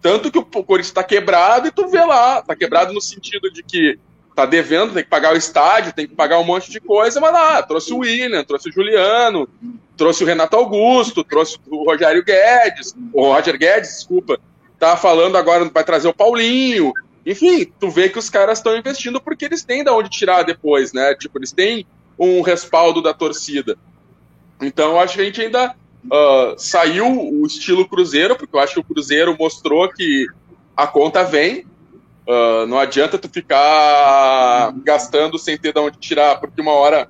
Tanto 0.00 0.30
que 0.30 0.38
o 0.38 0.44
Corinthians 0.44 0.88
está 0.88 1.02
quebrado 1.02 1.68
e 1.68 1.72
tu 1.72 1.88
vê 1.88 2.04
lá, 2.04 2.40
está 2.40 2.56
quebrado 2.56 2.92
no 2.92 3.00
sentido 3.00 3.50
de 3.50 3.62
que 3.62 3.98
tá 4.34 4.46
devendo, 4.46 4.94
tem 4.94 5.04
que 5.04 5.10
pagar 5.10 5.34
o 5.34 5.36
estádio, 5.36 5.92
tem 5.92 6.06
que 6.06 6.14
pagar 6.14 6.38
um 6.38 6.44
monte 6.44 6.70
de 6.70 6.80
coisa, 6.80 7.20
mas 7.20 7.32
lá, 7.32 7.62
trouxe 7.62 7.92
o 7.92 7.98
William, 7.98 8.42
trouxe 8.42 8.70
o 8.70 8.72
Juliano, 8.72 9.48
trouxe 9.96 10.24
o 10.24 10.26
Renato 10.26 10.56
Augusto, 10.56 11.22
trouxe 11.22 11.58
o 11.68 11.84
Rogério 11.84 12.24
Guedes, 12.24 12.94
o 13.12 13.32
Roger 13.32 13.58
Guedes, 13.58 13.90
desculpa, 13.90 14.40
tá 14.78 14.96
falando 14.96 15.36
agora, 15.36 15.64
vai 15.66 15.84
trazer 15.84 16.08
o 16.08 16.14
Paulinho, 16.14 16.92
enfim, 17.24 17.72
tu 17.78 17.88
vê 17.88 18.08
que 18.08 18.18
os 18.18 18.28
caras 18.28 18.58
estão 18.58 18.76
investindo 18.76 19.20
porque 19.20 19.44
eles 19.44 19.62
têm 19.62 19.84
de 19.84 19.90
onde 19.90 20.10
tirar 20.10 20.42
depois, 20.42 20.92
né? 20.92 21.14
Tipo, 21.14 21.38
eles 21.38 21.52
têm 21.52 21.86
um 22.18 22.40
respaldo 22.40 23.00
da 23.00 23.14
torcida. 23.14 23.78
Então, 24.60 24.98
acho 24.98 25.14
que 25.14 25.20
a 25.20 25.24
gente 25.24 25.40
ainda 25.40 25.74
uh, 26.04 26.54
saiu 26.58 27.06
o 27.06 27.46
estilo 27.46 27.88
Cruzeiro, 27.88 28.36
porque 28.36 28.56
eu 28.56 28.60
acho 28.60 28.74
que 28.74 28.80
o 28.80 28.84
Cruzeiro 28.84 29.36
mostrou 29.38 29.88
que 29.88 30.26
a 30.76 30.86
conta 30.86 31.22
vem. 31.22 31.64
Uh, 32.26 32.66
não 32.66 32.78
adianta 32.78 33.18
tu 33.18 33.28
ficar 33.28 34.72
gastando 34.84 35.38
sem 35.38 35.56
ter 35.56 35.72
de 35.72 35.80
onde 35.80 35.98
tirar, 35.98 36.38
porque 36.40 36.60
uma 36.60 36.72
hora 36.72 37.08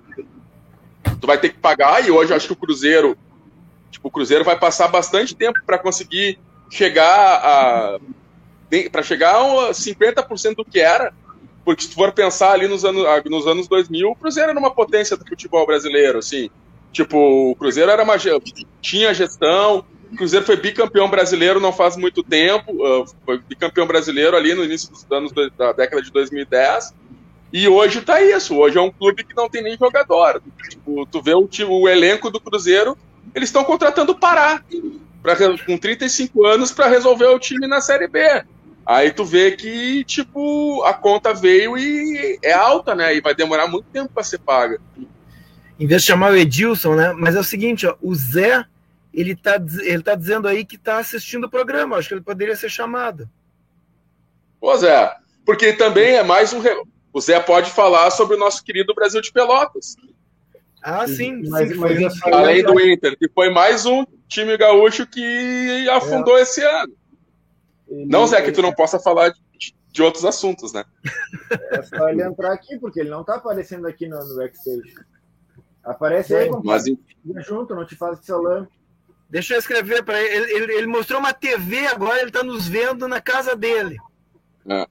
tu 1.20 1.26
vai 1.26 1.38
ter 1.38 1.50
que 1.50 1.58
pagar. 1.58 2.06
E 2.06 2.10
hoje 2.10 2.32
eu 2.32 2.36
acho 2.36 2.46
que 2.46 2.52
o 2.52 2.56
Cruzeiro, 2.56 3.16
tipo, 3.90 4.08
o 4.08 4.10
Cruzeiro 4.10 4.44
vai 4.44 4.58
passar 4.58 4.88
bastante 4.88 5.34
tempo 5.34 5.60
para 5.66 5.78
conseguir 5.78 6.38
chegar 6.70 7.40
a 7.44 7.98
para 8.90 9.02
chegar 9.02 9.36
a 9.36 9.70
50% 9.72 10.56
do 10.56 10.64
que 10.64 10.80
era, 10.80 11.12
porque 11.64 11.82
se 11.82 11.90
tu 11.90 11.94
for 11.94 12.12
pensar 12.12 12.52
ali 12.52 12.66
nos 12.66 12.84
anos, 12.84 13.04
ah, 13.06 13.22
nos 13.26 13.46
anos 13.46 13.68
2000, 13.68 14.10
o 14.10 14.16
Cruzeiro 14.16 14.50
era 14.50 14.58
uma 14.58 14.70
potência 14.70 15.16
do 15.16 15.26
futebol 15.26 15.66
brasileiro, 15.66 16.18
assim. 16.18 16.50
Tipo, 16.92 17.50
o 17.50 17.56
Cruzeiro 17.56 17.90
era 17.90 18.02
uma, 18.02 18.16
tinha 18.80 19.14
gestão, 19.14 19.84
o 20.12 20.16
Cruzeiro 20.16 20.44
foi 20.44 20.56
bicampeão 20.56 21.08
brasileiro 21.08 21.60
não 21.60 21.72
faz 21.72 21.96
muito 21.96 22.22
tempo, 22.22 22.72
uh, 22.72 23.06
foi 23.24 23.38
bicampeão 23.38 23.86
brasileiro 23.86 24.36
ali 24.36 24.54
no 24.54 24.64
início 24.64 24.90
dos 24.90 25.06
anos 25.10 25.32
da 25.32 25.72
década 25.72 26.02
de 26.02 26.10
2010, 26.10 26.94
e 27.52 27.68
hoje 27.68 28.00
tá 28.00 28.20
isso, 28.22 28.56
hoje 28.56 28.78
é 28.78 28.80
um 28.80 28.90
clube 28.90 29.24
que 29.24 29.36
não 29.36 29.48
tem 29.48 29.62
nem 29.62 29.76
jogador. 29.76 30.42
Tipo, 30.68 31.06
tu 31.06 31.20
vê 31.20 31.34
o, 31.34 31.48
o 31.68 31.88
elenco 31.88 32.30
do 32.30 32.40
Cruzeiro, 32.40 32.96
eles 33.34 33.50
estão 33.50 33.62
contratando 33.62 34.14
Pará, 34.14 34.62
pra, 35.22 35.36
com 35.36 35.78
35 35.78 36.46
anos, 36.46 36.72
para 36.72 36.88
resolver 36.88 37.26
o 37.26 37.38
time 37.38 37.66
na 37.66 37.80
Série 37.80 38.08
B. 38.08 38.42
Aí 38.84 39.12
tu 39.12 39.24
vê 39.24 39.52
que, 39.52 40.04
tipo, 40.04 40.82
a 40.84 40.92
conta 40.92 41.32
veio 41.32 41.78
e 41.78 42.38
é 42.42 42.52
alta, 42.52 42.94
né? 42.94 43.14
E 43.14 43.20
vai 43.20 43.34
demorar 43.34 43.68
muito 43.68 43.86
tempo 43.92 44.12
para 44.12 44.24
ser 44.24 44.38
paga. 44.38 44.80
Em 45.78 45.86
vez 45.86 46.02
de 46.02 46.08
chamar 46.08 46.32
o 46.32 46.36
Edilson, 46.36 46.94
né? 46.94 47.12
Mas 47.12 47.36
é 47.36 47.40
o 47.40 47.44
seguinte, 47.44 47.86
ó, 47.86 47.94
o 48.02 48.14
Zé, 48.14 48.64
ele 49.14 49.36
tá, 49.36 49.60
ele 49.82 50.02
tá 50.02 50.14
dizendo 50.14 50.48
aí 50.48 50.64
que 50.64 50.76
tá 50.76 50.98
assistindo 50.98 51.44
o 51.44 51.50
programa. 51.50 51.96
Acho 51.96 52.08
que 52.08 52.14
ele 52.14 52.20
poderia 52.22 52.56
ser 52.56 52.70
chamado. 52.70 53.28
Pô, 54.60 54.76
Zé, 54.76 55.14
porque 55.46 55.72
também 55.72 56.16
é 56.16 56.22
mais 56.22 56.52
um. 56.52 56.60
O 57.12 57.20
Zé 57.20 57.38
pode 57.40 57.70
falar 57.70 58.10
sobre 58.10 58.36
o 58.36 58.38
nosso 58.38 58.64
querido 58.64 58.94
Brasil 58.94 59.20
de 59.20 59.32
Pelotas. 59.32 59.96
Ah, 60.82 61.06
sim. 61.06 61.42
Mas, 61.48 61.68
sim 61.68 61.74
mas, 61.76 61.98
mas 62.00 62.22
além 62.32 62.64
do 62.64 62.80
Inter, 62.80 63.16
que 63.16 63.28
foi 63.28 63.48
mais 63.50 63.86
um 63.86 64.04
time 64.26 64.56
gaúcho 64.56 65.06
que 65.06 65.88
afundou 65.90 66.36
é. 66.36 66.42
esse 66.42 66.60
ano. 66.62 66.92
Ele, 67.92 68.06
não, 68.06 68.26
Zé, 68.26 68.40
que 68.40 68.52
tu 68.52 68.62
não 68.62 68.72
possa 68.72 68.98
falar 68.98 69.28
de, 69.28 69.74
de, 69.90 70.02
outros 70.02 70.24
assuntos, 70.24 70.72
né? 70.72 70.82
É 71.70 71.82
só 71.82 72.08
ele 72.08 72.22
entrar 72.22 72.52
aqui, 72.52 72.78
porque 72.78 73.00
ele 73.00 73.10
não 73.10 73.22
tá 73.22 73.34
aparecendo 73.34 73.86
aqui 73.86 74.08
no, 74.08 74.18
no 74.18 74.36
backstage. 74.36 74.94
Aparece 75.84 76.34
aí, 76.34 76.50
mas 76.64 76.84
junto, 77.46 77.74
não 77.74 77.84
te 77.84 77.94
faz 77.94 78.18
que 78.18 78.26
salame. 78.26 78.66
Deixa 79.28 79.54
eu 79.54 79.58
escrever 79.58 80.02
para 80.04 80.22
ele. 80.22 80.52
ele. 80.52 80.72
ele. 80.74 80.86
mostrou 80.86 81.20
uma 81.20 81.34
TV 81.34 81.86
agora, 81.86 82.18
ele 82.18 82.28
está 82.28 82.42
nos 82.42 82.66
vendo 82.66 83.06
na 83.06 83.20
casa 83.20 83.54
dele. 83.54 83.96
É. 84.66 84.86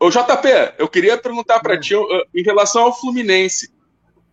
Ô, 0.00 0.08
JP, 0.08 0.48
eu 0.78 0.88
queria 0.88 1.18
perguntar 1.18 1.60
para 1.60 1.74
hum. 1.76 1.80
ti 1.80 1.94
em 2.34 2.42
relação 2.42 2.84
ao 2.84 2.98
Fluminense. 2.98 3.72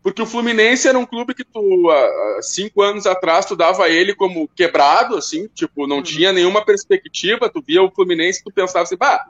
Porque 0.05 0.21
o 0.21 0.25
Fluminense 0.27 0.87
era 0.87 0.99
um 0.99 1.05
clube 1.05 1.33
que 1.33 1.43
tu, 1.43 1.89
há 1.89 2.39
cinco 2.43 2.83
anos 2.83 3.07
atrás, 3.07 3.47
tu 3.47 3.55
dava 3.55 3.89
ele 3.89 4.13
como 4.13 4.47
quebrado, 4.49 5.17
assim, 5.17 5.47
tipo, 5.47 5.87
não 5.87 5.95
uhum. 5.95 6.03
tinha 6.03 6.31
nenhuma 6.31 6.63
perspectiva, 6.63 7.49
tu 7.49 7.59
via 7.59 7.81
o 7.81 7.89
Fluminense, 7.89 8.43
tu 8.43 8.53
pensava 8.53 8.83
assim, 8.83 8.95
bah, 8.95 9.25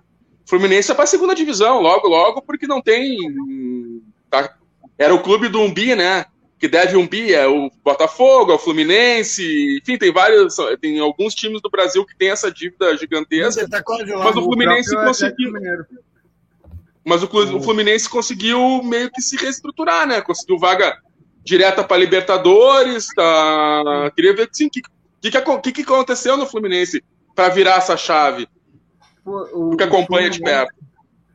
Fluminense 0.46 0.92
é 0.92 0.94
pra 0.94 1.06
segunda 1.06 1.34
divisão, 1.34 1.80
logo, 1.80 2.10
logo, 2.10 2.42
porque 2.42 2.68
não 2.68 2.82
tem. 2.82 3.18
Tá, 4.30 4.54
era 4.98 5.16
o 5.16 5.24
clube 5.24 5.48
do 5.48 5.62
Umbi, 5.62 5.96
né? 5.96 6.26
que 6.60 6.68
deve 6.68 6.98
um 6.98 7.08
bi, 7.08 7.34
é 7.34 7.48
o 7.48 7.72
Botafogo, 7.82 8.52
é 8.52 8.56
o 8.56 8.60
Fluminense, 8.60 9.80
enfim, 9.82 9.98
tem 9.98 10.12
vários, 10.12 10.58
tem 10.82 11.00
alguns 11.00 11.34
times 11.34 11.62
do 11.62 11.70
Brasil 11.70 12.06
que 12.06 12.18
tem 12.18 12.32
essa 12.32 12.52
dívida 12.52 12.98
gigantesca. 12.98 13.70
Tá 13.70 13.82
mas 13.86 14.36
o 14.36 14.44
Fluminense 14.44 14.94
o 14.94 15.06
conseguiu. 15.06 15.54
Mas 17.06 17.22
o, 17.22 17.28
o, 17.28 17.62
Fluminense 17.62 18.10
conseguiu 18.10 18.82
meio 18.84 19.12
que 19.12 19.22
se 19.22 19.38
reestruturar, 19.38 20.08
né? 20.08 20.22
Conseguiu 20.22 20.58
vaga 20.58 20.98
direta 21.44 21.84
para 21.84 21.98
Libertadores. 21.98 23.08
Tá... 23.16 24.12
Queria 24.16 24.36
ver 24.36 24.50
assim, 24.52 24.66
o 24.66 24.70
que, 24.72 24.82
que, 25.22 25.72
que, 25.72 25.82
aconteceu 25.84 26.36
no 26.36 26.48
Fluminense 26.48 27.04
para 27.36 27.50
virar 27.50 27.78
essa 27.78 27.96
chave. 27.96 28.48
O, 29.24 29.74
o 29.74 29.78
que 29.78 29.84
acompanha 29.84 30.30
de 30.32 30.40
perto. 30.40 30.74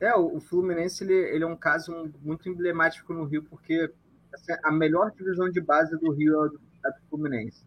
É, 0.00 0.14
o 0.16 0.40
Fluminense 0.40 1.04
ele, 1.04 1.14
ele 1.14 1.44
é 1.44 1.46
um 1.46 1.56
caso 1.56 2.10
muito 2.22 2.48
emblemático 2.48 3.12
no 3.12 3.24
Rio, 3.24 3.44
porque 3.44 3.92
assim, 4.34 4.52
a 4.64 4.72
melhor 4.72 5.12
divisão 5.12 5.50
de 5.50 5.60
base 5.60 5.96
do 5.98 6.10
Rio 6.10 6.46
é 6.46 6.88
a 6.88 6.90
do 6.90 7.00
Fluminense. 7.10 7.64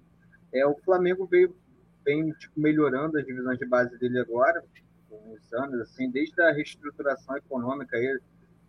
É, 0.54 0.66
o 0.66 0.76
Flamengo 0.84 1.26
veio 1.26 1.56
bem 2.04 2.32
tipo, 2.32 2.60
melhorando 2.60 3.18
as 3.18 3.26
divisões 3.26 3.58
de 3.58 3.66
base 3.66 3.98
dele 3.98 4.20
agora, 4.20 4.64
com 5.18 5.34
os 5.34 5.54
anos, 5.54 5.80
assim, 5.82 6.10
desde 6.10 6.42
a 6.42 6.52
reestruturação 6.52 7.38
econômica, 7.38 7.98
ele, 7.98 8.20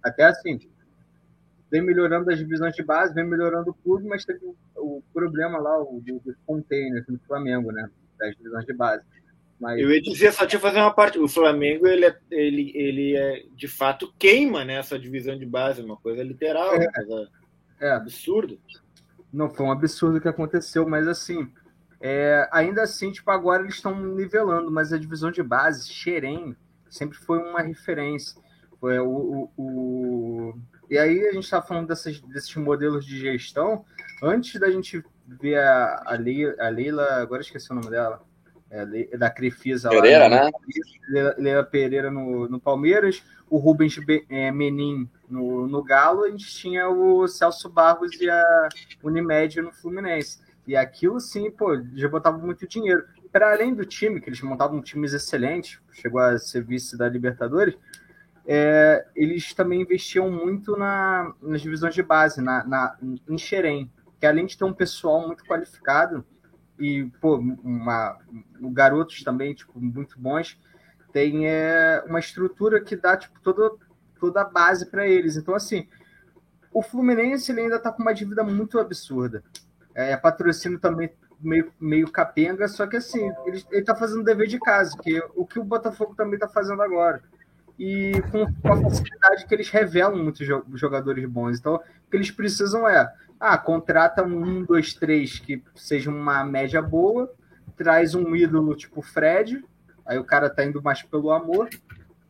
até 0.02 0.24
assim, 0.24 0.58
vem 1.70 1.82
melhorando 1.82 2.30
as 2.30 2.38
divisões 2.38 2.74
de 2.74 2.82
base, 2.82 3.14
vem 3.14 3.26
melhorando 3.26 3.70
o 3.70 3.74
clube, 3.74 4.06
mas 4.06 4.24
teve 4.24 4.44
o, 4.44 4.54
o 4.76 5.02
problema 5.12 5.58
lá, 5.58 5.80
o 5.80 6.00
do, 6.00 6.20
do 6.20 6.34
container 6.46 7.04
no 7.08 7.18
Flamengo, 7.20 7.72
né, 7.72 7.88
das 8.18 8.36
divisões 8.36 8.66
de 8.66 8.72
base. 8.72 9.02
Mas... 9.60 9.80
Eu 9.80 9.90
ia 9.90 10.02
dizer, 10.02 10.32
só 10.32 10.46
tinha 10.46 10.60
fazer 10.60 10.80
uma 10.80 10.92
parte. 10.92 11.18
O 11.18 11.28
Flamengo, 11.28 11.86
ele 11.86 12.04
é, 12.04 12.18
ele, 12.30 12.72
ele 12.74 13.16
é 13.16 13.44
de 13.54 13.68
fato 13.68 14.12
queima 14.18 14.64
né, 14.64 14.74
essa 14.74 14.98
divisão 14.98 15.38
de 15.38 15.46
base, 15.46 15.80
uma 15.80 15.96
coisa 15.96 16.22
literal, 16.22 16.74
é. 16.74 16.78
uma 16.78 16.92
coisa 16.92 17.28
é. 17.80 17.90
absurdo. 17.90 18.58
Não 19.32 19.48
foi 19.48 19.66
um 19.66 19.72
absurdo 19.72 20.20
que 20.20 20.28
aconteceu, 20.28 20.86
mas 20.86 21.08
assim, 21.08 21.50
é, 22.06 22.46
ainda 22.52 22.82
assim, 22.82 23.10
tipo, 23.10 23.30
agora 23.30 23.62
eles 23.62 23.76
estão 23.76 23.98
nivelando, 23.98 24.70
mas 24.70 24.92
a 24.92 24.98
divisão 24.98 25.30
de 25.30 25.42
base, 25.42 25.90
Xerém, 25.90 26.54
sempre 26.86 27.16
foi 27.16 27.38
uma 27.38 27.62
referência. 27.62 28.38
O, 28.78 28.88
o, 28.88 29.50
o... 29.56 30.54
E 30.90 30.98
aí 30.98 31.26
a 31.26 31.32
gente 31.32 31.44
está 31.44 31.62
falando 31.62 31.88
dessas, 31.88 32.20
desses 32.20 32.54
modelos 32.56 33.06
de 33.06 33.18
gestão. 33.18 33.86
Antes 34.22 34.60
da 34.60 34.70
gente 34.70 35.02
ver 35.26 35.56
a, 35.56 36.02
a, 36.04 36.12
Leila, 36.12 36.54
a 36.58 36.68
Leila, 36.68 37.22
agora 37.22 37.40
esqueci 37.40 37.72
o 37.72 37.74
nome 37.74 37.88
dela, 37.88 38.22
é, 38.70 39.16
da 39.16 39.30
Crefisa 39.30 39.88
Pereira, 39.88 40.28
lá, 40.28 40.44
né? 40.44 40.50
Leila 41.38 41.64
Pereira 41.64 42.10
no, 42.10 42.46
no 42.50 42.60
Palmeiras, 42.60 43.22
o 43.48 43.56
Rubens 43.56 43.98
é, 44.28 44.52
Menin 44.52 45.08
no, 45.26 45.66
no 45.66 45.82
Galo, 45.82 46.24
a 46.24 46.30
gente 46.30 46.54
tinha 46.54 46.86
o 46.86 47.26
Celso 47.26 47.70
Barros 47.70 48.20
e 48.20 48.28
a 48.28 48.68
Unimed 49.02 49.62
no 49.62 49.72
Fluminense. 49.72 50.43
E 50.66 50.76
aquilo 50.76 51.20
sim, 51.20 51.50
pô, 51.50 51.80
já 51.94 52.08
botava 52.08 52.38
muito 52.38 52.66
dinheiro. 52.66 53.04
Para 53.30 53.52
além 53.52 53.74
do 53.74 53.84
time, 53.84 54.20
que 54.20 54.28
eles 54.28 54.40
montavam 54.40 54.80
times 54.80 55.12
excelentes, 55.12 55.80
chegou 55.92 56.20
a 56.20 56.38
ser 56.38 56.64
vice 56.64 56.96
da 56.96 57.08
Libertadores, 57.08 57.76
é, 58.46 59.06
eles 59.16 59.52
também 59.54 59.82
investiam 59.82 60.30
muito 60.30 60.76
na, 60.76 61.32
nas 61.42 61.60
divisões 61.60 61.94
de 61.94 62.02
base, 62.02 62.40
na, 62.40 62.64
na, 62.64 62.96
em 63.28 63.38
Xerém, 63.38 63.90
que 64.20 64.26
além 64.26 64.46
de 64.46 64.56
ter 64.56 64.64
um 64.64 64.72
pessoal 64.72 65.26
muito 65.26 65.44
qualificado, 65.44 66.24
e 66.78 67.04
pô, 67.20 67.36
uma, 67.36 68.18
garotos 68.72 69.22
também 69.22 69.54
tipo, 69.54 69.78
muito 69.80 70.18
bons, 70.18 70.58
tem 71.12 71.46
é, 71.46 72.02
uma 72.06 72.18
estrutura 72.18 72.80
que 72.80 72.96
dá 72.96 73.16
tipo, 73.16 73.38
toda, 73.40 73.70
toda 74.18 74.42
a 74.42 74.44
base 74.44 74.90
para 74.90 75.06
eles. 75.06 75.36
Então, 75.36 75.54
assim, 75.54 75.86
o 76.72 76.82
Fluminense 76.82 77.52
ele 77.52 77.62
ainda 77.62 77.76
está 77.76 77.92
com 77.92 78.02
uma 78.02 78.12
dívida 78.12 78.42
muito 78.42 78.78
absurda. 78.80 79.44
É, 79.94 80.16
patrocínio 80.16 80.78
também 80.78 81.10
meio, 81.40 81.72
meio 81.80 82.10
capenga, 82.10 82.66
só 82.68 82.86
que 82.86 82.96
assim, 82.96 83.30
ele, 83.46 83.62
está 83.72 83.94
fazendo 83.94 84.24
dever 84.24 84.48
de 84.48 84.58
casa, 84.58 84.96
que 85.00 85.22
o 85.34 85.46
que 85.46 85.58
o 85.58 85.64
Botafogo 85.64 86.14
também 86.14 86.34
está 86.34 86.48
fazendo 86.48 86.82
agora. 86.82 87.22
E 87.78 88.12
com, 88.30 88.46
com, 88.62 88.72
a 88.72 88.82
facilidade 88.82 89.46
que 89.46 89.54
eles 89.54 89.68
revelam 89.68 90.22
muitos 90.22 90.46
jogadores 90.74 91.24
bons. 91.26 91.58
Então, 91.58 91.74
o 91.76 92.10
que 92.10 92.16
eles 92.16 92.30
precisam 92.30 92.88
é 92.88 93.12
ah, 93.38 93.58
contrata 93.58 94.22
um, 94.22 94.62
dois, 94.64 94.94
três 94.94 95.38
que 95.38 95.62
seja 95.74 96.10
uma 96.10 96.44
média 96.44 96.80
boa, 96.80 97.32
traz 97.76 98.14
um 98.14 98.34
ídolo 98.34 98.76
tipo 98.76 99.02
Fred, 99.02 99.62
aí 100.06 100.18
o 100.18 100.24
cara 100.24 100.48
tá 100.48 100.64
indo 100.64 100.82
mais 100.82 101.02
pelo 101.02 101.32
amor, 101.32 101.68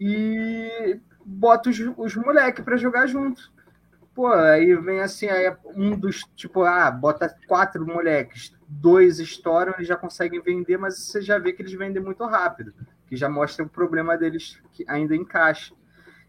e 0.01 0.99
bota 1.25 1.71
os, 1.71 1.79
os 1.97 2.17
moleques 2.17 2.65
para 2.65 2.77
jogar 2.77 3.07
junto. 3.07 3.53
Pô, 4.15 4.29
aí 4.29 4.75
vem 4.77 5.01
assim, 5.01 5.27
aí 5.27 5.53
um 5.75 5.99
dos, 5.99 6.23
tipo, 6.37 6.63
ah, 6.63 6.89
bota 6.91 7.35
quatro 7.49 7.85
moleques, 7.85 8.55
dois 8.69 9.19
estouram, 9.19 9.75
eles 9.77 9.89
já 9.89 9.97
conseguem 9.97 10.41
vender, 10.41 10.79
mas 10.79 10.97
você 10.99 11.21
já 11.21 11.37
vê 11.39 11.53
que 11.53 11.63
eles 11.63 11.73
vendem 11.73 12.01
muito 12.01 12.25
rápido, 12.25 12.73
que 13.09 13.17
já 13.17 13.29
mostra 13.29 13.65
o 13.65 13.69
problema 13.69 14.17
deles 14.17 14.61
que 14.73 14.85
ainda 14.89 15.17
encaixa. 15.17 15.75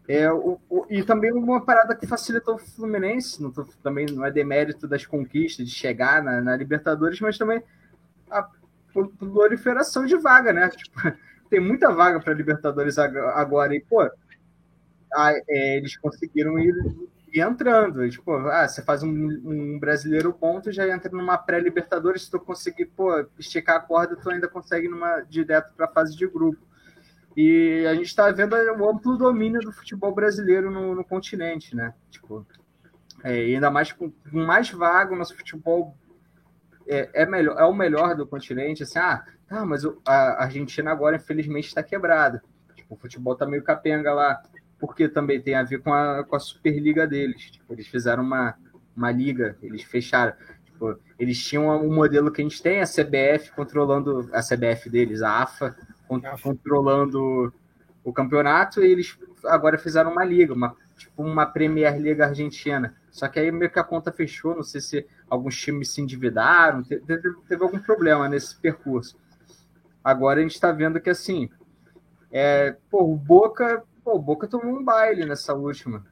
É, 0.08 0.30
o, 0.32 0.60
o, 0.68 0.86
e 0.88 1.02
também 1.04 1.32
uma 1.32 1.64
parada 1.64 1.94
que 1.94 2.06
facilitou 2.06 2.56
o 2.56 2.58
Fluminense, 2.58 3.42
não 3.42 3.50
tô, 3.52 3.64
também 3.82 4.06
não 4.06 4.24
é 4.24 4.30
demérito 4.30 4.86
das 4.88 5.06
conquistas, 5.06 5.66
de 5.66 5.74
chegar 5.74 6.22
na, 6.22 6.40
na 6.40 6.56
Libertadores, 6.56 7.20
mas 7.20 7.38
também 7.38 7.62
a 8.30 8.48
proliferação 9.18 10.06
de 10.06 10.16
vaga, 10.16 10.52
né? 10.52 10.68
Tipo, 10.70 11.00
tem 11.50 11.60
muita 11.60 11.92
vaga 11.92 12.20
para 12.20 12.34
Libertadores 12.34 12.98
agora, 12.98 13.74
e, 13.74 13.80
pô, 13.80 14.02
a, 15.12 15.32
é, 15.48 15.76
eles 15.76 15.96
conseguiram 15.96 16.58
ir, 16.58 16.74
ir 17.32 17.40
entrando. 17.40 18.08
Tipo, 18.08 18.32
ah, 18.48 18.66
você 18.66 18.82
faz 18.82 19.02
um, 19.02 19.08
um 19.08 19.78
brasileiro 19.78 20.32
ponto, 20.32 20.72
já 20.72 20.88
entra 20.88 21.10
numa 21.10 21.36
pré-Libertadores, 21.38 22.22
se 22.22 22.30
tu 22.30 22.40
conseguir, 22.40 22.86
pô, 22.86 23.26
esticar 23.38 23.76
a 23.76 23.80
corda, 23.80 24.16
tu 24.16 24.30
ainda 24.30 24.48
consegue 24.48 24.88
numa 24.88 25.20
direto 25.22 25.74
para 25.74 25.86
a 25.86 25.92
fase 25.92 26.16
de 26.16 26.26
grupo. 26.26 26.66
E 27.36 27.84
a 27.86 27.94
gente 27.94 28.06
está 28.06 28.30
vendo 28.30 28.54
o 28.54 28.88
amplo 28.88 29.16
domínio 29.18 29.60
do 29.60 29.70
futebol 29.70 30.14
brasileiro 30.14 30.70
no, 30.70 30.94
no 30.94 31.04
continente, 31.04 31.76
né? 31.76 31.92
Tipo, 32.10 32.46
é, 33.22 33.32
ainda 33.32 33.70
mais 33.70 33.92
com, 33.92 34.10
mais 34.32 34.70
vago, 34.70 35.14
nosso 35.14 35.36
futebol 35.36 35.94
é, 36.86 37.10
é, 37.12 37.26
melhor, 37.26 37.58
é 37.58 37.64
o 37.64 37.74
melhor 37.74 38.14
do 38.14 38.26
continente. 38.26 38.84
Assim, 38.84 38.98
ah, 38.98 39.22
tá, 39.46 39.66
mas 39.66 39.82
a 40.06 40.44
Argentina 40.44 40.90
agora, 40.90 41.16
infelizmente, 41.16 41.66
está 41.66 41.82
quebrada. 41.82 42.42
Tipo, 42.74 42.94
o 42.94 42.96
futebol 42.98 43.34
está 43.34 43.44
meio 43.44 43.62
capenga 43.62 44.14
lá, 44.14 44.42
porque 44.78 45.08
também 45.08 45.40
tem 45.40 45.54
a 45.54 45.62
ver 45.62 45.80
com 45.80 45.92
a, 45.92 46.24
com 46.24 46.36
a 46.36 46.40
Superliga 46.40 47.06
deles. 47.06 47.50
Tipo, 47.50 47.72
eles 47.72 47.86
fizeram 47.86 48.22
uma, 48.22 48.54
uma 48.96 49.10
liga, 49.10 49.56
eles 49.62 49.82
fecharam. 49.82 50.34
Tipo, 50.64 50.98
eles 51.18 51.42
tinham 51.42 51.68
um 51.84 51.94
modelo 51.94 52.30
que 52.30 52.40
a 52.40 52.44
gente 52.44 52.62
tem, 52.62 52.80
a 52.80 52.86
CBF 52.86 53.52
controlando 53.54 54.28
a 54.32 54.40
CBF 54.40 54.90
deles, 54.90 55.22
a 55.22 55.42
AFA 55.42 55.76
controlando 56.42 57.52
o 58.04 58.12
campeonato, 58.12 58.82
e 58.82 58.92
eles 58.92 59.18
agora 59.44 59.78
fizeram 59.78 60.12
uma 60.12 60.24
liga, 60.24 60.54
uma, 60.54 60.76
tipo 60.96 61.22
uma 61.22 61.46
Premier 61.46 61.98
Liga 61.98 62.26
Argentina. 62.26 62.94
Só 63.10 63.26
que 63.28 63.40
aí 63.40 63.50
meio 63.50 63.70
que 63.70 63.78
a 63.78 63.84
conta 63.84 64.12
fechou, 64.12 64.54
não 64.54 64.62
sei 64.62 64.80
se 64.80 65.06
alguns 65.28 65.58
times 65.58 65.90
se 65.90 66.00
endividaram, 66.00 66.82
teve, 66.82 67.34
teve 67.48 67.62
algum 67.62 67.78
problema 67.78 68.28
nesse 68.28 68.54
percurso. 68.56 69.18
Agora 70.04 70.38
a 70.38 70.42
gente 70.42 70.54
está 70.54 70.70
vendo 70.70 71.00
que 71.00 71.10
assim, 71.10 71.50
é, 72.30 72.76
pô, 72.90 73.02
o 73.02 73.16
Boca, 73.16 73.82
pô, 74.06 74.14
o 74.14 74.22
Boca 74.22 74.46
tomou 74.46 74.78
um 74.78 74.84
baile 74.84 75.26
nessa 75.26 75.52
última. 75.52 76.06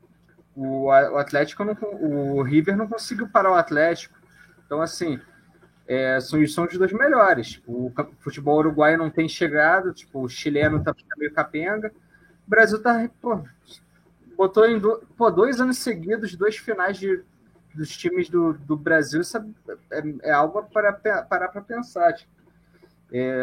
O, 0.57 0.87
o 0.87 1.17
Atlético 1.17 1.65
não, 1.65 1.77
o 2.01 2.43
River 2.43 2.77
não 2.77 2.89
conseguiu 2.89 3.29
parar 3.29 3.53
o 3.53 3.55
Atlético. 3.55 4.19
Então 4.67 4.83
assim, 4.83 5.21
é, 5.87 6.19
são, 6.21 6.45
são 6.49 6.65
os 6.65 6.77
dois 6.77 6.93
melhores. 6.93 7.63
O 7.65 7.93
futebol 8.19 8.59
uruguaio 8.59 8.99
não 8.99 9.11
tem 9.11 9.29
chegado, 9.29 9.95
tipo, 9.95 10.25
o 10.25 10.29
chileno 10.29 10.83
tá 10.83 10.93
meio 11.17 11.33
capenga. 11.33 11.93
O 12.45 12.51
Brasil 12.51 12.83
tá, 12.83 13.09
pô, 13.23 13.45
botou 14.37 14.67
em 14.67 14.77
do, 14.77 15.01
pô, 15.17 15.31
dois 15.31 15.61
anos 15.61 15.79
seguidos, 15.79 16.35
dois 16.35 16.57
finais 16.57 16.99
de, 16.99 17.23
dos 17.73 17.97
times 17.97 18.29
do, 18.29 18.55
do 18.55 18.77
Brasil, 18.77 19.21
isso 19.21 19.39
é, 19.39 19.45
é, 19.93 20.31
é 20.31 20.33
algo 20.33 20.65
para 20.65 20.93
parar 20.93 21.49
para 21.49 21.63
pensar. 21.63 22.13
Tipo. 22.13 22.33
É, 23.13 23.41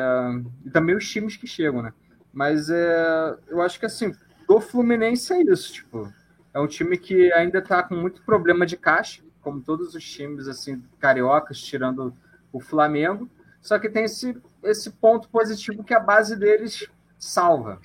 e 0.66 0.70
também 0.70 0.94
os 0.94 1.10
times 1.10 1.38
que 1.38 1.48
chegam, 1.48 1.82
né? 1.82 1.94
Mas 2.34 2.70
é, 2.70 3.38
eu 3.48 3.62
acho 3.62 3.80
que 3.80 3.86
assim, 3.86 4.14
do 4.52 4.60
Fluminense 4.60 5.32
é 5.32 5.44
isso, 5.44 5.72
tipo, 5.72 6.12
é 6.54 6.60
um 6.60 6.68
time 6.68 6.98
que 6.98 7.32
ainda 7.32 7.60
está 7.60 7.82
com 7.82 7.96
muito 7.96 8.22
problema 8.24 8.66
de 8.66 8.76
caixa, 8.76 9.24
como 9.40 9.62
todos 9.62 9.96
os 9.96 10.04
times 10.04 10.46
assim 10.46 10.84
cariocas, 11.00 11.58
tirando 11.58 12.14
o 12.52 12.60
Flamengo, 12.60 13.30
só 13.62 13.80
que 13.80 13.90
tem 13.90 14.04
esse, 14.04 14.38
esse 14.64 14.92
ponto 14.92 15.30
positivo 15.30 15.86
que 15.86 15.94
a 15.94 16.02
base 16.02 16.36
deles 16.36 16.86
salva. 17.18 17.80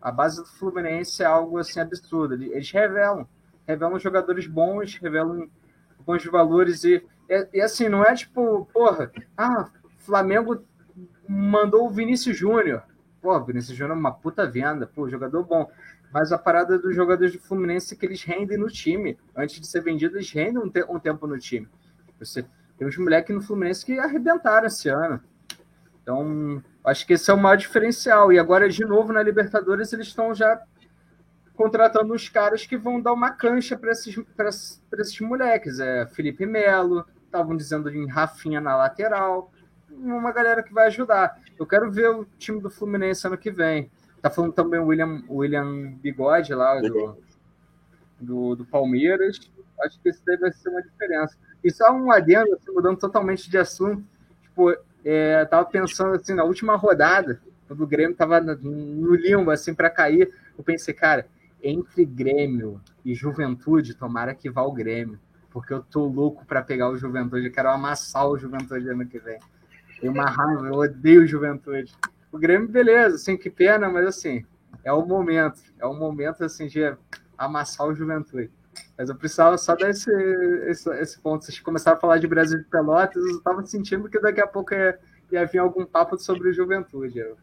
A 0.00 0.12
base 0.12 0.36
do 0.36 0.46
Fluminense 0.46 1.24
é 1.24 1.26
algo 1.26 1.58
assim 1.58 1.80
absurdo. 1.80 2.34
Eles 2.34 2.70
revelam, 2.70 3.26
revelam 3.66 3.98
jogadores 3.98 4.46
bons, 4.46 4.94
revelam 4.98 5.50
bons 6.06 6.24
valores 6.26 6.84
e, 6.84 7.04
e, 7.28 7.48
e 7.54 7.60
assim, 7.60 7.88
não 7.88 8.04
é 8.04 8.14
tipo, 8.14 8.68
porra, 8.72 9.10
ah, 9.36 9.68
Flamengo 9.98 10.64
mandou 11.28 11.88
o 11.88 11.90
Vinícius 11.90 12.36
Júnior. 12.36 12.84
Pô, 13.20 13.40
Vinícius 13.40 13.76
Júnior 13.76 13.96
é 13.96 14.00
uma 14.00 14.12
puta 14.12 14.46
venda, 14.46 14.86
pô, 14.86 15.08
jogador 15.08 15.42
bom. 15.44 15.68
Mas 16.12 16.30
a 16.30 16.38
parada 16.38 16.78
dos 16.78 16.94
jogadores 16.94 17.32
do 17.32 17.40
Fluminense 17.40 17.94
é 17.94 17.96
que 17.96 18.04
eles 18.04 18.22
rendem 18.22 18.58
no 18.58 18.68
time. 18.68 19.18
Antes 19.34 19.60
de 19.60 19.66
ser 19.66 19.80
vendidos, 19.80 20.14
eles 20.16 20.30
rendem 20.30 20.58
um, 20.58 20.68
te 20.68 20.84
um 20.88 20.98
tempo 20.98 21.26
no 21.26 21.38
time. 21.38 21.68
Você, 22.18 22.44
tem 22.76 22.86
uns 22.86 22.98
moleques 22.98 23.34
no 23.34 23.40
Fluminense 23.40 23.84
que 23.84 23.98
arrebentaram 23.98 24.66
esse 24.66 24.88
ano. 24.88 25.20
Então, 26.02 26.62
acho 26.84 27.06
que 27.06 27.14
esse 27.14 27.30
é 27.30 27.34
o 27.34 27.38
maior 27.38 27.56
diferencial. 27.56 28.32
E 28.32 28.38
agora, 28.38 28.68
de 28.68 28.84
novo, 28.84 29.12
na 29.12 29.22
Libertadores, 29.22 29.92
eles 29.92 30.08
estão 30.08 30.34
já 30.34 30.60
contratando 31.54 32.12
uns 32.12 32.28
caras 32.28 32.66
que 32.66 32.76
vão 32.76 33.00
dar 33.00 33.12
uma 33.12 33.30
cancha 33.30 33.76
para 33.76 33.92
esses, 33.92 34.14
esses 34.98 35.20
moleques. 35.20 35.78
É 35.78 36.06
Felipe 36.06 36.44
Melo, 36.44 37.06
estavam 37.24 37.56
dizendo 37.56 37.88
em 37.88 38.06
Rafinha 38.06 38.60
na 38.60 38.76
lateral. 38.76 39.50
Uma 39.90 40.32
galera 40.32 40.62
que 40.62 40.74
vai 40.74 40.88
ajudar. 40.88 41.40
Eu 41.58 41.66
quero 41.66 41.90
ver 41.90 42.10
o 42.10 42.24
time 42.38 42.60
do 42.60 42.70
Fluminense 42.70 43.26
ano 43.26 43.38
que 43.38 43.50
vem. 43.50 43.90
Tá 44.22 44.30
falando 44.30 44.52
também 44.52 44.78
o 44.78 44.86
William, 44.86 45.24
William 45.28 45.94
Bigode 46.00 46.54
lá 46.54 46.80
do, 46.80 47.18
do, 48.20 48.54
do, 48.54 48.64
Palmeiras. 48.64 49.40
Acho 49.82 50.00
que 50.00 50.10
isso 50.10 50.22
daí 50.24 50.36
vai 50.36 50.52
ser 50.52 50.68
uma 50.68 50.80
diferença. 50.80 51.36
E 51.62 51.70
só 51.72 51.92
um 51.92 52.10
adendo, 52.12 52.54
assim, 52.54 52.70
mudando 52.72 52.96
totalmente 52.98 53.50
de 53.50 53.58
assunto. 53.58 54.04
Tipo, 54.42 54.76
é, 55.04 55.44
tava 55.46 55.64
pensando 55.64 56.14
assim, 56.14 56.34
na 56.34 56.44
última 56.44 56.76
rodada, 56.76 57.42
quando 57.66 57.82
o 57.82 57.86
Grêmio 57.86 58.16
tava 58.16 58.40
no 58.40 59.14
limbo, 59.16 59.50
assim, 59.50 59.74
para 59.74 59.90
cair, 59.90 60.32
eu 60.56 60.62
pensei, 60.62 60.94
cara, 60.94 61.26
entre 61.60 62.04
Grêmio 62.04 62.80
e 63.04 63.14
Juventude, 63.14 63.94
tomara 63.94 64.34
que 64.34 64.48
vá 64.48 64.62
o 64.62 64.72
Grêmio, 64.72 65.18
porque 65.50 65.72
eu 65.72 65.82
tô 65.82 66.06
louco 66.06 66.46
para 66.46 66.62
pegar 66.62 66.88
o 66.90 66.96
Juventude, 66.96 67.46
eu 67.46 67.52
quero 67.52 67.70
amassar 67.70 68.28
o 68.28 68.38
Juventude 68.38 68.88
ano 68.88 69.06
que 69.06 69.18
vem. 69.18 69.40
Tenho 70.00 70.12
uma 70.12 70.28
raiva, 70.28 70.66
eu 70.66 70.74
odeio 70.74 71.26
Juventude. 71.26 71.92
O 72.32 72.38
Grêmio, 72.38 72.68
beleza, 72.68 73.16
assim, 73.16 73.36
que 73.36 73.50
pena, 73.50 73.88
mas 73.88 74.06
assim, 74.06 74.44
é 74.82 74.92
o 74.92 75.04
momento, 75.04 75.60
é 75.78 75.86
o 75.86 75.94
momento, 75.94 76.42
assim, 76.42 76.66
de 76.66 76.96
amassar 77.36 77.86
o 77.86 77.94
Juventude. 77.94 78.50
Mas 78.96 79.10
eu 79.10 79.16
precisava 79.16 79.58
só 79.58 79.76
dar 79.76 79.90
esse, 79.90 80.10
esse, 80.66 80.88
esse 80.98 81.20
ponto. 81.20 81.44
Vocês 81.44 81.60
começaram 81.60 81.98
a 81.98 82.00
falar 82.00 82.18
de 82.18 82.26
Brasil 82.26 82.58
de 82.58 82.64
Pelotas, 82.64 83.22
eu 83.22 83.36
estava 83.36 83.64
sentindo 83.66 84.08
que 84.08 84.18
daqui 84.18 84.40
a 84.40 84.46
pouco 84.46 84.72
ia, 84.72 84.98
ia 85.30 85.44
vir 85.44 85.58
algum 85.58 85.84
papo 85.84 86.18
sobre 86.18 86.52
Juventude. 86.52 87.18
Eu, 87.18 87.36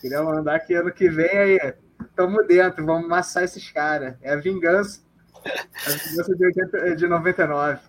queria 0.00 0.22
mandar 0.22 0.58
que 0.60 0.74
ano 0.74 0.92
que 0.92 1.08
vem 1.08 1.38
aí 1.38 1.74
Tamo 2.14 2.42
dentro, 2.44 2.84
vamos 2.84 3.04
amassar 3.04 3.44
esses 3.44 3.70
caras. 3.70 4.16
É 4.22 4.32
a 4.32 4.36
vingança. 4.36 5.02
A 5.44 5.90
vingança 5.90 6.34
de, 6.34 6.44
80, 6.44 6.96
de 6.96 7.06
99. 7.06 7.80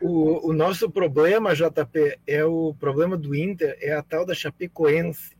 O, 0.00 0.50
o 0.50 0.52
nosso 0.52 0.90
problema, 0.90 1.54
JP, 1.54 2.18
é 2.26 2.44
o 2.44 2.74
problema 2.78 3.16
do 3.16 3.34
Inter, 3.34 3.76
é 3.80 3.92
a 3.92 4.02
tal 4.02 4.26
da 4.26 4.34
Chapecoense. 4.34 5.33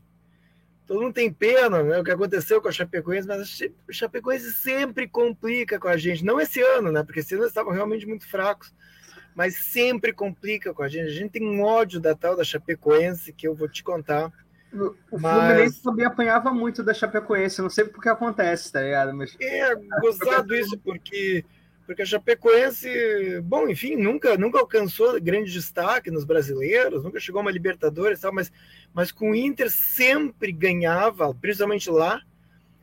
Todo 0.85 1.01
mundo 1.01 1.13
tem 1.13 1.31
pena, 1.31 1.81
né? 1.81 1.99
O 1.99 2.03
que 2.03 2.11
aconteceu 2.11 2.61
com 2.61 2.67
a 2.67 2.71
Chapecoense, 2.71 3.27
mas 3.27 3.61
a 3.89 3.91
Chapecoense 3.91 4.51
sempre 4.53 5.07
complica 5.07 5.79
com 5.79 5.87
a 5.87 5.97
gente. 5.97 6.23
Não 6.23 6.39
esse 6.39 6.61
ano, 6.61 6.91
né? 6.91 7.03
Porque 7.03 7.21
esse 7.21 7.33
ano 7.33 7.43
eles 7.43 7.51
estavam 7.51 7.73
realmente 7.73 8.05
muito 8.05 8.27
fracos. 8.27 8.73
Mas 9.35 9.55
sempre 9.55 10.13
complica 10.13 10.73
com 10.73 10.83
a 10.83 10.87
gente. 10.87 11.07
A 11.07 11.13
gente 11.13 11.31
tem 11.31 11.43
um 11.43 11.61
ódio 11.61 11.99
da 11.99 12.15
tal 12.15 12.37
da 12.37 12.43
Chapecoense 12.43 13.33
que 13.33 13.47
eu 13.47 13.55
vou 13.55 13.67
te 13.67 13.83
contar. 13.83 14.31
O 15.11 15.19
mas... 15.19 15.33
Fluminense 15.33 15.83
também 15.83 16.05
apanhava 16.05 16.51
muito 16.51 16.83
da 16.83 16.93
Chapecoense, 16.93 17.61
não 17.61 17.69
sei 17.69 17.85
porque 17.85 18.09
acontece, 18.09 18.71
tá 18.71 18.81
ligado? 18.81 19.13
Mas... 19.13 19.35
É, 19.41 19.73
gozado 20.01 20.53
isso, 20.53 20.77
porque, 20.79 21.45
porque 21.85 22.01
a 22.01 22.05
Chapecoense, 22.05 22.89
bom, 23.43 23.69
enfim, 23.69 23.95
nunca, 23.95 24.37
nunca 24.37 24.59
alcançou 24.59 25.21
grande 25.21 25.51
destaque 25.51 26.09
nos 26.09 26.25
brasileiros, 26.25 27.03
nunca 27.03 27.19
chegou 27.19 27.39
a 27.39 27.41
uma 27.43 27.51
Libertadores 27.51 28.19
tal, 28.19 28.33
mas, 28.33 28.51
mas 28.93 29.11
com 29.11 29.31
o 29.31 29.35
Inter 29.35 29.69
sempre 29.69 30.51
ganhava, 30.51 31.33
principalmente 31.35 31.89
lá, 31.89 32.21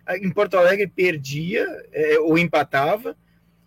em 0.08 0.30
Porto 0.30 0.56
Alegre 0.56 0.86
perdia 0.86 1.66
é, 1.92 2.18
ou 2.20 2.38
empatava, 2.38 3.16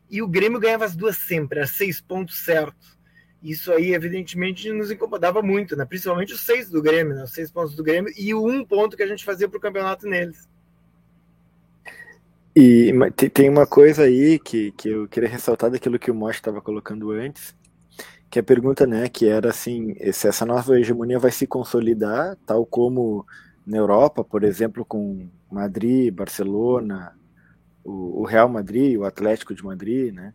e 0.09 0.21
o 0.21 0.27
Grêmio 0.27 0.59
ganhava 0.59 0.85
as 0.85 0.95
duas 0.95 1.17
sempre, 1.17 1.59
era 1.59 1.67
seis 1.67 1.99
pontos 1.99 2.39
certos. 2.39 2.95
Isso 3.43 3.71
aí, 3.71 3.93
evidentemente, 3.93 4.71
nos 4.71 4.89
incomodava 4.89 5.41
muito, 5.41 5.75
né? 5.75 5.85
principalmente 5.85 6.33
os 6.33 6.41
seis 6.41 6.69
do 6.69 6.81
Grêmio, 6.81 7.13
né? 7.13 7.23
os 7.23 7.31
seis 7.31 7.51
pontos 7.51 7.75
do 7.75 7.83
Grêmio 7.83 8.11
e 8.17 8.33
o 8.33 8.47
um 8.47 8.65
ponto 8.65 8.97
que 8.97 9.03
a 9.03 9.07
gente 9.07 9.25
fazia 9.25 9.47
para 9.47 9.57
o 9.57 9.61
campeonato 9.61 10.07
neles. 10.07 10.47
E 12.55 12.93
tem 13.33 13.49
uma 13.49 13.67
coisa 13.67 14.03
aí 14.03 14.39
que, 14.39 14.71
que 14.71 14.87
eu 14.87 15.09
queria 15.09 15.27
ressaltar 15.27 15.69
daquilo 15.69 15.99
que 15.99 16.09
o 16.09 16.15
Mosh 16.15 16.37
estava 16.37 16.61
colocando 16.61 17.11
antes, 17.11 17.53
que 18.29 18.39
é 18.39 18.41
a 18.41 18.45
pergunta, 18.45 18.87
né, 18.87 19.09
que 19.09 19.27
era 19.27 19.49
assim, 19.49 19.93
se 20.13 20.27
essa 20.27 20.45
nova 20.45 20.79
hegemonia 20.79 21.19
vai 21.19 21.31
se 21.31 21.45
consolidar, 21.45 22.37
tal 22.45 22.65
como 22.65 23.25
na 23.67 23.77
Europa, 23.77 24.23
por 24.23 24.43
exemplo, 24.43 24.85
com 24.85 25.29
Madrid, 25.51 26.13
Barcelona, 26.13 27.13
o, 27.83 28.23
Real 28.23 28.47
Madrid, 28.47 28.97
o 28.97 29.03
Atlético 29.03 29.53
de 29.53 29.63
Madrid, 29.63 30.13
né, 30.13 30.33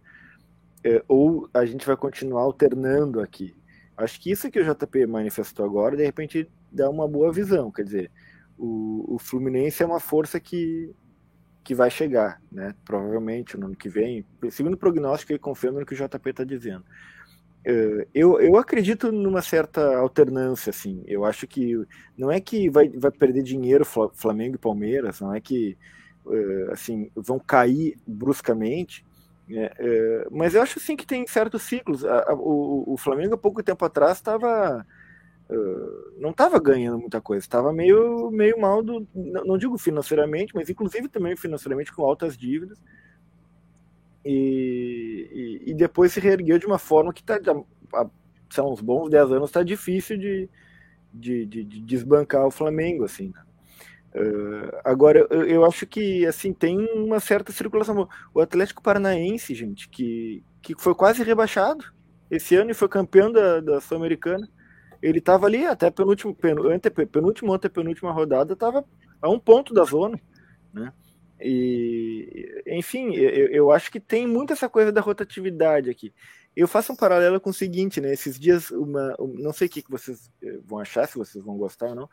é, 0.84 1.02
ou 1.08 1.48
a 1.54 1.64
gente 1.64 1.86
vai 1.86 1.96
continuar 1.96 2.42
alternando 2.42 3.20
aqui. 3.20 3.56
Acho 3.96 4.20
que 4.20 4.30
isso 4.30 4.50
que 4.50 4.60
o 4.60 4.64
JP 4.64 5.06
manifestou 5.06 5.64
agora, 5.64 5.96
de 5.96 6.04
repente, 6.04 6.50
dá 6.70 6.88
uma 6.90 7.08
boa 7.08 7.32
visão. 7.32 7.70
Quer 7.70 7.84
dizer, 7.84 8.10
o, 8.58 9.14
o 9.14 9.18
Fluminense 9.18 9.82
é 9.82 9.86
uma 9.86 10.00
força 10.00 10.38
que, 10.38 10.94
que 11.62 11.74
vai 11.74 11.90
chegar, 11.90 12.40
né? 12.50 12.74
Provavelmente 12.84 13.56
no 13.56 13.66
ano 13.66 13.76
que 13.76 13.88
vem. 13.88 14.24
Segundo 14.50 14.74
o 14.74 14.78
prognóstico, 14.78 15.32
ele 15.32 15.38
confirma 15.38 15.80
no 15.80 15.86
que 15.86 15.94
o 15.94 15.96
JP 15.96 16.30
está 16.30 16.44
dizendo. 16.44 16.84
É, 17.64 18.06
eu, 18.14 18.40
eu 18.40 18.56
acredito 18.56 19.12
numa 19.12 19.42
certa 19.42 19.96
alternância, 19.98 20.70
assim. 20.70 21.02
Eu 21.06 21.24
acho 21.24 21.46
que 21.46 21.74
não 22.16 22.30
é 22.30 22.40
que 22.40 22.70
vai, 22.70 22.88
vai 22.88 23.10
perder 23.10 23.42
dinheiro 23.42 23.84
Flamengo 23.84 24.54
e 24.54 24.58
Palmeiras, 24.58 25.20
não 25.20 25.34
é 25.34 25.40
que 25.40 25.76
é, 26.26 26.72
assim 26.72 27.10
vão 27.14 27.38
cair 27.38 27.98
bruscamente, 28.06 29.04
é, 29.52 29.72
é, 29.78 30.26
mas 30.30 30.54
eu 30.54 30.62
acho 30.62 30.78
sim 30.78 30.96
que 30.96 31.06
tem 31.06 31.26
certos 31.26 31.62
ciclos. 31.62 32.04
O, 32.04 32.94
o, 32.94 32.96
Flamengo, 32.96 33.34
há 33.34 33.38
pouco 33.38 33.62
tempo 33.62 33.84
atrás, 33.84 34.18
estava. 34.18 34.86
Uh, 35.50 36.20
não 36.20 36.30
estava 36.30 36.60
ganhando 36.60 37.00
muita 37.00 37.20
coisa, 37.20 37.44
estava 37.44 37.72
meio, 37.72 38.30
meio 38.30 38.60
mal, 38.60 38.84
do, 38.84 39.04
não, 39.12 39.58
digo 39.58 39.76
financeiramente, 39.76 40.54
mas 40.54 40.70
inclusive 40.70 41.08
também 41.08 41.34
financeiramente 41.34 41.92
com 41.92 42.04
altas 42.04 42.36
dívidas. 42.36 42.80
E, 44.24 45.60
e, 45.66 45.70
e 45.70 45.74
depois 45.74 46.12
se 46.12 46.20
reergueu 46.20 46.56
de 46.56 46.66
uma 46.66 46.78
forma 46.78 47.12
que 47.12 47.20
está, 47.20 47.40
são 48.48 48.72
uns 48.72 48.80
bons 48.80 49.10
10 49.10 49.32
anos, 49.32 49.48
está 49.48 49.64
difícil 49.64 50.16
de, 50.18 50.48
de, 51.12 51.46
de, 51.46 51.64
de, 51.64 51.80
desbancar 51.80 52.46
o 52.46 52.50
Flamengo. 52.50 53.04
assim? 53.04 53.32
Uh, 54.14 54.70
agora, 54.84 55.26
eu, 55.30 55.42
eu, 55.44 55.64
acho 55.64 55.86
que 55.86 56.24
assim 56.26 56.52
tem 56.52 56.78
uma 56.94 57.18
certa 57.18 57.50
circulação. 57.50 58.08
O 58.32 58.40
Atlético 58.40 58.82
Paranaense, 58.82 59.54
gente, 59.54 59.88
que, 59.88 60.44
que 60.62 60.74
foi 60.78 60.94
quase 60.94 61.24
rebaixado 61.24 61.84
esse 62.30 62.54
ano 62.54 62.70
e 62.70 62.74
foi 62.74 62.88
campeão 62.88 63.32
da, 63.32 63.60
da 63.60 63.80
Sul-Americana. 63.80 64.48
Ele 65.02 65.18
estava 65.18 65.46
ali 65.46 65.64
até 65.64 65.90
penúltimo, 65.90 66.34
penúltimo, 66.34 67.52
ante 67.52 67.68
penúltima 67.68 68.12
rodada, 68.12 68.52
estava 68.52 68.84
a 69.20 69.28
um 69.28 69.38
ponto 69.38 69.72
da 69.72 69.84
zona, 69.84 70.20
né? 70.72 70.92
E, 71.42 72.62
enfim, 72.66 73.14
eu, 73.14 73.48
eu 73.48 73.70
acho 73.70 73.90
que 73.90 73.98
tem 73.98 74.26
muito 74.26 74.52
essa 74.52 74.68
coisa 74.68 74.92
da 74.92 75.00
rotatividade 75.00 75.88
aqui. 75.88 76.12
Eu 76.54 76.68
faço 76.68 76.92
um 76.92 76.96
paralelo 76.96 77.40
com 77.40 77.48
o 77.48 77.54
seguinte, 77.54 78.00
né? 78.00 78.12
Esses 78.12 78.38
dias, 78.38 78.70
uma, 78.70 79.16
não 79.18 79.52
sei 79.52 79.66
o 79.66 79.70
que 79.70 79.82
vocês 79.88 80.30
eh, 80.42 80.58
vão 80.66 80.78
achar, 80.78 81.06
se 81.08 81.16
vocês 81.16 81.42
vão 81.42 81.56
gostar 81.56 81.88
ou 81.90 81.94
não, 81.94 82.08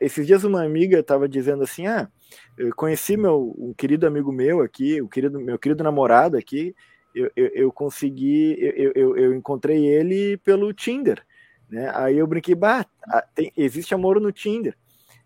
esses 0.00 0.26
dias 0.26 0.44
uma 0.44 0.64
amiga 0.64 0.98
estava 0.98 1.28
dizendo 1.28 1.62
assim, 1.62 1.86
ah, 1.86 2.08
eu 2.56 2.74
conheci 2.74 3.16
meu 3.16 3.54
um 3.56 3.72
querido 3.72 4.06
amigo 4.06 4.32
meu 4.32 4.60
aqui, 4.60 5.00
o 5.00 5.08
querido 5.08 5.38
meu 5.38 5.58
querido 5.58 5.84
namorado 5.84 6.36
aqui, 6.36 6.74
eu, 7.14 7.30
eu, 7.36 7.46
eu 7.54 7.72
consegui, 7.72 8.56
eu, 8.58 8.92
eu, 8.94 9.16
eu, 9.16 9.34
encontrei 9.34 9.86
ele 9.86 10.36
pelo 10.38 10.72
Tinder, 10.72 11.24
né? 11.70 11.90
Aí 11.94 12.16
eu 12.18 12.26
brinquei, 12.26 12.54
bah, 12.54 12.86
tem, 13.34 13.52
existe 13.56 13.94
amor 13.94 14.20
no 14.20 14.32
Tinder. 14.32 14.76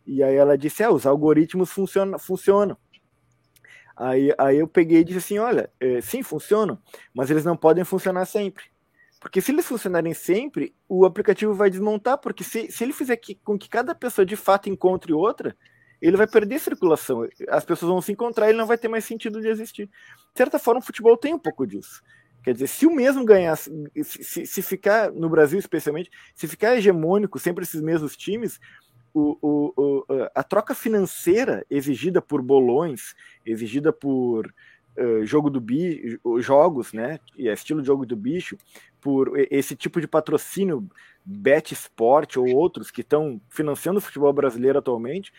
E 0.06 0.22
aí 0.22 0.34
ela 0.34 0.58
disse, 0.58 0.82
ah, 0.82 0.90
os 0.90 1.06
algoritmos 1.06 1.70
funcionam, 1.70 2.18
funcionam. 2.18 2.76
Aí, 3.96 4.34
aí 4.38 4.58
eu 4.58 4.66
peguei 4.66 5.00
e 5.00 5.04
disse 5.04 5.18
assim, 5.18 5.38
olha, 5.38 5.70
é, 5.78 6.00
sim, 6.00 6.22
funcionam, 6.22 6.78
mas 7.14 7.30
eles 7.30 7.44
não 7.44 7.56
podem 7.56 7.84
funcionar 7.84 8.24
sempre. 8.24 8.64
Porque 9.20 9.40
se 9.40 9.52
eles 9.52 9.66
funcionarem 9.66 10.12
sempre, 10.14 10.74
o 10.88 11.04
aplicativo 11.04 11.54
vai 11.54 11.70
desmontar, 11.70 12.18
porque 12.18 12.42
se, 12.42 12.70
se 12.72 12.82
ele 12.82 12.92
fizer 12.92 13.16
que, 13.16 13.36
com 13.36 13.56
que 13.56 13.68
cada 13.68 13.94
pessoa 13.94 14.26
de 14.26 14.34
fato 14.34 14.68
encontre 14.68 15.12
outra, 15.12 15.56
ele 16.00 16.16
vai 16.16 16.26
perder 16.26 16.58
circulação. 16.58 17.28
As 17.48 17.64
pessoas 17.64 17.92
vão 17.92 18.02
se 18.02 18.10
encontrar 18.10 18.46
e 18.46 18.48
ele 18.50 18.58
não 18.58 18.66
vai 18.66 18.76
ter 18.76 18.88
mais 18.88 19.04
sentido 19.04 19.40
de 19.40 19.46
existir. 19.46 19.86
De 19.86 20.36
certa 20.36 20.58
forma, 20.58 20.80
o 20.80 20.84
futebol 20.84 21.16
tem 21.16 21.32
um 21.32 21.38
pouco 21.38 21.64
disso. 21.64 22.02
Quer 22.42 22.54
dizer, 22.54 22.66
se 22.66 22.86
o 22.86 22.94
mesmo 22.94 23.24
ganhar, 23.24 23.56
se, 23.56 24.46
se 24.46 24.62
ficar, 24.62 25.12
no 25.12 25.28
Brasil 25.28 25.58
especialmente, 25.58 26.10
se 26.34 26.48
ficar 26.48 26.76
hegemônico 26.76 27.38
sempre 27.38 27.62
esses 27.62 27.80
mesmos 27.80 28.16
times, 28.16 28.58
o, 29.14 29.38
o, 29.40 29.72
o, 29.76 30.04
a 30.34 30.42
troca 30.42 30.74
financeira 30.74 31.64
exigida 31.70 32.20
por 32.20 32.42
bolões, 32.42 33.14
exigida 33.44 33.92
por 33.92 34.52
uh, 34.96 35.24
jogo 35.24 35.50
do 35.50 35.60
bicho, 35.60 36.18
jogos, 36.38 36.92
né? 36.92 37.20
É 37.38 37.52
estilo 37.52 37.80
de 37.80 37.86
jogo 37.86 38.06
do 38.06 38.16
bicho, 38.16 38.56
por 39.00 39.32
esse 39.50 39.76
tipo 39.76 40.00
de 40.00 40.08
patrocínio, 40.08 40.88
Bet 41.24 41.72
Sport 41.72 42.36
ou 42.36 42.48
outros 42.48 42.90
que 42.90 43.02
estão 43.02 43.40
financiando 43.48 43.98
o 43.98 44.02
futebol 44.02 44.32
brasileiro 44.32 44.78
atualmente, 44.78 45.32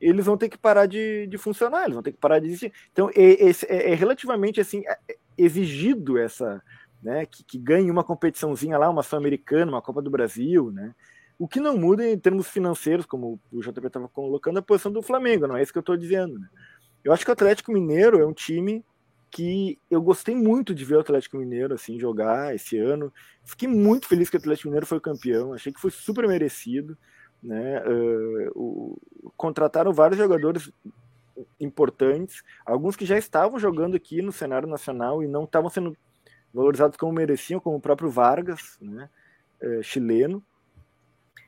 eles 0.00 0.24
vão 0.24 0.36
ter 0.36 0.48
que 0.48 0.58
parar 0.58 0.86
de, 0.86 1.26
de 1.26 1.38
funcionar, 1.38 1.82
eles 1.82 1.94
vão 1.94 2.02
ter 2.02 2.12
que 2.12 2.18
parar 2.18 2.38
de 2.38 2.46
existir. 2.46 2.72
Então, 2.90 3.10
é, 3.14 3.50
é, 3.50 3.92
é 3.92 3.94
relativamente 3.94 4.60
assim 4.60 4.82
é, 4.86 4.98
é 5.08 5.16
exigido 5.44 6.18
essa, 6.18 6.62
né, 7.02 7.26
que, 7.26 7.42
que 7.44 7.58
ganhe 7.58 7.90
uma 7.90 8.04
competiçãozinha 8.04 8.78
lá, 8.78 8.88
uma 8.88 9.02
Sul-Americana, 9.02 9.72
uma 9.72 9.82
Copa 9.82 10.02
do 10.02 10.10
Brasil, 10.10 10.70
né? 10.70 10.94
O 11.38 11.48
que 11.48 11.58
não 11.58 11.74
muda 11.76 12.06
em 12.06 12.18
termos 12.18 12.48
financeiros, 12.48 13.06
como 13.06 13.40
o 13.50 13.60
JP 13.62 13.86
estava 13.86 14.06
colocando, 14.08 14.58
a 14.58 14.62
posição 14.62 14.92
do 14.92 15.02
Flamengo, 15.02 15.46
não 15.46 15.56
é 15.56 15.62
isso 15.62 15.72
que 15.72 15.78
eu 15.78 15.80
estou 15.80 15.96
dizendo. 15.96 16.38
Né? 16.38 16.46
Eu 17.02 17.14
acho 17.14 17.24
que 17.24 17.30
o 17.30 17.32
Atlético 17.32 17.72
Mineiro 17.72 18.20
é 18.20 18.26
um 18.26 18.32
time 18.34 18.84
que 19.30 19.78
eu 19.90 20.02
gostei 20.02 20.34
muito 20.34 20.74
de 20.74 20.84
ver 20.84 20.96
o 20.96 21.00
Atlético 21.00 21.38
Mineiro 21.38 21.72
assim 21.72 21.98
jogar 21.98 22.54
esse 22.54 22.76
ano. 22.76 23.10
Fiquei 23.42 23.68
muito 23.68 24.06
feliz 24.06 24.28
que 24.28 24.36
o 24.36 24.40
Atlético 24.40 24.68
Mineiro 24.68 24.86
foi 24.86 25.00
campeão. 25.00 25.54
Achei 25.54 25.72
que 25.72 25.80
foi 25.80 25.90
super 25.90 26.28
merecido. 26.28 26.98
Né? 27.42 27.82
Uh, 27.86 28.50
o, 28.54 28.98
contrataram 29.36 29.94
vários 29.94 30.18
jogadores 30.18 30.70
importantes, 31.60 32.42
alguns 32.64 32.96
que 32.96 33.04
já 33.04 33.18
estavam 33.18 33.58
jogando 33.58 33.94
aqui 33.94 34.22
no 34.22 34.32
cenário 34.32 34.68
nacional 34.68 35.22
e 35.22 35.28
não 35.28 35.44
estavam 35.44 35.68
sendo 35.70 35.96
valorizados 36.52 36.96
como 36.96 37.12
mereciam, 37.12 37.60
como 37.60 37.76
o 37.76 37.80
próprio 37.80 38.10
Vargas, 38.10 38.78
né? 38.80 39.08
Uh, 39.62 39.82
chileno. 39.82 40.42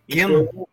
Queno. 0.07 0.43
Então, 0.43 0.69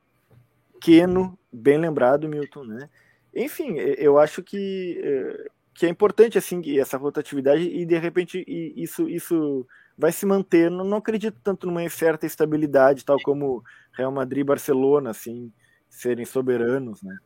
Queno, 0.81 1.39
bem 1.51 1.77
lembrado, 1.77 2.27
Milton, 2.27 2.65
né? 2.65 2.89
Enfim, 3.33 3.77
eu 3.77 4.19
acho 4.19 4.43
que 4.43 5.01
uh, 5.01 5.49
que 5.73 5.85
é 5.85 5.89
importante 5.89 6.37
assim 6.37 6.61
essa 6.77 6.97
rotatividade 6.97 7.61
e 7.61 7.85
de 7.85 7.97
repente 7.97 8.43
isso 8.75 9.07
isso 9.07 9.65
vai 9.97 10.11
se 10.11 10.25
manter. 10.25 10.71
Não, 10.71 10.83
não 10.83 10.97
acredito 10.97 11.37
tanto 11.43 11.67
numa 11.67 11.87
certa 11.89 12.25
estabilidade, 12.25 13.05
tal 13.05 13.17
como 13.21 13.63
Real 13.91 14.11
Madrid, 14.11 14.45
Barcelona, 14.45 15.09
assim, 15.09 15.51
serem 15.89 16.25
soberanos, 16.25 17.03
né? 17.03 17.17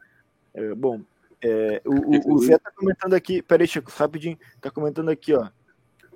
É, 0.55 0.73
bom, 0.73 1.01
é, 1.43 1.81
o, 1.85 2.35
o, 2.35 2.39
Zé 2.39 2.57
tá 2.57 2.71
comentando 2.71 3.13
aqui, 3.13 3.41
peraí, 3.41 3.67
Chico, 3.67 3.91
rapidinho, 3.93 4.37
tá 4.61 4.71
comentando 4.71 5.09
aqui, 5.09 5.33
ó. 5.33 5.49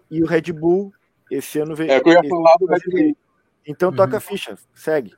E 0.10 0.24
o 0.24 0.26
Red 0.26 0.54
Bull 0.54 0.94
esse 1.30 1.60
ano 1.60 1.76
veio. 1.76 1.92
É, 1.92 2.02
eu 2.04 2.14
ia 2.14 2.24
falar 2.30 2.56
do 2.58 2.66
Red 2.66 2.80
Bull. 2.90 3.18
Então 3.68 3.92
toca 3.92 4.14
uhum. 4.14 4.18
a 4.18 4.22
ficha, 4.22 4.58
segue. 4.74 5.14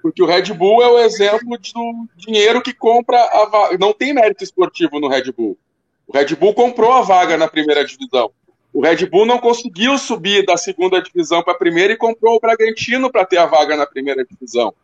Porque 0.00 0.22
o 0.22 0.26
Red 0.26 0.52
Bull 0.54 0.82
é 0.82 0.88
o 0.88 0.98
exemplo 0.98 1.58
do 1.58 2.08
dinheiro 2.16 2.62
que 2.62 2.72
compra 2.72 3.18
a 3.18 3.46
vaga. 3.46 3.78
Não 3.78 3.92
tem 3.92 4.14
mérito 4.14 4.42
esportivo 4.42 4.98
no 4.98 5.08
Red 5.08 5.30
Bull. 5.32 5.58
O 6.06 6.12
Red 6.16 6.34
Bull 6.36 6.54
comprou 6.54 6.92
a 6.92 7.02
vaga 7.02 7.36
na 7.36 7.48
primeira 7.48 7.84
divisão. 7.84 8.30
O 8.72 8.82
Red 8.82 9.06
Bull 9.06 9.24
não 9.24 9.38
conseguiu 9.38 9.96
subir 9.98 10.44
da 10.44 10.56
segunda 10.56 11.00
divisão 11.00 11.42
para 11.42 11.52
a 11.52 11.58
primeira 11.58 11.92
e 11.92 11.96
comprou 11.96 12.36
o 12.36 12.40
Bragantino 12.40 13.10
para 13.10 13.24
ter 13.24 13.38
a 13.38 13.46
vaga 13.46 13.76
na 13.76 13.86
primeira 13.86 14.24
divisão. 14.24 14.74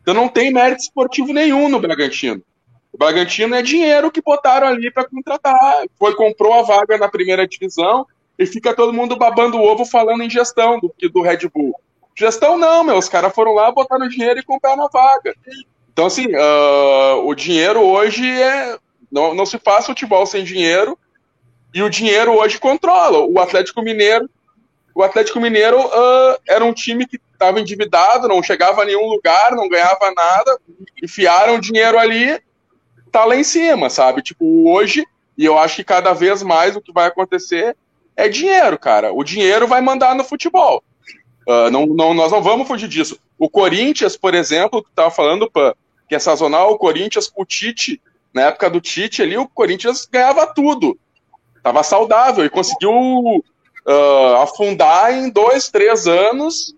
Então 0.00 0.14
não 0.14 0.28
tem 0.28 0.52
mérito 0.52 0.82
esportivo 0.82 1.32
nenhum 1.32 1.68
no 1.68 1.80
Bragantino. 1.80 2.42
O 2.92 2.98
Bragantino 2.98 3.54
é 3.54 3.62
dinheiro 3.62 4.10
que 4.10 4.20
botaram 4.20 4.66
ali 4.66 4.90
para 4.90 5.08
contratar. 5.08 5.84
Foi, 5.98 6.14
comprou 6.14 6.52
a 6.52 6.62
vaga 6.62 6.98
na 6.98 7.08
primeira 7.08 7.46
divisão 7.48 8.06
e 8.38 8.44
fica 8.44 8.74
todo 8.74 8.92
mundo 8.92 9.16
babando 9.16 9.56
o 9.56 9.64
ovo 9.64 9.84
falando 9.84 10.22
em 10.22 10.30
gestão 10.30 10.78
do, 10.78 10.92
do 11.08 11.22
Red 11.22 11.48
Bull. 11.52 11.74
Gestão 12.14 12.58
não, 12.58 12.84
meu. 12.84 12.98
Os 12.98 13.08
caras 13.08 13.34
foram 13.34 13.54
lá, 13.54 13.70
botaram 13.70 14.08
dinheiro 14.08 14.38
e 14.38 14.44
compraram 14.44 14.84
a 14.84 14.88
vaga. 14.88 15.34
Então, 15.92 16.06
assim, 16.06 16.26
uh, 16.26 17.26
o 17.26 17.34
dinheiro 17.34 17.80
hoje 17.80 18.24
é 18.24 18.78
não, 19.10 19.34
não 19.34 19.44
se 19.44 19.58
faz 19.58 19.86
futebol 19.86 20.24
sem 20.24 20.42
dinheiro 20.42 20.98
e 21.74 21.82
o 21.82 21.90
dinheiro 21.90 22.32
hoje 22.32 22.58
controla. 22.58 23.18
O 23.18 23.38
Atlético 23.38 23.82
Mineiro, 23.82 24.28
o 24.94 25.02
Atlético 25.02 25.40
Mineiro 25.40 25.78
uh, 25.78 26.38
era 26.48 26.64
um 26.64 26.72
time 26.72 27.06
que 27.06 27.20
estava 27.32 27.60
endividado, 27.60 28.28
não 28.28 28.42
chegava 28.42 28.82
a 28.82 28.84
nenhum 28.84 29.06
lugar, 29.06 29.52
não 29.52 29.68
ganhava 29.68 30.12
nada, 30.14 30.58
enfiaram 31.02 31.60
dinheiro 31.60 31.98
ali, 31.98 32.40
tá 33.12 33.24
lá 33.24 33.36
em 33.36 33.44
cima, 33.44 33.90
sabe? 33.90 34.22
Tipo, 34.22 34.68
hoje, 34.70 35.04
e 35.36 35.44
eu 35.44 35.58
acho 35.58 35.76
que 35.76 35.84
cada 35.84 36.12
vez 36.12 36.42
mais 36.42 36.74
o 36.74 36.80
que 36.80 36.92
vai 36.92 37.06
acontecer 37.06 37.76
é 38.16 38.28
dinheiro, 38.28 38.78
cara. 38.78 39.12
O 39.12 39.22
dinheiro 39.22 39.68
vai 39.68 39.80
mandar 39.80 40.14
no 40.14 40.24
futebol. 40.24 40.82
Uh, 41.46 41.70
não, 41.70 41.86
não, 41.86 42.14
nós 42.14 42.32
não 42.32 42.42
vamos 42.42 42.66
fugir 42.66 42.88
disso. 42.88 43.18
O 43.38 43.48
Corinthians, 43.48 44.16
por 44.16 44.34
exemplo, 44.34 44.82
que 44.82 44.90
estava 44.90 45.10
falando, 45.10 45.50
que 46.08 46.14
é 46.14 46.18
sazonal, 46.18 46.72
o 46.72 46.78
Corinthians 46.78 47.28
com 47.28 47.42
o 47.42 47.46
Tite 47.46 48.00
na 48.32 48.42
época 48.42 48.70
do 48.70 48.80
Tite 48.80 49.22
ali, 49.22 49.36
o 49.36 49.48
Corinthians 49.48 50.08
ganhava 50.10 50.46
tudo. 50.46 50.98
Tava 51.62 51.82
saudável 51.82 52.44
e 52.44 52.50
conseguiu 52.50 52.92
uh, 52.92 54.36
afundar 54.42 55.12
em 55.12 55.28
dois, 55.30 55.68
três 55.68 56.06
anos 56.06 56.74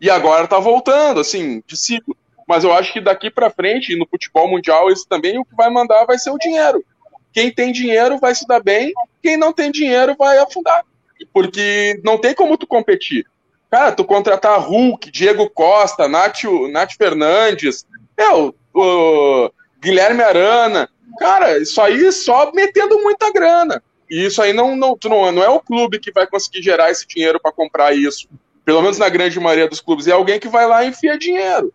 e 0.00 0.10
agora 0.10 0.46
tá 0.46 0.58
voltando, 0.58 1.20
assim, 1.20 1.62
de 1.66 1.76
ciclo. 1.76 2.16
Mas 2.46 2.64
eu 2.64 2.72
acho 2.72 2.92
que 2.92 3.00
daqui 3.00 3.30
para 3.30 3.50
frente, 3.50 3.96
no 3.96 4.06
futebol 4.06 4.48
mundial, 4.48 4.90
isso 4.90 5.06
também 5.08 5.38
o 5.38 5.44
que 5.44 5.54
vai 5.54 5.68
mandar 5.70 6.04
vai 6.04 6.18
ser 6.18 6.30
o 6.30 6.38
dinheiro. 6.38 6.84
Quem 7.32 7.50
tem 7.50 7.72
dinheiro 7.72 8.18
vai 8.18 8.34
se 8.34 8.46
dar 8.46 8.62
bem, 8.62 8.92
quem 9.22 9.36
não 9.36 9.52
tem 9.52 9.70
dinheiro 9.70 10.14
vai 10.18 10.38
afundar. 10.38 10.84
Porque 11.32 12.00
não 12.04 12.18
tem 12.18 12.34
como 12.34 12.56
tu 12.56 12.66
competir. 12.66 13.26
Cara, 13.70 13.92
tu 13.92 14.04
contratar 14.04 14.60
Hulk, 14.60 15.10
Diego 15.10 15.50
Costa, 15.50 16.06
Nath, 16.06 16.44
Nath 16.70 16.92
Fernandes, 16.96 17.84
é, 18.16 18.30
o 18.32 19.50
Guilherme 19.80 20.22
Arana, 20.22 20.88
Cara, 21.18 21.58
isso 21.58 21.80
aí 21.80 22.10
só 22.12 22.52
metendo 22.52 23.00
muita 23.02 23.32
grana. 23.32 23.82
E 24.08 24.26
isso 24.26 24.40
aí 24.40 24.52
não, 24.52 24.76
não, 24.76 24.96
não, 25.04 25.32
não 25.32 25.42
é 25.42 25.48
o 25.48 25.60
clube 25.60 25.98
que 25.98 26.12
vai 26.12 26.26
conseguir 26.26 26.62
gerar 26.62 26.90
esse 26.90 27.06
dinheiro 27.06 27.40
para 27.40 27.52
comprar 27.52 27.94
isso. 27.94 28.28
Pelo 28.64 28.82
menos 28.82 28.98
na 28.98 29.08
grande 29.08 29.38
maioria 29.40 29.68
dos 29.68 29.80
clubes. 29.80 30.06
É 30.06 30.12
alguém 30.12 30.38
que 30.38 30.48
vai 30.48 30.66
lá 30.66 30.84
e 30.84 30.88
enfia 30.88 31.18
dinheiro. 31.18 31.72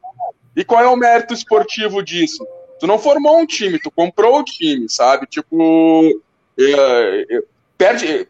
E 0.56 0.64
qual 0.64 0.82
é 0.82 0.88
o 0.88 0.96
mérito 0.96 1.34
esportivo 1.34 2.04
disso? 2.04 2.46
Tu 2.80 2.88
não 2.88 3.00
formou 3.00 3.40
um 3.40 3.46
time, 3.46 3.80
tu 3.80 3.92
comprou 3.92 4.40
o 4.40 4.44
time, 4.44 4.90
sabe? 4.90 5.28
Tipo, 5.28 6.22
é, 6.60 7.26
é, 7.30 7.42
perde. 7.78 8.28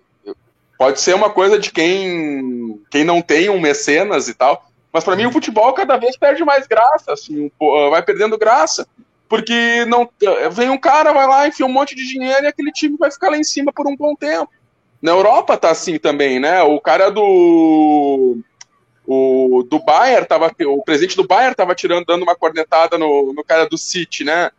Pode 0.77 0.99
ser 0.99 1.15
uma 1.15 1.29
coisa 1.29 1.59
de 1.59 1.71
quem, 1.71 2.81
quem 2.89 3.03
não 3.03 3.21
tem 3.21 3.49
um 3.49 3.59
mecenas 3.59 4.27
e 4.27 4.33
tal. 4.33 4.67
Mas 4.91 5.03
para 5.03 5.15
mim 5.15 5.25
o 5.25 5.31
futebol 5.31 5.71
cada 5.73 5.95
vez 5.97 6.17
perde 6.17 6.43
mais 6.43 6.67
graça, 6.67 7.13
assim, 7.13 7.49
vai 7.89 8.03
perdendo 8.03 8.37
graça 8.37 8.85
porque 9.31 9.85
não 9.85 10.09
vem 10.51 10.69
um 10.69 10.77
cara, 10.77 11.13
vai 11.13 11.25
lá, 11.25 11.47
enfia 11.47 11.65
um 11.65 11.71
monte 11.71 11.95
de 11.95 12.05
dinheiro 12.05 12.43
e 12.43 12.47
aquele 12.47 12.69
time 12.69 12.97
vai 12.97 13.09
ficar 13.09 13.29
lá 13.29 13.37
em 13.37 13.45
cima 13.45 13.71
por 13.71 13.87
um 13.87 13.95
bom 13.95 14.13
tempo. 14.13 14.51
Na 15.01 15.11
Europa 15.11 15.55
tá 15.55 15.71
assim 15.71 15.97
também, 15.97 16.37
né? 16.37 16.61
O 16.63 16.81
cara 16.81 17.09
do 17.09 18.37
o 19.13 19.63
do 19.63 19.79
Bayern 19.79 20.25
tava, 20.25 20.51
o 20.67 20.83
presidente 20.83 21.17
do 21.17 21.27
Bayern 21.27 21.53
tava 21.53 21.75
tirando 21.75 22.05
dando 22.05 22.23
uma 22.23 22.35
cornetada 22.35 22.97
no, 22.97 23.33
no 23.33 23.43
cara 23.43 23.67
do 23.67 23.77
City, 23.77 24.23
né? 24.23 24.51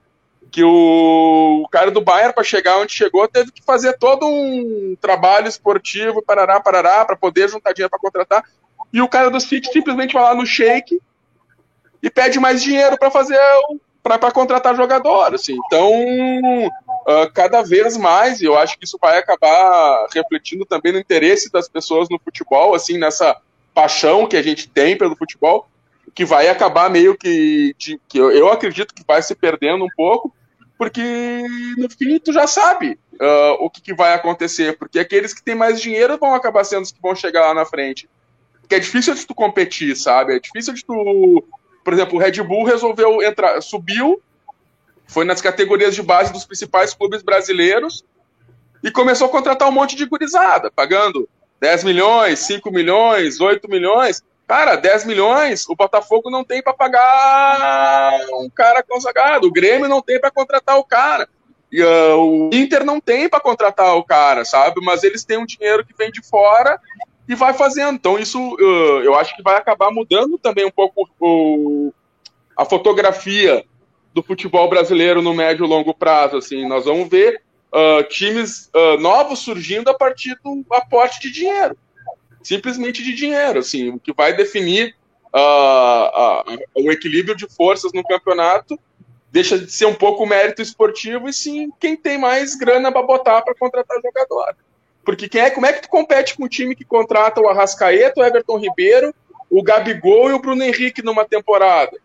Que 0.51 0.63
o, 0.63 1.63
o 1.65 1.69
cara 1.69 1.91
do 1.91 2.03
Bayern 2.03 2.35
para 2.35 2.45
chegar 2.45 2.79
onde 2.79 2.93
chegou 2.93 3.27
teve 3.27 3.51
que 3.51 3.63
fazer 3.63 3.97
todo 3.99 4.27
um 4.27 4.95
trabalho 5.01 5.49
esportivo, 5.49 6.23
parará, 6.23 6.61
parará, 6.61 7.05
para 7.05 7.17
poder 7.17 7.49
juntar 7.49 7.73
dinheiro 7.73 7.91
para 7.91 7.99
contratar. 7.99 8.45
E 8.93 9.01
o 9.01 9.09
cara 9.09 9.31
do 9.31 9.41
City 9.41 9.73
simplesmente 9.73 10.13
vai 10.13 10.23
lá 10.23 10.35
no 10.35 10.45
shake 10.45 11.01
e 12.03 12.11
pede 12.11 12.39
mais 12.39 12.63
dinheiro 12.63 12.99
para 12.99 13.11
fazer 13.11 13.39
para 14.03 14.33
contratar 14.33 14.77
jogador. 14.77 15.35
Assim. 15.35 15.57
Então, 15.67 15.91
uh, 15.91 17.33
cada 17.33 17.63
vez 17.63 17.97
mais, 17.97 18.43
eu 18.43 18.59
acho 18.59 18.79
que 18.79 18.85
isso 18.85 18.99
vai 19.01 19.17
acabar 19.17 20.07
refletindo 20.13 20.67
também 20.67 20.93
no 20.93 20.99
interesse 20.99 21.51
das 21.51 21.69
pessoas 21.69 22.09
no 22.11 22.19
futebol, 22.19 22.75
assim, 22.75 22.99
nessa 22.99 23.41
paixão 23.75 24.27
que 24.27 24.37
a 24.37 24.43
gente 24.43 24.69
tem 24.69 24.97
pelo 24.97 25.17
futebol, 25.17 25.69
que 26.15 26.25
vai 26.25 26.49
acabar 26.49 26.91
meio 26.91 27.17
que, 27.17 27.75
de, 27.79 28.01
que 28.09 28.19
eu, 28.19 28.31
eu, 28.31 28.51
acredito 28.51 28.95
que 28.95 29.05
vai 29.07 29.23
se 29.23 29.35
perdendo 29.35 29.85
um 29.85 29.91
pouco, 29.97 30.35
porque 30.77 31.03
no 31.79 31.89
fim 31.89 32.19
tu 32.19 32.33
já 32.33 32.47
sabe 32.47 32.99
uh, 33.15 33.55
o 33.61 33.71
que, 33.71 33.81
que, 33.81 33.95
vai 33.95 34.15
acontecer, 34.15 34.77
porque 34.77 34.99
aqueles 34.99 35.33
que 35.33 35.43
têm 35.43 35.55
mais 35.55 35.81
dinheiro 35.81 36.19
vão 36.19 36.35
acabar 36.35 36.65
sendo 36.65 36.83
os 36.83 36.93
que 36.93 37.01
vão 37.01 37.15
chegar 37.15 37.47
lá 37.47 37.55
na 37.55 37.65
frente. 37.65 38.09
Porque 38.61 38.75
é 38.75 38.79
difícil 38.79 39.15
de 39.15 39.27
tu 39.27 39.35
competir, 39.35 39.97
sabe? 39.97 40.37
É 40.37 40.41
difícil 40.41 40.75
de 40.75 40.85
tu 40.85 41.45
por 41.85 41.93
exemplo, 41.93 42.17
o 42.17 42.21
Red 42.21 42.43
Bull 42.43 42.65
resolveu 42.65 43.23
entrar, 43.23 43.61
subiu, 43.61 44.23
foi 45.07 45.25
nas 45.25 45.41
categorias 45.41 45.95
de 45.95 46.03
base 46.03 46.33
dos 46.33 46.45
principais 46.45 46.95
clubes 46.95 47.23
brasileiros 47.23 48.05
e 48.83 48.91
começou 48.91 49.27
a 49.27 49.31
contratar 49.31 49.69
um 49.69 49.73
monte 49.73 49.97
de 49.97 50.07
gurizada, 50.07 50.71
pagando 50.71 51.29
10 51.63 51.85
milhões, 51.85 52.41
5 52.41 52.73
milhões, 52.73 53.41
8 53.41 53.71
milhões. 53.71 54.21
Cara, 54.49 54.75
10 54.75 55.05
milhões, 55.05 55.65
o 55.69 55.77
Botafogo 55.77 56.29
não 56.29 56.43
tem 56.43 56.61
para 56.61 56.75
pagar 56.75 58.19
um 58.33 58.51
cara 58.51 58.83
consagrado, 58.83 59.47
o 59.47 59.53
Grêmio 59.53 59.89
não 59.89 60.03
tem 60.03 60.21
para 60.21 60.33
contratar 60.33 60.77
o 60.77 60.83
cara. 60.83 61.29
E, 61.71 61.81
uh, 61.81 62.19
o 62.19 62.51
Inter 62.53 62.85
não 62.85 63.01
tem 63.01 63.29
para 63.29 63.39
contratar 63.39 63.97
o 63.97 64.03
cara, 64.03 64.45
sabe? 64.45 64.81
Mas 64.83 65.05
eles 65.05 65.25
têm 65.25 65.39
um 65.39 65.47
dinheiro 65.47 65.87
que 65.87 65.95
vem 65.97 66.11
de 66.11 66.21
fora 66.21 66.81
e 67.29 67.35
vai 67.37 67.55
fazendo. 67.55 67.95
Então, 67.95 68.19
isso 68.19 68.41
uh, 68.57 69.01
eu 69.05 69.15
acho 69.15 69.37
que 69.37 69.43
vai 69.43 69.55
acabar 69.55 69.93
mudando 69.93 70.37
também 70.39 70.67
um 70.67 70.71
pouco 70.71 71.09
o, 71.21 71.95
a 72.57 72.65
fotografia 72.65 73.65
do 74.13 74.21
futebol 74.21 74.69
brasileiro 74.69 75.23
no 75.23 75.33
médio 75.33 75.65
e 75.65 75.69
longo 75.69 75.95
prazo. 75.95 76.39
Assim, 76.39 76.67
nós 76.67 76.87
vamos 76.87 77.09
ver 77.09 77.41
uh, 77.73 78.03
times 78.09 78.71
uh, 78.75 78.99
novos 79.01 79.41
surgindo 79.41 79.91
a 79.91 79.95
partir 79.95 80.39
do 80.45 80.65
aporte 80.71 81.21
de 81.21 81.31
dinheiro, 81.31 81.77
simplesmente 82.43 83.03
de 83.03 83.15
dinheiro. 83.15 83.59
Assim, 83.59 83.91
o 83.91 83.99
que 83.99 84.13
vai 84.13 84.35
definir 84.35 84.95
o 86.75 86.93
equilíbrio 86.93 87.35
de 87.35 87.49
forças 87.49 87.91
no 87.95 88.05
campeonato 88.05 88.79
deixa 89.33 89.59
de 89.59 89.73
ser 89.73 89.87
um 89.87 89.95
pouco 89.95 90.27
mérito 90.27 90.61
esportivo 90.61 91.27
e 91.27 91.33
sim 91.33 91.71
quem 91.81 91.97
tem 91.97 92.19
mais 92.19 92.55
grana 92.55 92.93
para 92.93 93.03
botar 93.03 93.41
para 93.41 93.55
contratar 93.55 93.97
jogador. 94.03 94.55
Porque 95.03 95.27
quem 95.27 95.41
é, 95.41 95.51
como 95.51 95.67
é 95.67 95.73
que 95.73 95.83
tu 95.83 95.89
compete 95.89 96.37
com 96.37 96.45
um 96.45 96.49
time 96.49 96.77
que 96.77 96.85
contrata 96.85 97.41
o 97.41 97.49
Arrascaeta, 97.49 98.21
o 98.21 98.25
Everton 98.25 98.59
Ribeiro, 98.59 99.15
o 99.51 99.63
Gabigol 99.63 100.31
e 100.31 100.35
o 100.35 100.39
Bruno 100.39 100.63
Henrique 100.63 101.03
numa 101.03 101.25
temporada? 101.25 101.99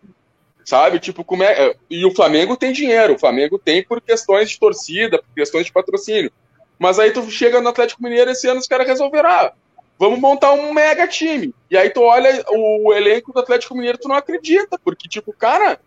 Sabe? 0.67 0.99
Tipo, 0.99 1.23
como 1.23 1.43
é. 1.43 1.73
E 1.89 2.05
o 2.05 2.13
Flamengo 2.13 2.57
tem 2.57 2.73
dinheiro, 2.73 3.13
o 3.13 3.17
Flamengo 3.17 3.57
tem 3.57 3.81
por 3.81 4.01
questões 4.01 4.49
de 4.49 4.59
torcida, 4.59 5.17
por 5.17 5.33
questões 5.33 5.65
de 5.65 5.71
patrocínio. 5.71 6.29
Mas 6.77 6.99
aí 6.99 7.11
tu 7.11 7.31
chega 7.31 7.61
no 7.61 7.69
Atlético 7.69 8.03
Mineiro 8.03 8.31
esse 8.31 8.49
ano 8.49 8.59
os 8.59 8.67
caras 8.67 8.85
resolveram, 8.85 9.29
ah, 9.29 9.53
vamos 9.97 10.19
montar 10.19 10.51
um 10.51 10.73
mega 10.73 11.07
time. 11.07 11.55
E 11.71 11.77
aí 11.77 11.89
tu 11.89 12.01
olha 12.01 12.43
o 12.49 12.93
elenco 12.93 13.31
do 13.31 13.39
Atlético 13.39 13.75
Mineiro, 13.75 13.97
tu 13.97 14.09
não 14.09 14.17
acredita, 14.17 14.77
porque, 14.83 15.07
tipo, 15.07 15.31
cara, 15.31 15.79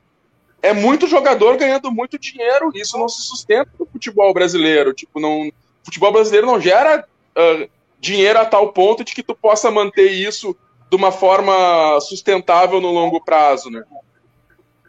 é 0.62 0.72
muito 0.72 1.06
jogador 1.06 1.58
ganhando 1.58 1.92
muito 1.92 2.18
dinheiro, 2.18 2.70
e 2.74 2.80
isso 2.80 2.96
não 2.96 3.06
se 3.06 3.20
sustenta 3.20 3.70
no 3.78 3.84
futebol 3.84 4.32
brasileiro. 4.32 4.94
Tipo, 4.94 5.20
não. 5.20 5.48
O 5.48 5.52
futebol 5.84 6.10
brasileiro 6.10 6.46
não 6.46 6.58
gera 6.58 7.06
uh, 7.36 7.68
dinheiro 7.98 8.38
a 8.38 8.46
tal 8.46 8.72
ponto 8.72 9.04
de 9.04 9.14
que 9.14 9.22
tu 9.22 9.34
possa 9.34 9.70
manter 9.70 10.10
isso 10.10 10.56
de 10.88 10.96
uma 10.96 11.12
forma 11.12 12.00
sustentável 12.00 12.80
no 12.80 12.90
longo 12.90 13.22
prazo, 13.22 13.68
né? 13.68 13.84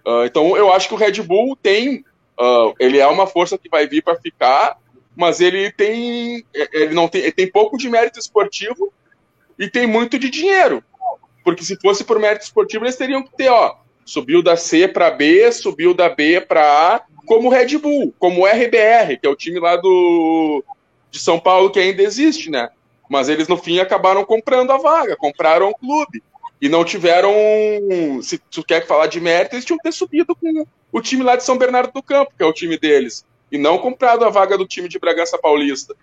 Uh, 0.05 0.25
então 0.25 0.57
eu 0.57 0.71
acho 0.71 0.87
que 0.87 0.93
o 0.93 0.97
Red 0.97 1.21
Bull 1.21 1.55
tem, 1.61 2.03
uh, 2.39 2.73
ele 2.79 2.97
é 2.97 3.07
uma 3.07 3.27
força 3.27 3.57
que 3.57 3.69
vai 3.69 3.87
vir 3.87 4.03
para 4.03 4.15
ficar, 4.15 4.77
mas 5.15 5.39
ele 5.39 5.71
tem, 5.71 6.43
ele 6.53 6.93
não 6.93 7.07
tem, 7.07 7.21
ele 7.21 7.31
tem 7.31 7.51
pouco 7.51 7.77
de 7.77 7.89
mérito 7.89 8.19
esportivo 8.19 8.91
e 9.59 9.69
tem 9.69 9.85
muito 9.85 10.17
de 10.17 10.29
dinheiro, 10.29 10.83
porque 11.43 11.63
se 11.63 11.75
fosse 11.79 12.03
por 12.03 12.19
mérito 12.19 12.45
esportivo 12.45 12.85
eles 12.85 12.95
teriam 12.95 13.21
que 13.21 13.35
ter, 13.35 13.49
ó, 13.49 13.75
subiu 14.05 14.41
da 14.41 14.57
C 14.57 14.87
para 14.87 15.11
B, 15.11 15.51
subiu 15.51 15.93
da 15.93 16.09
B 16.09 16.41
para 16.41 16.95
A, 16.95 17.01
como 17.25 17.47
o 17.47 17.51
Red 17.51 17.77
Bull, 17.77 18.13
como 18.17 18.41
o 18.41 18.45
RBR, 18.47 19.19
que 19.19 19.27
é 19.27 19.29
o 19.29 19.35
time 19.35 19.59
lá 19.59 19.75
do 19.75 20.63
de 21.11 21.19
São 21.19 21.39
Paulo 21.39 21.69
que 21.69 21.79
ainda 21.79 22.01
existe, 22.01 22.49
né? 22.49 22.69
Mas 23.09 23.27
eles 23.27 23.49
no 23.49 23.57
fim 23.57 23.79
acabaram 23.79 24.23
comprando 24.23 24.71
a 24.71 24.77
vaga, 24.77 25.17
compraram 25.17 25.69
o 25.69 25.75
clube 25.75 26.23
e 26.61 26.69
não 26.69 26.85
tiveram. 26.85 27.33
Se 28.21 28.37
tu 28.37 28.63
quer 28.63 28.85
falar 28.85 29.07
de 29.07 29.19
mérito, 29.19 29.55
eles 29.55 29.65
tinham 29.65 29.77
que 29.77 29.83
ter 29.83 29.91
subido 29.91 30.35
com 30.35 30.65
o 30.91 31.01
time 31.01 31.23
lá 31.23 31.35
de 31.35 31.43
São 31.43 31.57
Bernardo 31.57 31.91
do 31.91 32.03
Campo, 32.03 32.31
que 32.37 32.43
é 32.43 32.45
o 32.45 32.53
time 32.53 32.77
deles, 32.77 33.25
e 33.51 33.57
não 33.57 33.79
comprado 33.79 34.23
a 34.23 34.29
vaga 34.29 34.57
do 34.57 34.67
time 34.67 34.87
de 34.87 34.99
Bragança 34.99 35.37
Paulista. 35.39 35.95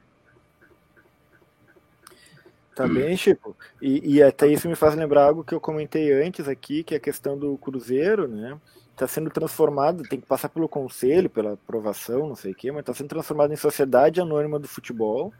Também, 2.75 3.17
Chico. 3.17 3.57
E, 3.83 4.17
e, 4.17 4.23
até 4.23 4.47
isso 4.47 4.69
me 4.69 4.77
faz 4.77 4.95
lembrar 4.95 5.25
algo 5.25 5.43
que 5.43 5.53
eu 5.53 5.61
comentei 5.61 6.13
antes 6.13 6.47
aqui, 6.47 6.85
que 6.85 6.95
é 6.95 6.97
a 6.97 7.01
questão 7.01 7.37
do 7.37 7.59
Cruzeiro, 7.59 8.29
né? 8.29 8.57
Está 8.93 9.07
sendo 9.07 9.31
transformado, 9.31 10.05
tem 10.05 10.21
que 10.21 10.27
passar 10.27 10.49
pelo 10.49 10.69
conselho, 10.69 11.29
pela 11.29 11.55
aprovação, 11.55 12.29
não 12.29 12.37
sei 12.37 12.53
o 12.53 12.55
quê, 12.55 12.71
mas 12.71 12.81
está 12.81 12.95
sendo 12.95 13.09
transformado 13.09 13.53
em 13.53 13.57
Sociedade 13.57 14.21
Anônima 14.21 14.61
do 14.61 14.69
Futebol, 14.69 15.33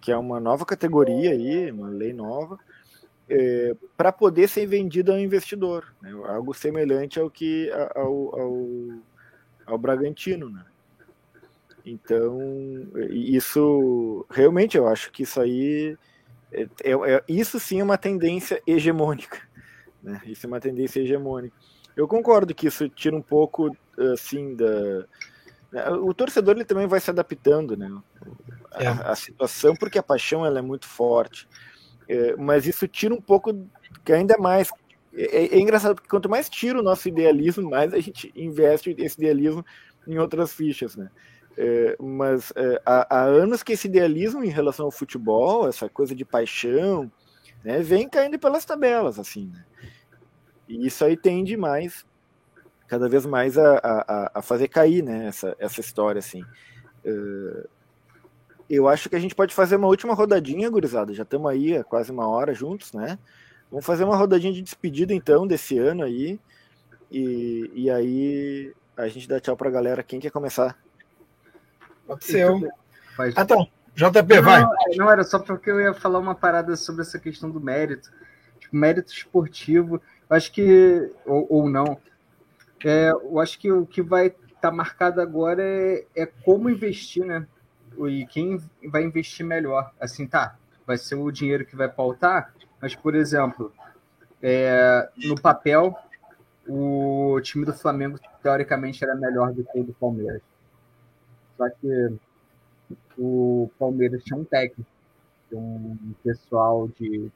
que 0.00 0.10
é 0.10 0.16
uma 0.16 0.40
nova 0.40 0.64
categoria 0.64 1.32
aí, 1.32 1.70
uma 1.70 1.88
lei 1.88 2.14
nova, 2.14 2.58
é, 3.28 3.76
para 3.96 4.10
poder 4.10 4.48
ser 4.48 4.66
vendido 4.66 5.12
ao 5.12 5.18
investidor, 5.18 5.94
né? 6.00 6.10
algo 6.26 6.54
semelhante 6.54 7.20
ao 7.20 7.30
que 7.30 7.70
ao, 7.94 8.40
ao, 8.40 8.68
ao 9.66 9.78
Bragantino, 9.78 10.48
né? 10.48 10.64
Então 11.84 12.38
isso 13.10 14.26
realmente 14.30 14.76
eu 14.76 14.86
acho 14.86 15.10
que 15.10 15.22
isso 15.22 15.40
aí 15.40 15.96
é, 16.52 16.62
é, 16.82 16.92
é, 16.92 17.24
isso 17.28 17.60
sim 17.60 17.80
é 17.80 17.84
uma 17.84 17.98
tendência 17.98 18.62
hegemônica, 18.66 19.40
né? 20.02 20.20
Isso 20.24 20.46
é 20.46 20.48
uma 20.48 20.60
tendência 20.60 21.00
hegemônica. 21.00 21.54
Eu 21.94 22.08
concordo 22.08 22.54
que 22.54 22.66
isso 22.66 22.88
tira 22.88 23.16
um 23.16 23.22
pouco 23.22 23.76
assim 24.12 24.54
da 24.54 25.04
né? 25.70 25.88
o 25.90 26.14
torcedor 26.14 26.56
ele 26.56 26.64
também 26.64 26.86
vai 26.86 27.00
se 27.00 27.10
adaptando, 27.10 27.76
né? 27.76 27.90
A, 28.70 28.84
é. 28.84 28.88
a 28.88 29.14
situação 29.14 29.74
porque 29.74 29.98
a 29.98 30.02
paixão 30.02 30.44
ela 30.44 30.58
é 30.58 30.62
muito 30.62 30.86
forte. 30.86 31.46
É, 32.08 32.34
mas 32.36 32.66
isso 32.66 32.88
tira 32.88 33.14
um 33.14 33.20
pouco, 33.20 33.52
que 34.04 34.12
ainda 34.12 34.38
mais. 34.38 34.70
É, 35.12 35.56
é, 35.56 35.58
engraçado, 35.58 35.94
porque 35.94 36.08
quanto 36.08 36.28
mais 36.28 36.48
tira 36.48 36.78
o 36.78 36.82
nosso 36.82 37.08
idealismo, 37.08 37.68
mais 37.68 37.92
a 37.92 38.00
gente 38.00 38.32
investe 38.34 38.94
esse 38.98 39.18
idealismo 39.18 39.64
em 40.06 40.18
outras 40.18 40.52
fichas, 40.52 40.96
né? 40.96 41.10
É, 41.56 41.96
mas 42.00 42.52
é, 42.54 42.80
há, 42.86 43.16
há, 43.18 43.22
anos 43.24 43.62
que 43.62 43.72
esse 43.72 43.88
idealismo 43.88 44.44
em 44.44 44.48
relação 44.48 44.86
ao 44.86 44.92
futebol, 44.92 45.68
essa 45.68 45.88
coisa 45.88 46.14
de 46.14 46.24
paixão, 46.24 47.10
né, 47.64 47.80
vem 47.80 48.08
caindo 48.08 48.38
pelas 48.38 48.64
tabelas, 48.64 49.18
assim, 49.18 49.48
né? 49.48 49.64
E 50.68 50.86
isso 50.86 51.04
aí 51.04 51.16
tende 51.16 51.56
mais, 51.56 52.06
cada 52.86 53.08
vez 53.08 53.26
mais 53.26 53.58
a, 53.58 53.78
a, 53.82 54.30
a 54.36 54.42
fazer 54.42 54.68
cair, 54.68 55.02
né, 55.02 55.26
essa, 55.26 55.56
essa 55.58 55.80
história, 55.80 56.20
assim. 56.20 56.44
Eu 58.68 58.86
acho 58.86 59.08
que 59.08 59.16
a 59.16 59.18
gente 59.18 59.34
pode 59.34 59.54
fazer 59.54 59.76
uma 59.76 59.88
última 59.88 60.14
rodadinha, 60.14 60.68
gurizada. 60.68 61.14
Já 61.14 61.22
estamos 61.22 61.50
aí 61.50 61.76
há 61.76 61.84
quase 61.84 62.12
uma 62.12 62.28
hora 62.28 62.52
juntos, 62.52 62.92
né? 62.92 63.18
Vamos 63.70 63.86
fazer 63.86 64.04
uma 64.04 64.16
rodadinha 64.16 64.52
de 64.52 64.62
despedida 64.62 65.14
então 65.14 65.46
desse 65.46 65.78
ano 65.78 66.02
aí. 66.02 66.38
E, 67.10 67.70
e 67.74 67.90
aí 67.90 68.72
a 68.96 69.08
gente 69.08 69.28
dá 69.28 69.40
tchau 69.40 69.56
pra 69.56 69.70
galera. 69.70 70.02
Quem 70.02 70.20
quer 70.20 70.30
começar? 70.30 70.76
Pode 72.06 72.24
ser 72.24 72.40
eu. 72.40 72.60
Ah, 73.34 73.44
tá. 73.44 73.56
JP, 73.94 74.36
não, 74.36 74.42
vai. 74.42 74.64
Não, 74.96 75.10
era 75.10 75.24
só 75.24 75.38
porque 75.38 75.70
eu 75.70 75.80
ia 75.80 75.92
falar 75.92 76.18
uma 76.18 76.34
parada 76.34 76.76
sobre 76.76 77.02
essa 77.02 77.18
questão 77.18 77.50
do 77.50 77.60
mérito. 77.60 78.10
Tipo, 78.60 78.76
mérito 78.76 79.12
esportivo. 79.12 80.00
Eu 80.28 80.36
acho 80.36 80.52
que. 80.52 81.10
Ou, 81.26 81.46
ou 81.50 81.68
não. 81.68 81.98
É, 82.84 83.10
eu 83.10 83.40
acho 83.40 83.58
que 83.58 83.72
o 83.72 83.84
que 83.84 84.00
vai 84.00 84.26
estar 84.26 84.38
tá 84.60 84.70
marcado 84.70 85.20
agora 85.20 85.62
é, 85.62 86.04
é 86.14 86.26
como 86.26 86.70
investir, 86.70 87.24
né? 87.24 87.46
E 88.06 88.26
quem 88.26 88.60
vai 88.86 89.02
investir 89.02 89.46
melhor. 89.46 89.90
Assim, 89.98 90.26
tá, 90.26 90.56
vai 90.86 90.98
ser 90.98 91.14
o 91.14 91.30
dinheiro 91.30 91.64
que 91.64 91.74
vai 91.74 91.88
pautar, 91.88 92.52
mas, 92.80 92.94
por 92.94 93.14
exemplo, 93.14 93.72
é, 94.42 95.08
no 95.24 95.40
papel, 95.40 95.96
o 96.68 97.40
time 97.42 97.64
do 97.64 97.72
Flamengo, 97.72 98.18
teoricamente, 98.42 99.02
era 99.02 99.14
melhor 99.14 99.52
do 99.52 99.64
que 99.64 99.80
o 99.80 99.84
do 99.84 99.94
Palmeiras. 99.94 100.42
Só 101.56 101.68
que 101.70 102.18
o 103.16 103.70
Palmeiras 103.78 104.22
tinha 104.22 104.38
um 104.38 104.44
técnico, 104.44 104.90
um 105.52 106.14
pessoal 106.22 106.88
de 106.88 107.30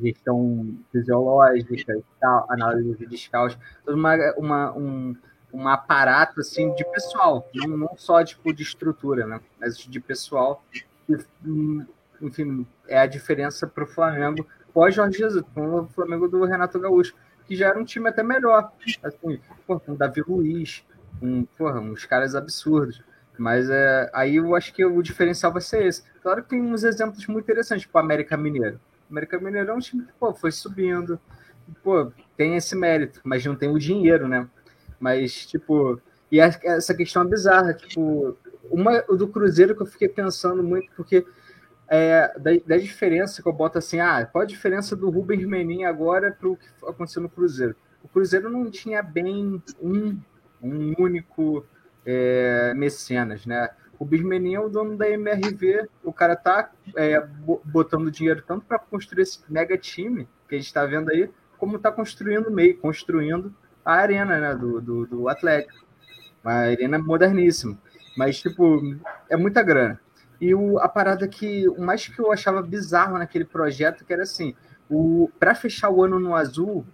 gestão 0.00 0.74
fisiológica 0.90 2.00
tal, 2.18 2.46
análise 2.48 3.06
de 3.06 3.30
toda 3.30 3.58
uma, 3.86 4.34
uma, 4.36 4.72
um, 4.72 5.16
um 5.52 5.68
aparato 5.68 6.40
assim 6.40 6.74
de 6.74 6.84
pessoal, 6.84 7.48
não, 7.54 7.76
não 7.76 7.94
só 7.96 8.24
tipo 8.24 8.52
de 8.52 8.62
estrutura, 8.62 9.26
né? 9.26 9.40
Mas 9.60 9.76
de 9.76 10.00
pessoal. 10.00 10.64
Hum, 11.44 11.84
enfim, 12.20 12.66
é 12.88 12.98
a 12.98 13.06
diferença 13.06 13.66
para 13.66 13.84
o 13.84 13.86
Flamengo 13.86 14.46
pós 14.72 14.94
Jorge 14.94 15.18
Jesus, 15.18 15.44
com 15.54 15.80
o 15.80 15.86
Flamengo 15.88 16.28
do 16.28 16.44
Renato 16.44 16.80
Gaúcho, 16.80 17.14
que 17.46 17.54
já 17.54 17.68
era 17.68 17.78
um 17.78 17.84
time 17.84 18.08
até 18.08 18.22
melhor, 18.22 18.72
assim, 19.02 19.40
pô, 19.66 19.78
com 19.78 19.94
Davi 19.94 20.22
Luiz, 20.26 20.84
com 21.20 21.44
porra, 21.58 21.80
uns 21.80 22.04
caras 22.04 22.34
absurdos. 22.34 23.02
Mas 23.38 23.68
é, 23.70 24.10
aí 24.12 24.36
eu 24.36 24.54
acho 24.54 24.72
que 24.72 24.84
o 24.84 25.02
diferencial 25.02 25.52
vai 25.52 25.62
ser 25.62 25.86
esse. 25.86 26.02
Claro 26.22 26.42
que 26.42 26.50
tem 26.50 26.60
uns 26.60 26.84
exemplos 26.84 27.26
muito 27.26 27.44
interessantes, 27.44 27.82
tipo 27.82 27.96
o 27.96 28.00
América 28.00 28.36
Mineiro. 28.36 28.80
O 29.08 29.12
América 29.12 29.38
Mineiro 29.38 29.70
é 29.70 29.74
um 29.74 29.78
time 29.78 30.04
que 30.04 30.12
pô, 30.18 30.34
foi 30.34 30.52
subindo, 30.52 31.18
pô, 31.82 32.12
tem 32.36 32.56
esse 32.56 32.76
mérito, 32.76 33.20
mas 33.24 33.44
não 33.44 33.56
tem 33.56 33.70
o 33.70 33.78
dinheiro, 33.78 34.28
né? 34.28 34.46
Mas, 35.02 35.44
tipo, 35.46 36.00
e 36.30 36.38
essa 36.38 36.94
questão 36.94 37.22
é 37.22 37.26
bizarra, 37.26 37.74
tipo, 37.74 38.38
uma 38.70 39.02
do 39.02 39.26
Cruzeiro 39.26 39.74
que 39.74 39.82
eu 39.82 39.86
fiquei 39.86 40.08
pensando 40.08 40.62
muito, 40.62 40.92
porque 40.94 41.26
é, 41.88 42.32
da, 42.38 42.52
da, 42.64 42.76
diferença 42.76 43.42
que 43.42 43.48
eu 43.48 43.52
boto 43.52 43.78
assim, 43.78 43.98
ah, 43.98 44.24
qual 44.24 44.42
a 44.42 44.46
diferença 44.46 44.94
do 44.94 45.10
Rubens 45.10 45.44
Menin 45.44 45.82
agora 45.82 46.30
para 46.30 46.48
o 46.48 46.56
que 46.56 46.66
aconteceu 46.86 47.20
no 47.20 47.28
Cruzeiro? 47.28 47.74
O 48.00 48.08
Cruzeiro 48.08 48.48
não 48.48 48.70
tinha 48.70 49.02
bem 49.02 49.60
um, 49.80 50.16
um 50.62 50.94
único 51.00 51.66
é, 52.06 52.72
mecenas, 52.74 53.44
né? 53.44 53.70
O 53.98 54.04
Menin 54.04 54.54
é 54.54 54.60
o 54.60 54.68
dono 54.68 54.96
da 54.96 55.10
MRV, 55.10 55.88
o 56.04 56.12
cara 56.12 56.36
tá 56.36 56.70
é, 56.96 57.20
botando 57.64 58.08
dinheiro 58.08 58.42
tanto 58.46 58.64
para 58.66 58.78
construir 58.78 59.22
esse 59.22 59.40
mega 59.48 59.76
time 59.76 60.28
que 60.48 60.54
a 60.54 60.58
gente 60.58 60.68
está 60.68 60.86
vendo 60.86 61.10
aí, 61.10 61.28
como 61.58 61.78
tá 61.78 61.90
construindo 61.90 62.52
meio, 62.52 62.78
construindo 62.78 63.52
a 63.84 63.94
arena 63.94 64.38
né, 64.38 64.54
do, 64.54 64.80
do, 64.80 65.06
do 65.06 65.28
Atlético. 65.28 65.84
Uma 66.44 66.52
arena 66.52 66.98
moderníssima. 66.98 67.78
Mas, 68.16 68.40
tipo, 68.40 68.80
é 69.28 69.36
muita 69.36 69.62
grana. 69.62 70.00
E 70.40 70.54
o, 70.54 70.78
a 70.78 70.88
parada 70.88 71.26
que. 71.28 71.68
O 71.68 71.80
mais 71.80 72.06
que 72.08 72.18
eu 72.18 72.32
achava 72.32 72.60
bizarro 72.62 73.18
naquele 73.18 73.44
projeto, 73.44 74.04
que 74.04 74.12
era 74.12 74.22
assim: 74.22 74.54
o 74.90 75.30
para 75.38 75.54
fechar 75.54 75.88
o 75.88 76.02
ano 76.02 76.18
no 76.18 76.34
azul, 76.34 76.84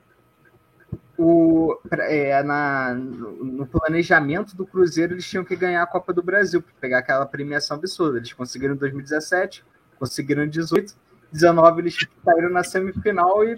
o, 1.17 1.77
é, 1.93 2.43
na, 2.43 2.95
no 2.95 3.67
planejamento 3.67 4.57
do 4.57 4.67
Cruzeiro, 4.67 5.15
eles 5.15 5.29
tinham 5.29 5.45
que 5.45 5.57
ganhar 5.57 5.83
a 5.83 5.87
Copa 5.87 6.13
do 6.13 6.23
Brasil, 6.23 6.63
para 6.63 6.73
pegar 6.81 6.99
aquela 6.99 7.27
premiação 7.27 7.77
absurda. 7.77 8.19
Eles 8.19 8.33
conseguiram 8.33 8.75
em 8.75 8.79
2017, 8.79 9.65
conseguiram 9.99 10.45
em 10.45 10.49
18, 10.49 10.95
19 11.33 11.81
eles 11.81 11.97
caíram 12.25 12.51
na 12.51 12.63
semifinal 12.63 13.45
e 13.45 13.57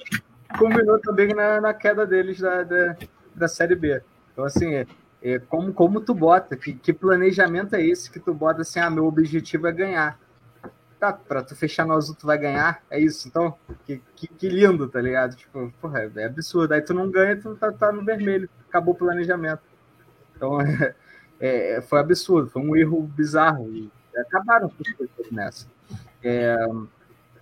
combinou 0.59 0.99
também 1.01 1.35
na, 1.35 1.61
na 1.61 1.75
queda 1.75 2.07
deles 2.07 2.41
da, 2.41 2.63
da, 2.63 2.97
da 3.41 3.49
Série 3.49 3.75
B. 3.75 4.01
Então, 4.33 4.45
assim, 4.45 4.75
é, 4.75 4.87
é, 5.23 5.39
como, 5.39 5.73
como 5.73 6.01
tu 6.01 6.15
bota, 6.15 6.57
que, 6.57 6.73
que 6.73 6.93
planejamento 6.93 7.75
é 7.75 7.85
esse 7.85 8.11
que 8.11 8.21
tu 8.21 8.33
bota 8.33 8.63
assim, 8.63 8.81
ah, 8.81 8.91
meu 8.91 9.07
objetivo 9.07 9.67
é 9.67 9.73
ganhar. 9.73 10.19
tá, 10.99 11.13
pra 11.13 11.43
tu 11.43 11.57
fechar 11.57 11.87
no 11.87 11.95
azul 11.95 12.15
tu 12.15 12.27
vai 12.27 12.39
ganhar, 12.39 12.83
é 12.91 13.01
isso, 13.01 13.27
então, 13.27 13.55
que, 13.85 14.01
que, 14.15 14.29
que 14.29 14.49
lindo, 14.49 14.89
tá 14.89 15.01
ligado? 15.01 15.35
Tipo, 15.35 15.73
porra, 15.81 16.01
é, 16.01 16.11
é 16.23 16.25
absurdo, 16.27 16.73
aí 16.73 16.83
tu 16.83 16.95
não 16.95 17.11
ganha, 17.11 17.41
tu 17.41 17.55
tá, 17.57 17.73
tá 17.73 17.91
no 17.91 18.05
vermelho, 18.05 18.49
acabou 18.69 18.95
o 18.95 18.97
planejamento. 18.97 19.63
Então, 20.37 20.59
é, 21.41 21.77
é, 21.77 21.81
foi 21.81 21.99
absurdo, 21.99 22.51
foi 22.51 22.63
um 22.63 22.77
erro 22.77 23.03
bizarro, 23.03 23.71
e 23.73 23.91
acabaram 24.17 24.69
com 24.69 24.83
as 24.87 24.93
coisas 24.93 25.33
nessa. 25.33 25.67
É, 26.23 26.57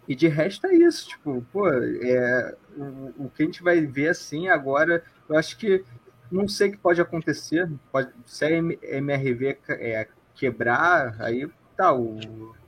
e 0.08 0.14
de 0.14 0.26
resto 0.26 0.66
é 0.66 0.74
isso, 0.74 1.08
tipo, 1.08 1.44
pô, 1.52 1.68
é, 1.68 2.56
o, 2.76 3.24
o, 3.24 3.30
que 3.34 3.42
a 3.42 3.46
gente 3.46 3.62
vai 3.62 3.80
ver 3.82 4.08
assim 4.08 4.48
agora, 4.48 5.02
eu 5.28 5.36
acho 5.36 5.56
que 5.56 5.84
não 6.30 6.46
sei 6.46 6.68
o 6.68 6.72
que 6.72 6.78
pode 6.78 7.00
acontecer, 7.00 7.68
pode, 7.90 8.10
se 8.26 8.44
a 8.44 8.50
MRV 8.50 9.58
é, 9.68 10.08
quebrar, 10.34 11.16
aí 11.20 11.50
tá, 11.76 11.92
o, 11.92 12.18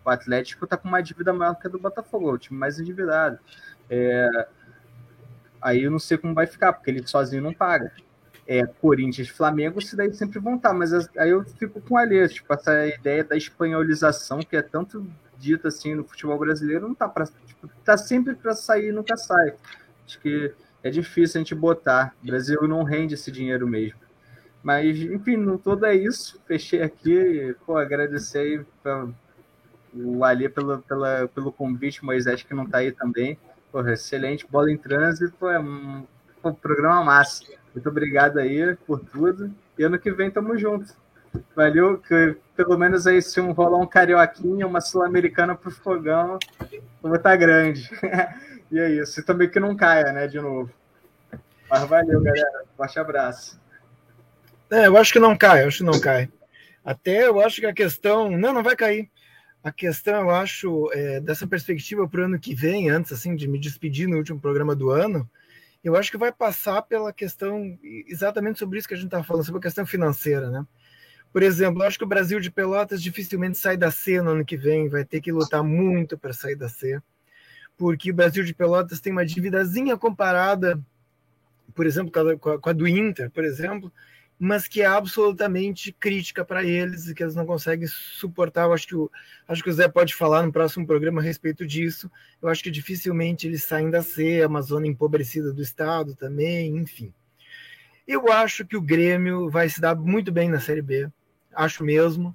o, 0.05 0.11
Atlético 0.11 0.67
tá 0.67 0.77
com 0.77 0.89
uma 0.89 1.03
dívida 1.03 1.33
maior 1.33 1.55
que 1.55 1.67
a 1.67 1.71
do 1.71 1.79
Botafogo, 1.79 2.33
o 2.33 2.39
time 2.39 2.59
mais 2.59 2.79
endividado. 2.79 3.39
É, 3.89 4.49
aí 5.61 5.83
eu 5.83 5.91
não 5.91 5.99
sei 5.99 6.17
como 6.17 6.35
vai 6.35 6.47
ficar, 6.47 6.73
porque 6.73 6.91
ele 6.91 7.07
sozinho 7.07 7.43
não 7.43 7.53
paga. 7.53 7.93
É, 8.47 8.67
Corinthians 8.67 9.29
Flamengo, 9.29 9.81
se 9.81 9.95
daí 9.95 10.13
sempre 10.13 10.41
vão 10.41 10.57
estar, 10.57 10.71
tá, 10.71 10.75
mas 10.75 10.93
aí 11.17 11.31
eu 11.31 11.45
fico 11.45 11.81
com 11.81 11.97
a 11.97 12.01
Alê, 12.01 12.27
tipo, 12.29 12.53
essa 12.53 12.87
ideia 12.89 13.23
da 13.23 13.37
espanholização 13.37 14.41
que 14.41 14.57
é 14.57 14.63
tanto 14.63 15.07
dita 15.39 15.69
assim 15.69 15.95
no 15.95 16.05
futebol 16.05 16.39
brasileiro, 16.39 16.89
não 16.89 16.95
tá 16.95 17.09
para 17.09 17.27
tipo, 17.27 17.69
tá 17.85 17.97
sempre 17.97 18.35
para 18.35 18.55
sair 18.55 18.89
e 18.89 18.93
nunca 18.93 19.17
sai. 19.17 19.55
Acho 20.05 20.21
que 20.21 20.53
é 20.83 20.91
difícil 20.91 21.39
a 21.39 21.43
gente 21.43 21.55
botar. 21.55 22.15
O 22.23 22.27
Brasil 22.27 22.63
não 22.67 22.83
rende 22.83 23.15
esse 23.15 23.31
dinheiro 23.31 23.67
mesmo. 23.67 23.99
Mas, 24.63 24.99
enfim, 24.99 25.37
no 25.37 25.59
todo 25.59 25.87
é 25.87 25.95
isso. 25.95 26.41
Fechei 26.47 26.83
aqui. 26.83 27.55
Pô, 27.65 27.77
agradecer 27.77 28.39
aí 28.39 28.65
pra, 28.83 29.09
o 29.95 30.25
Ali 30.25 30.49
pelo, 30.49 30.79
pela, 30.81 31.29
pelo 31.29 31.53
convite, 31.53 32.05
Moisés 32.05 32.43
que 32.43 32.55
não 32.55 32.65
está 32.65 32.79
aí 32.79 32.93
também. 32.93 33.39
Porra, 33.73 33.93
excelente. 33.93 34.47
Bola 34.51 34.71
em 34.71 34.77
trânsito. 34.77 35.49
É 35.49 35.59
um, 35.59 36.05
um 36.45 36.53
programa 36.53 37.05
massa. 37.05 37.45
Muito 37.75 37.89
obrigado 37.89 38.39
aí 38.39 38.77
por 38.87 39.01
tudo. 39.01 39.53
E 39.79 39.83
ano 39.83 39.99
que 39.99 40.11
vem 40.11 40.31
tamo 40.31 40.59
junto. 40.59 40.95
Valeu, 41.55 41.99
que 41.99 42.37
pelo 42.57 42.77
menos 42.77 43.07
aí 43.07 43.23
se 43.23 43.41
um 43.41 43.53
rolar 43.53 43.79
um 43.79 43.87
carioquinha, 43.87 44.67
uma 44.67 44.81
sul-americana 44.81 45.55
pro 45.55 45.71
fogão, 45.71 46.39
vou 47.01 47.15
estar 47.15 47.37
grande. 47.37 47.89
e 48.71 48.79
é 48.79 48.91
isso. 48.91 49.21
E 49.21 49.23
também 49.23 49.49
que 49.49 49.61
não 49.61 49.77
caia, 49.77 50.13
né, 50.13 50.27
de 50.27 50.41
novo. 50.41 50.71
Mas 51.69 51.85
valeu, 51.85 52.21
galera. 52.21 52.65
Forte 52.77 52.99
abraço. 52.99 53.61
É, 54.71 54.87
eu 54.87 54.97
acho 54.97 55.13
que 55.13 55.19
não 55.19 55.37
cai, 55.37 55.63
eu 55.63 55.69
acho 55.69 55.79
que 55.79 55.85
não 55.85 56.01
cai. 56.01 56.29
Até 56.85 57.27
eu 57.27 57.41
acho 57.41 57.61
que 57.61 57.67
a 57.67 57.75
questão. 57.75 58.31
Não, 58.31 58.53
não 58.53 58.63
vai 58.63 58.75
cair. 58.75 59.11
A 59.63 59.71
questão, 59.71 60.23
eu 60.23 60.31
acho, 60.31 60.91
é, 60.93 61.21
dessa 61.21 61.47
perspectiva 61.47 62.09
para 62.09 62.23
o 62.23 62.25
ano 62.25 62.39
que 62.39 62.55
vem, 62.55 62.89
antes 62.89 63.13
assim 63.13 63.37
de 63.37 63.47
me 63.47 63.59
despedir 63.59 64.09
no 64.09 64.17
último 64.17 64.41
programa 64.41 64.75
do 64.75 64.91
ano, 64.91 65.29
eu 65.85 65.97
acho 65.97 66.11
que 66.11 66.17
vai 66.17 66.33
passar 66.33 66.81
pela 66.83 67.13
questão 67.13 67.79
exatamente 68.07 68.59
sobre 68.59 68.79
isso 68.79 68.89
que 68.89 68.95
a 68.95 68.97
gente 68.97 69.07
estava 69.07 69.23
falando, 69.23 69.45
sobre 69.45 69.59
a 69.59 69.63
questão 69.63 69.85
financeira, 69.85 70.49
né? 70.49 70.65
Por 71.33 71.43
exemplo, 71.43 71.83
acho 71.83 71.97
que 71.97 72.05
o 72.05 72.09
Brasil 72.09 72.41
de 72.41 72.51
Pelotas 72.51 73.03
dificilmente 73.03 73.57
sai 73.57 73.77
da 73.77 73.91
C 73.91 74.21
no 74.21 74.31
ano 74.31 74.45
que 74.45 74.57
vem, 74.57 74.89
vai 74.89 75.05
ter 75.05 75.21
que 75.21 75.31
lutar 75.31 75.63
muito 75.63 76.19
para 76.19 76.33
sair 76.33 76.57
da 76.57 76.69
C, 76.69 77.01
porque 77.77 78.11
o 78.11 78.15
Brasil 78.15 78.45
de 78.45 78.53
Pelotas 78.53 79.01
tem 79.01 79.13
uma 79.13 79.25
dívidazinha 79.25 79.97
comparada, 79.97 80.81
por 81.75 81.87
exemplo, 81.87 82.11
com 82.39 82.51
a, 82.51 82.59
com 82.59 82.69
a 82.69 82.73
do 82.73 82.87
Inter, 82.89 83.31
por 83.31 83.45
exemplo, 83.45 83.93
mas 84.43 84.67
que 84.67 84.81
é 84.81 84.87
absolutamente 84.87 85.93
crítica 85.93 86.43
para 86.43 86.65
eles 86.65 87.07
e 87.07 87.15
que 87.15 87.23
eles 87.23 87.35
não 87.35 87.45
conseguem 87.45 87.87
suportar. 87.87 88.65
Eu 88.65 88.73
acho 88.73 88.87
que 88.89 88.97
o, 88.97 89.11
acho 89.47 89.63
que 89.63 89.69
o 89.69 89.73
Zé 89.73 89.87
pode 89.87 90.15
falar 90.15 90.43
no 90.43 90.51
próximo 90.51 90.87
programa 90.87 91.21
a 91.21 91.25
respeito 91.25 91.67
disso. 91.67 92.11
Eu 92.41 92.49
acho 92.49 92.63
que 92.63 92.71
dificilmente 92.71 93.47
eles 93.47 93.63
saem 93.63 93.91
da 93.91 94.03
C, 94.03 94.45
uma 94.47 94.63
zona 94.63 94.87
empobrecida 94.87 95.53
do 95.53 95.61
Estado 95.61 96.17
também, 96.17 96.75
enfim. 96.79 97.13
Eu 98.09 98.33
acho 98.33 98.67
que 98.67 98.79
o 98.79 98.81
Grêmio 98.81 99.51
vai 99.51 99.69
se 99.69 99.79
dar 99.79 99.95
muito 99.95 100.33
bem 100.33 100.49
na 100.49 100.59
Série 100.59 100.83
B, 100.83 101.07
acho 101.55 101.85
mesmo, 101.85 102.35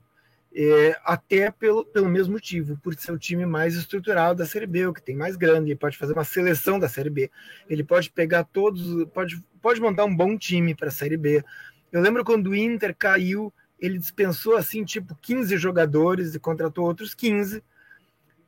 é, 0.53 0.97
até 1.03 1.51
pelo, 1.51 1.85
pelo 1.85 2.07
mesmo 2.07 2.33
motivo, 2.33 2.77
por 2.81 2.93
ser 2.95 3.11
o 3.11 3.19
time 3.19 3.45
mais 3.45 3.75
estruturado 3.75 4.39
da 4.39 4.45
Série 4.45 4.67
B, 4.67 4.87
o 4.87 4.93
que 4.93 5.01
tem 5.01 5.15
mais 5.15 5.35
grande, 5.35 5.71
ele 5.71 5.79
pode 5.79 5.97
fazer 5.97 6.13
uma 6.13 6.23
seleção 6.23 6.79
da 6.79 6.87
Série 6.87 7.09
B, 7.09 7.31
ele 7.69 7.83
pode 7.83 8.09
pegar 8.09 8.43
todos, 8.45 9.05
pode, 9.13 9.43
pode 9.61 9.81
montar 9.81 10.05
um 10.05 10.15
bom 10.15 10.37
time 10.37 10.73
para 10.73 10.87
a 10.87 10.91
Série 10.91 11.17
B 11.17 11.43
eu 11.95 12.01
lembro 12.01 12.25
quando 12.25 12.47
o 12.47 12.55
Inter 12.55 12.93
caiu, 12.93 13.53
ele 13.79 13.97
dispensou 13.97 14.57
assim, 14.57 14.83
tipo, 14.83 15.15
15 15.21 15.57
jogadores 15.57 16.35
e 16.35 16.39
contratou 16.39 16.83
outros 16.83 17.13
15. 17.13 17.63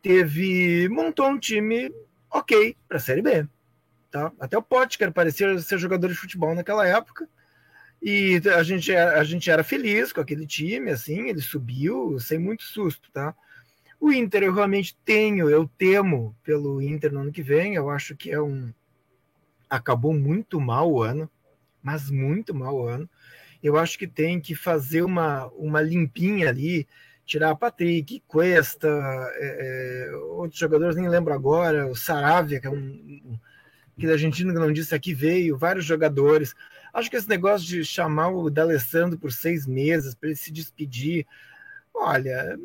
Teve. 0.01 0.89
montou 0.89 1.29
um 1.29 1.39
time 1.39 1.89
ok 2.29 2.75
para 2.89 2.97
a 2.97 2.99
Série 2.99 3.21
B. 3.21 3.47
Tá? 4.11 4.33
Até 4.37 4.57
o 4.57 4.61
Potker 4.61 5.13
parecia 5.13 5.57
ser 5.59 5.77
jogador 5.77 6.09
de 6.09 6.15
futebol 6.15 6.53
naquela 6.53 6.85
época. 6.85 7.29
E 8.01 8.41
a 8.55 8.63
gente, 8.63 8.95
a 8.95 9.23
gente 9.23 9.49
era 9.49 9.63
feliz 9.63 10.13
com 10.13 10.21
aquele 10.21 10.45
time, 10.45 10.91
assim, 10.91 11.29
ele 11.29 11.41
subiu 11.41 12.19
sem 12.19 12.37
muito 12.37 12.63
susto, 12.63 13.11
tá? 13.11 13.35
O 13.99 14.11
Inter 14.11 14.43
eu 14.43 14.53
realmente 14.53 14.95
tenho, 15.03 15.49
eu 15.49 15.67
temo 15.77 16.35
pelo 16.43 16.81
Inter 16.81 17.11
no 17.11 17.21
ano 17.21 17.31
que 17.31 17.41
vem, 17.41 17.73
eu 17.75 17.89
acho 17.89 18.15
que 18.15 18.31
é 18.31 18.39
um. 18.39 18.71
Acabou 19.69 20.13
muito 20.13 20.61
mal 20.61 20.91
o 20.91 21.01
ano, 21.01 21.29
mas 21.81 22.09
muito 22.09 22.53
mal 22.53 22.75
o 22.75 22.87
ano 22.87 23.09
eu 23.61 23.77
acho 23.77 23.97
que 23.97 24.07
tem 24.07 24.39
que 24.39 24.55
fazer 24.55 25.01
uma, 25.03 25.47
uma 25.47 25.81
limpinha 25.81 26.49
ali, 26.49 26.87
tirar 27.25 27.55
Patrick, 27.55 28.23
Cuesta, 28.27 28.87
é, 28.87 30.07
é, 30.09 30.15
outros 30.15 30.59
jogadores, 30.59 30.95
nem 30.95 31.09
lembro 31.09 31.33
agora, 31.33 31.87
o 31.87 31.95
Saravia, 31.95 32.59
que 32.59 32.67
é 32.67 32.69
um, 32.69 33.37
que 33.97 34.07
da 34.07 34.13
Argentina 34.13 34.53
que 34.53 34.59
não 34.59 34.71
disse 34.71 34.93
aqui 34.93 35.13
veio, 35.13 35.57
vários 35.57 35.85
jogadores. 35.85 36.55
Acho 36.97 37.11
que 37.11 37.15
esse 37.15 37.29
negócio 37.29 37.67
de 37.67 37.85
chamar 37.85 38.29
o 38.29 38.49
D'Alessandro 38.49 39.19
por 39.19 39.31
seis 39.31 39.67
meses 39.67 40.15
para 40.15 40.29
ele 40.29 40.35
se 40.35 40.51
despedir, 40.51 41.27
olha, 41.93 42.57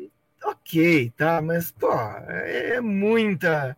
ok, 0.43 1.13
tá, 1.15 1.39
mas 1.39 1.71
pô, 1.71 1.93
é 1.93 2.81
muita 2.81 3.77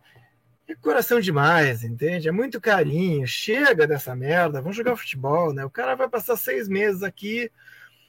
é 0.66 0.74
coração 0.74 1.20
demais, 1.20 1.84
entende? 1.84 2.26
É 2.26 2.32
muito 2.32 2.58
carinho. 2.58 3.26
Chega 3.26 3.86
dessa 3.86 4.16
merda, 4.16 4.62
vamos 4.62 4.74
jogar 4.78 4.96
futebol, 4.96 5.52
né? 5.52 5.62
O 5.62 5.68
cara 5.68 5.94
vai 5.94 6.08
passar 6.08 6.38
seis 6.38 6.70
meses 6.70 7.02
aqui, 7.02 7.50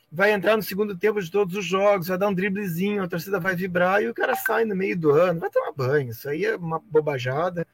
vai 0.09 0.31
entrar 0.31 0.55
no 0.55 0.63
segundo 0.63 0.97
tempo 0.97 1.21
de 1.21 1.29
todos 1.29 1.53
os 1.53 1.65
jogos, 1.65 2.07
vai 2.07 2.17
dar 2.17 2.29
um 2.29 2.33
driblezinho, 2.33 3.03
a 3.03 3.09
torcida 3.09 3.41
vai 3.41 3.57
vibrar 3.57 4.01
e 4.01 4.07
o 4.07 4.13
cara 4.13 4.37
sai 4.37 4.63
no 4.63 4.73
meio 4.73 4.97
do 4.97 5.11
ano, 5.11 5.41
vai 5.41 5.49
tomar 5.49 5.73
banho. 5.73 6.11
Isso 6.11 6.29
aí 6.29 6.45
é 6.45 6.55
uma 6.55 6.79
bobajada. 6.79 7.67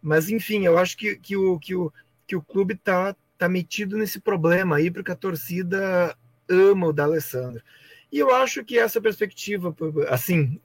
Mas, 0.00 0.30
enfim, 0.30 0.64
eu 0.64 0.78
acho 0.78 0.96
que, 0.96 1.16
que, 1.16 1.36
o, 1.36 1.58
que, 1.58 1.74
o, 1.74 1.92
que 2.26 2.34
o 2.34 2.40
clube 2.40 2.76
tá, 2.76 3.14
tá 3.38 3.48
metido 3.48 3.96
nesse 3.96 4.20
problema 4.20 4.76
aí, 4.76 4.90
porque 4.90 5.12
a 5.12 5.16
torcida 5.16 6.16
ama 6.48 6.88
o 6.88 6.92
D'Alessandro. 6.92 7.62
E 8.10 8.18
eu 8.18 8.34
acho 8.34 8.64
que 8.64 8.78
essa 8.78 9.00
perspectiva, 9.00 9.74
assim, 10.08 10.60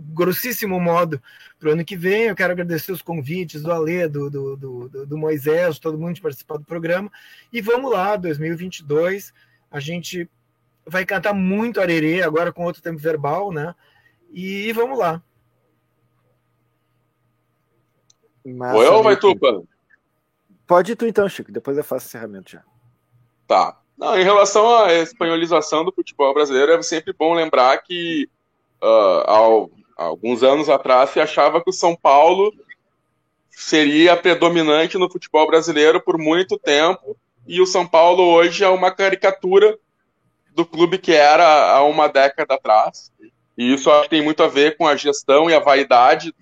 grossíssimo 0.00 0.80
modo 0.80 1.20
para 1.58 1.68
o 1.68 1.72
ano 1.72 1.84
que 1.84 1.96
vem. 1.96 2.24
Eu 2.24 2.36
quero 2.36 2.52
agradecer 2.52 2.90
os 2.90 3.02
convites 3.02 3.62
do 3.62 3.70
Alê, 3.70 4.08
do, 4.08 4.30
do, 4.30 4.56
do, 4.56 5.06
do 5.06 5.18
Moisés, 5.18 5.78
todo 5.78 5.98
mundo 5.98 6.14
de 6.14 6.22
participar 6.22 6.56
do 6.56 6.64
programa. 6.64 7.10
E 7.52 7.60
vamos 7.60 7.90
lá, 7.90 8.16
2022, 8.16 9.32
a 9.70 9.78
gente 9.78 10.28
vai 10.86 11.04
cantar 11.04 11.34
muito 11.34 11.80
arerê, 11.80 12.22
agora 12.22 12.52
com 12.52 12.64
outro 12.64 12.82
tempo 12.82 12.98
verbal, 12.98 13.52
né? 13.52 13.74
E 14.32 14.72
vamos 14.72 14.98
lá. 14.98 15.22
Massa, 18.44 18.76
Ou 18.76 19.02
vai 19.02 19.18
tu, 19.18 19.36
Pano? 19.36 19.68
Pode 20.70 20.92
ir 20.92 20.94
tu 20.94 21.04
então, 21.04 21.28
Chico, 21.28 21.50
depois 21.50 21.76
eu 21.76 21.82
faço 21.82 22.06
o 22.06 22.08
encerramento 22.10 22.52
já. 22.52 22.62
Tá. 23.44 23.76
Não, 23.98 24.16
em 24.16 24.22
relação 24.22 24.72
à 24.72 24.92
espanholização 24.92 25.84
do 25.84 25.90
futebol 25.90 26.32
brasileiro, 26.32 26.70
é 26.70 26.80
sempre 26.80 27.12
bom 27.12 27.34
lembrar 27.34 27.76
que 27.78 28.30
uh, 28.80 29.28
ao 29.28 29.70
alguns 29.96 30.44
anos 30.44 30.68
atrás, 30.68 31.10
se 31.10 31.18
achava 31.18 31.60
que 31.60 31.70
o 31.70 31.72
São 31.72 31.96
Paulo 31.96 32.54
seria 33.50 34.16
predominante 34.16 34.96
no 34.96 35.10
futebol 35.10 35.44
brasileiro 35.44 36.00
por 36.00 36.16
muito 36.16 36.56
tempo, 36.56 37.16
e 37.48 37.60
o 37.60 37.66
São 37.66 37.84
Paulo 37.84 38.22
hoje 38.22 38.62
é 38.62 38.68
uma 38.68 38.92
caricatura 38.92 39.76
do 40.54 40.64
clube 40.64 40.98
que 40.98 41.12
era 41.12 41.74
há 41.74 41.82
uma 41.82 42.06
década 42.06 42.54
atrás. 42.54 43.10
E 43.58 43.74
isso 43.74 43.90
acho 43.90 44.04
que 44.04 44.10
tem 44.10 44.22
muito 44.22 44.40
a 44.44 44.46
ver 44.46 44.76
com 44.76 44.86
a 44.86 44.94
gestão 44.94 45.50
e 45.50 45.54
a 45.54 45.58
vaidade 45.58 46.32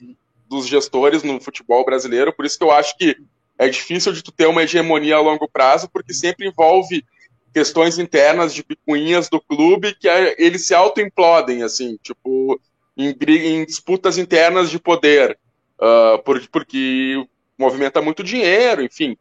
dos 0.46 0.66
gestores 0.66 1.22
no 1.22 1.40
futebol 1.40 1.82
brasileiro, 1.82 2.30
por 2.30 2.44
isso 2.44 2.58
que 2.58 2.64
eu 2.64 2.70
acho 2.70 2.94
que 2.98 3.16
é 3.58 3.68
difícil 3.68 4.12
de 4.12 4.22
tu 4.22 4.30
ter 4.30 4.46
uma 4.46 4.62
hegemonia 4.62 5.16
a 5.16 5.20
longo 5.20 5.48
prazo, 5.48 5.88
porque 5.92 6.14
sempre 6.14 6.46
envolve 6.46 7.04
questões 7.52 7.98
internas 7.98 8.54
de 8.54 8.62
picuinhas 8.62 9.28
do 9.28 9.40
clube 9.40 9.94
que 9.98 10.08
é, 10.08 10.36
eles 10.38 10.66
se 10.66 10.74
auto-implodem, 10.74 11.62
assim, 11.62 11.98
tipo, 12.02 12.60
em, 12.96 13.16
em 13.28 13.64
disputas 13.64 14.16
internas 14.16 14.70
de 14.70 14.78
poder, 14.78 15.36
uh, 15.80 16.22
por, 16.22 16.46
porque 16.48 17.26
movimenta 17.58 18.00
muito 18.00 18.22
dinheiro, 18.22 18.82
enfim. 18.82 19.16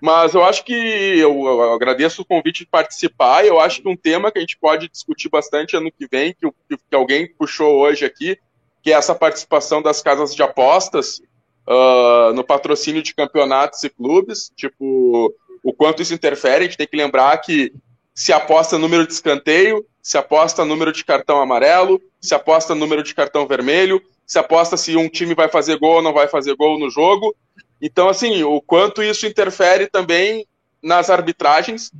Mas 0.00 0.34
eu 0.34 0.44
acho 0.44 0.64
que 0.64 0.74
eu, 0.74 1.46
eu, 1.46 1.72
agradeço 1.72 2.22
o 2.22 2.24
convite 2.24 2.64
de 2.64 2.70
participar. 2.70 3.46
Eu 3.46 3.58
acho 3.60 3.80
que 3.80 3.88
um 3.88 3.96
tema 3.96 4.30
que 4.30 4.38
a 4.38 4.40
gente 4.40 4.58
pode 4.58 4.88
discutir 4.88 5.28
bastante 5.28 5.76
ano 5.76 5.90
que 5.90 6.06
vem, 6.10 6.34
que, 6.34 6.48
que 6.76 6.94
alguém 6.94 7.32
puxou 7.34 7.78
hoje 7.78 8.04
aqui, 8.04 8.36
que 8.82 8.92
é 8.92 8.96
essa 8.96 9.14
participação 9.14 9.80
das 9.80 10.02
casas 10.02 10.34
de 10.34 10.42
apostas 10.42 11.22
uh, 11.68 12.32
no 12.32 12.44
patrocínio 12.44 13.02
de 13.02 13.14
campeonatos 13.14 13.82
e 13.84 13.90
clubes, 13.90 14.50
tipo, 14.56 15.34
o 15.62 15.72
quanto 15.72 16.02
isso 16.02 16.14
interfere, 16.14 16.64
a 16.64 16.66
gente 16.68 16.76
tem 16.76 16.86
que 16.86 16.96
lembrar 16.96 17.36
que 17.38 17.72
se 18.14 18.32
aposta 18.32 18.78
número 18.78 19.06
de 19.06 19.12
escanteio, 19.12 19.84
se 20.02 20.16
aposta 20.16 20.64
número 20.64 20.92
de 20.92 21.04
cartão 21.04 21.40
amarelo, 21.40 22.00
se 22.20 22.34
aposta 22.34 22.74
número 22.74 23.02
de 23.02 23.14
cartão 23.14 23.46
vermelho, 23.46 24.00
se 24.26 24.38
aposta 24.38 24.76
se 24.76 24.96
um 24.96 25.08
time 25.08 25.34
vai 25.34 25.48
fazer 25.48 25.78
gol 25.78 25.96
ou 25.96 26.02
não 26.02 26.12
vai 26.12 26.28
fazer 26.28 26.56
gol 26.56 26.78
no 26.78 26.88
jogo. 26.90 27.34
Então, 27.80 28.08
assim, 28.08 28.42
o 28.42 28.60
quanto 28.60 29.02
isso 29.02 29.26
interfere 29.26 29.86
também 29.86 30.46
nas 30.82 31.10
arbitragens, 31.10 31.90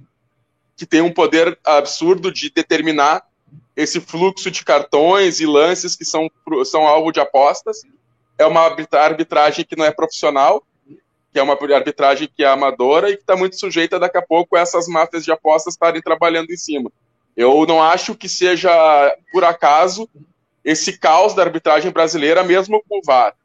que 0.77 0.87
tem 0.87 1.01
um 1.01 1.13
poder 1.13 1.59
absurdo 1.65 2.33
de 2.33 2.51
determinar 2.51 3.23
esse 3.75 4.01
fluxo 4.01 4.51
de 4.51 4.65
cartões 4.65 5.41
e 5.41 5.47
lances 5.47 5.95
que 5.95 6.05
são, 6.05 6.31
são 6.65 6.87
alvo 6.87 7.13
de 7.13 7.21
apostas. 7.21 7.83
É 8.39 8.45
uma 8.47 8.61
arbitragem 8.61 9.65
que 9.65 9.77
não 9.77 9.85
é 9.85 9.91
profissional, 9.91 10.63
que 11.33 11.39
é 11.39 11.43
uma 11.43 11.59
arbitragem 11.75 12.29
que 12.35 12.43
é 12.43 12.47
amadora 12.47 13.11
e 13.11 13.17
que 13.17 13.23
está 13.23 13.37
muito 13.37 13.59
sujeita 13.59 13.99
daqui 13.99 14.19
a 14.19 14.23
pouco 14.23 14.57
a 14.57 14.61
essas 14.61 14.89
máfias 14.89 15.25
de 15.25 15.33
apostas 15.33 15.75
estarem 15.75 16.01
trabalhando 16.01 16.51
em 16.51 16.57
cima. 16.57 16.91
Eu 17.37 17.67
não 17.67 17.83
acho 17.83 18.15
que 18.15 18.29
seja 18.29 18.71
por 19.31 19.45
acaso 19.45 20.09
esse 20.65 20.99
caos 20.99 21.35
da 21.35 21.43
arbitragem 21.43 21.93
brasileira, 21.93 22.43
mesmo 22.43 22.83
com 22.89 22.99
o 22.99 23.03
VAR. 23.05 23.37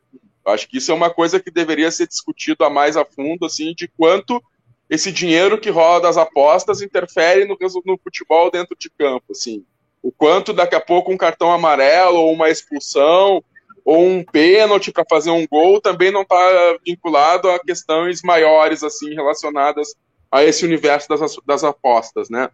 Eu 0.46 0.54
acho 0.54 0.68
que 0.68 0.78
isso 0.78 0.92
é 0.92 0.96
uma 0.96 1.10
coisa 1.10 1.40
que 1.40 1.52
deveria 1.52 1.92
ser 1.92 2.08
discutido 2.08 2.64
a 2.64 2.70
mais 2.70 2.98
a 2.98 3.06
fundo, 3.06 3.46
assim, 3.46 3.74
de 3.74 3.88
quanto 3.88 4.42
esse 4.90 5.12
dinheiro 5.12 5.60
que 5.60 5.70
rola 5.70 6.02
das 6.02 6.18
apostas 6.18 6.82
interfere 6.82 7.46
no, 7.46 7.58
no 7.86 7.98
futebol 7.98 8.50
dentro 8.50 8.76
de 8.78 8.90
campo, 8.90 9.26
assim. 9.32 9.64
O 10.02 10.12
quanto 10.12 10.52
daqui 10.52 10.76
a 10.76 10.82
pouco 10.82 11.12
um 11.12 11.18
cartão 11.18 11.52
amarelo 11.52 12.18
ou 12.18 12.34
uma 12.34 12.50
expulsão 12.50 13.44
ou 13.84 14.06
um 14.06 14.24
pênalti 14.24 14.92
para 14.92 15.06
fazer 15.10 15.32
um 15.32 15.46
gol 15.48 15.82
também 15.82 16.12
não 16.12 16.22
está 16.22 16.78
vinculado 16.86 17.50
a 17.50 17.60
questões 17.60 18.22
maiores 18.22 18.84
assim 18.84 19.14
relacionadas 19.14 19.94
a 20.32 20.44
esse 20.44 20.66
universo 20.66 21.10
das, 21.10 21.36
das 21.46 21.64
apostas, 21.64 22.30
né? 22.30 22.50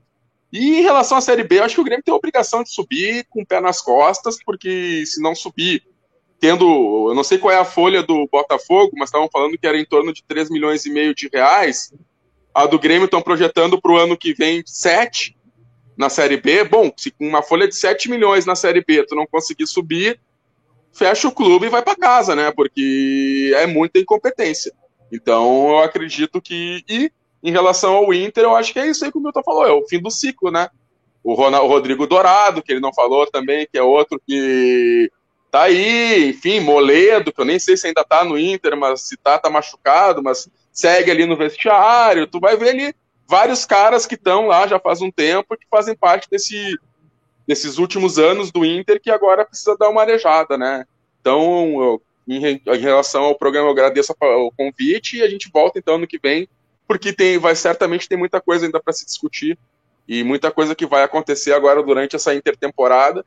E 0.51 0.79
em 0.79 0.81
relação 0.81 1.17
à 1.17 1.21
Série 1.21 1.43
B, 1.43 1.59
eu 1.59 1.63
acho 1.63 1.75
que 1.75 1.81
o 1.81 1.83
Grêmio 1.83 2.03
tem 2.03 2.13
a 2.13 2.17
obrigação 2.17 2.63
de 2.63 2.73
subir 2.73 3.25
com 3.29 3.41
o 3.41 3.45
pé 3.45 3.59
nas 3.59 3.81
costas, 3.81 4.37
porque 4.43 5.05
se 5.05 5.21
não 5.21 5.35
subir, 5.35 5.83
tendo, 6.39 7.09
eu 7.09 7.13
não 7.13 7.23
sei 7.23 7.37
qual 7.37 7.53
é 7.53 7.57
a 7.57 7.65
folha 7.65 8.01
do 8.01 8.27
Botafogo, 8.31 8.93
mas 8.97 9.09
estavam 9.09 9.29
falando 9.31 9.57
que 9.57 9.67
era 9.67 9.77
em 9.77 9.85
torno 9.85 10.13
de 10.13 10.23
3 10.23 10.49
milhões 10.49 10.85
e 10.85 10.89
meio 10.89 11.13
de 11.13 11.29
reais. 11.31 11.93
A 12.53 12.65
do 12.65 12.79
Grêmio 12.79 13.05
estão 13.05 13.21
projetando 13.21 13.79
para 13.79 13.91
o 13.91 13.97
ano 13.97 14.17
que 14.17 14.33
vem 14.33 14.63
7 14.65 15.37
na 15.97 16.09
Série 16.09 16.37
B. 16.37 16.63
Bom, 16.63 16.91
se 16.95 17.11
com 17.11 17.27
uma 17.27 17.41
folha 17.41 17.67
de 17.67 17.75
7 17.75 18.09
milhões 18.09 18.45
na 18.45 18.55
Série 18.55 18.83
B 18.83 19.03
tu 19.03 19.15
não 19.15 19.27
conseguir 19.27 19.67
subir, 19.67 20.19
fecha 20.97 21.27
o 21.27 21.31
clube 21.31 21.67
e 21.67 21.69
vai 21.69 21.81
para 21.81 21.95
casa, 21.95 22.35
né? 22.35 22.51
Porque 22.51 23.53
é 23.55 23.67
muita 23.67 23.99
incompetência. 23.99 24.73
Então 25.11 25.69
eu 25.69 25.79
acredito 25.79 26.41
que. 26.41 26.83
E 26.89 27.11
em 27.43 27.51
relação 27.51 27.95
ao 27.95 28.13
Inter, 28.13 28.43
eu 28.43 28.55
acho 28.55 28.73
que 28.73 28.79
é 28.79 28.87
isso 28.87 29.05
aí 29.05 29.11
que 29.11 29.17
o 29.17 29.21
Milton 29.21 29.43
falou, 29.43 29.65
é 29.65 29.71
o 29.71 29.87
fim 29.87 30.01
do 30.01 30.09
ciclo, 30.09 30.51
né? 30.51 30.69
O, 31.23 31.33
Ronald, 31.33 31.65
o 31.65 31.69
Rodrigo 31.69 32.07
Dourado, 32.07 32.61
que 32.61 32.71
ele 32.71 32.81
não 32.81 32.93
falou 32.93 33.29
também, 33.29 33.67
que 33.71 33.77
é 33.77 33.83
outro 33.83 34.19
que 34.25 35.11
tá 35.51 35.63
aí, 35.63 36.29
enfim, 36.29 36.59
Moledo, 36.59 37.31
que 37.31 37.39
eu 37.39 37.45
nem 37.45 37.59
sei 37.59 37.77
se 37.77 37.87
ainda 37.87 38.03
tá 38.03 38.23
no 38.23 38.37
Inter, 38.37 38.75
mas 38.75 39.01
se 39.01 39.15
tá, 39.17 39.37
tá 39.37 39.49
machucado, 39.49 40.21
mas 40.21 40.49
segue 40.71 41.11
ali 41.11 41.25
no 41.25 41.37
vestiário, 41.37 42.27
tu 42.27 42.39
vai 42.39 42.57
ver 42.57 42.69
ali 42.69 42.95
vários 43.27 43.65
caras 43.65 44.05
que 44.05 44.15
estão 44.15 44.47
lá 44.47 44.67
já 44.67 44.79
faz 44.79 45.01
um 45.01 45.11
tempo 45.11 45.57
que 45.57 45.67
fazem 45.69 45.95
parte 45.95 46.27
desse, 46.29 46.77
desses 47.47 47.77
últimos 47.77 48.19
anos 48.19 48.51
do 48.51 48.65
Inter 48.65 48.99
que 49.01 49.09
agora 49.09 49.45
precisa 49.45 49.77
dar 49.77 49.89
uma 49.89 50.01
arejada, 50.01 50.57
né? 50.57 50.85
Então, 51.21 51.81
eu, 51.81 52.01
em, 52.27 52.45
em, 52.45 52.79
relação 52.79 53.23
ao 53.23 53.37
programa, 53.37 53.67
eu 53.67 53.71
agradeço 53.71 54.13
o 54.19 54.51
convite 54.51 55.17
e 55.17 55.23
a 55.23 55.29
gente 55.29 55.49
volta 55.51 55.79
então 55.79 55.95
ano 55.95 56.07
que 56.07 56.19
vem 56.19 56.47
porque 56.87 57.11
tem, 57.11 57.37
vai 57.37 57.55
certamente 57.55 58.07
tem 58.07 58.17
muita 58.17 58.39
coisa 58.39 58.65
ainda 58.65 58.79
para 58.79 58.93
se 58.93 59.05
discutir 59.05 59.57
e 60.07 60.23
muita 60.23 60.49
coisa 60.49 60.73
que 60.73 60.85
vai 60.85 61.03
acontecer 61.03 61.51
agora 61.51 61.83
durante 61.83 62.15
essa 62.15 62.33
intertemporada 62.33 63.25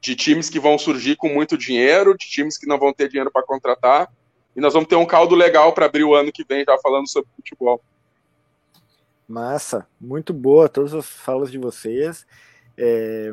de 0.00 0.16
times 0.16 0.50
que 0.50 0.58
vão 0.58 0.76
surgir 0.76 1.16
com 1.16 1.28
muito 1.28 1.56
dinheiro, 1.56 2.16
de 2.18 2.26
times 2.28 2.58
que 2.58 2.66
não 2.66 2.78
vão 2.78 2.92
ter 2.92 3.08
dinheiro 3.08 3.30
para 3.30 3.44
contratar 3.44 4.10
e 4.56 4.60
nós 4.60 4.72
vamos 4.72 4.88
ter 4.88 4.96
um 4.96 5.06
caldo 5.06 5.34
legal 5.34 5.72
para 5.72 5.86
abrir 5.86 6.02
o 6.02 6.14
ano 6.14 6.32
que 6.32 6.44
vem 6.44 6.64
já 6.64 6.76
falando 6.78 7.08
sobre 7.08 7.28
futebol. 7.36 7.80
Massa, 9.28 9.86
muito 10.00 10.32
boa 10.32 10.68
todas 10.68 10.94
as 10.94 11.06
falas 11.06 11.50
de 11.50 11.58
vocês. 11.58 12.26
É, 12.76 13.32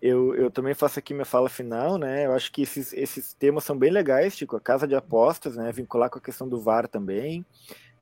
eu, 0.00 0.34
eu 0.34 0.50
também 0.50 0.74
faço 0.74 0.98
aqui 0.98 1.14
minha 1.14 1.24
fala 1.24 1.48
final, 1.48 1.96
né? 1.96 2.26
Eu 2.26 2.32
acho 2.32 2.50
que 2.50 2.62
esses, 2.62 2.92
esses 2.92 3.32
temas 3.34 3.62
são 3.62 3.78
bem 3.78 3.90
legais, 3.90 4.36
tipo 4.36 4.56
a 4.56 4.60
casa 4.60 4.86
de 4.86 4.96
apostas, 4.96 5.56
né? 5.56 5.70
Vincular 5.70 6.10
com 6.10 6.18
a 6.18 6.22
questão 6.22 6.48
do 6.48 6.60
VAR 6.60 6.88
também. 6.88 7.46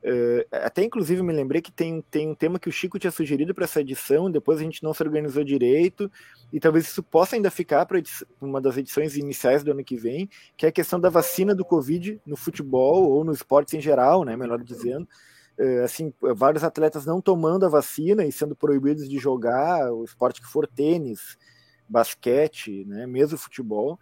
Uh, 0.03 0.41
até 0.51 0.83
inclusive 0.83 1.23
me 1.23 1.31
lembrei 1.31 1.61
que 1.61 1.71
tem, 1.71 2.01
tem 2.11 2.27
um 2.27 2.35
tema 2.35 2.59
que 2.59 2.71
o 2.71 2.73
Chico 2.73 2.99
tinha 2.99 3.11
sugerido 3.11 3.55
para 3.55 3.65
essa 3.65 3.83
edição, 3.83 4.31
depois 4.31 4.59
a 4.59 4.63
gente 4.63 4.83
não 4.83 4.95
se 4.95 5.03
organizou 5.03 5.45
direito, 5.45 6.11
e 6.51 6.59
talvez 6.59 6.87
isso 6.87 7.03
possa 7.03 7.37
ainda 7.37 7.51
ficar 7.51 7.85
para 7.85 8.01
uma 8.41 8.63
das 8.63 8.79
edições 8.79 9.15
iniciais 9.15 9.63
do 9.63 9.73
ano 9.73 9.85
que 9.85 9.97
vem, 9.97 10.27
que 10.57 10.65
é 10.65 10.71
a 10.71 10.73
questão 10.73 10.99
da 10.99 11.11
vacina 11.11 11.55
do 11.55 11.67
Covid 11.67 12.19
no 12.25 12.35
futebol 12.35 13.11
ou 13.11 13.25
no 13.25 13.33
esporte 13.33 13.77
em 13.77 13.81
geral, 13.81 14.25
né, 14.25 14.35
melhor 14.39 14.63
dizendo. 14.63 15.07
Uh, 15.61 15.85
assim, 15.85 16.11
vários 16.35 16.65
atletas 16.65 17.05
não 17.05 17.21
tomando 17.21 17.67
a 17.67 17.69
vacina 17.69 18.25
e 18.25 18.33
sendo 18.33 18.57
proibidos 18.57 19.07
de 19.07 19.19
jogar 19.19 19.93
o 19.93 20.05
esporte 20.05 20.41
que 20.41 20.47
for 20.47 20.67
tênis, 20.67 21.37
basquete, 21.87 22.87
né, 22.87 23.07
mesmo 23.07 23.37
futebol. 23.37 23.99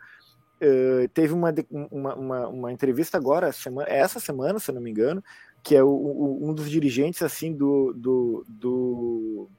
Uh, 0.63 1.09
teve 1.09 1.33
uma, 1.33 1.53
uma, 1.91 2.15
uma, 2.15 2.49
uma, 2.49 2.73
entrevista 2.73 3.17
agora, 3.17 3.51
semana, 3.53 3.89
essa 3.91 4.21
semana, 4.21 4.61
se 4.61 4.71
não 4.71 4.81
me 4.81 4.91
engano, 4.91 5.23
que 5.63 5.75
é 5.75 5.83
o, 5.83 5.89
o, 5.89 6.49
um 6.49 6.55
dos 6.55 6.71
dirigentes 6.71 7.23
assim 7.23 7.53
do 7.53 7.93
do 7.93 8.45
do, 8.49 9.51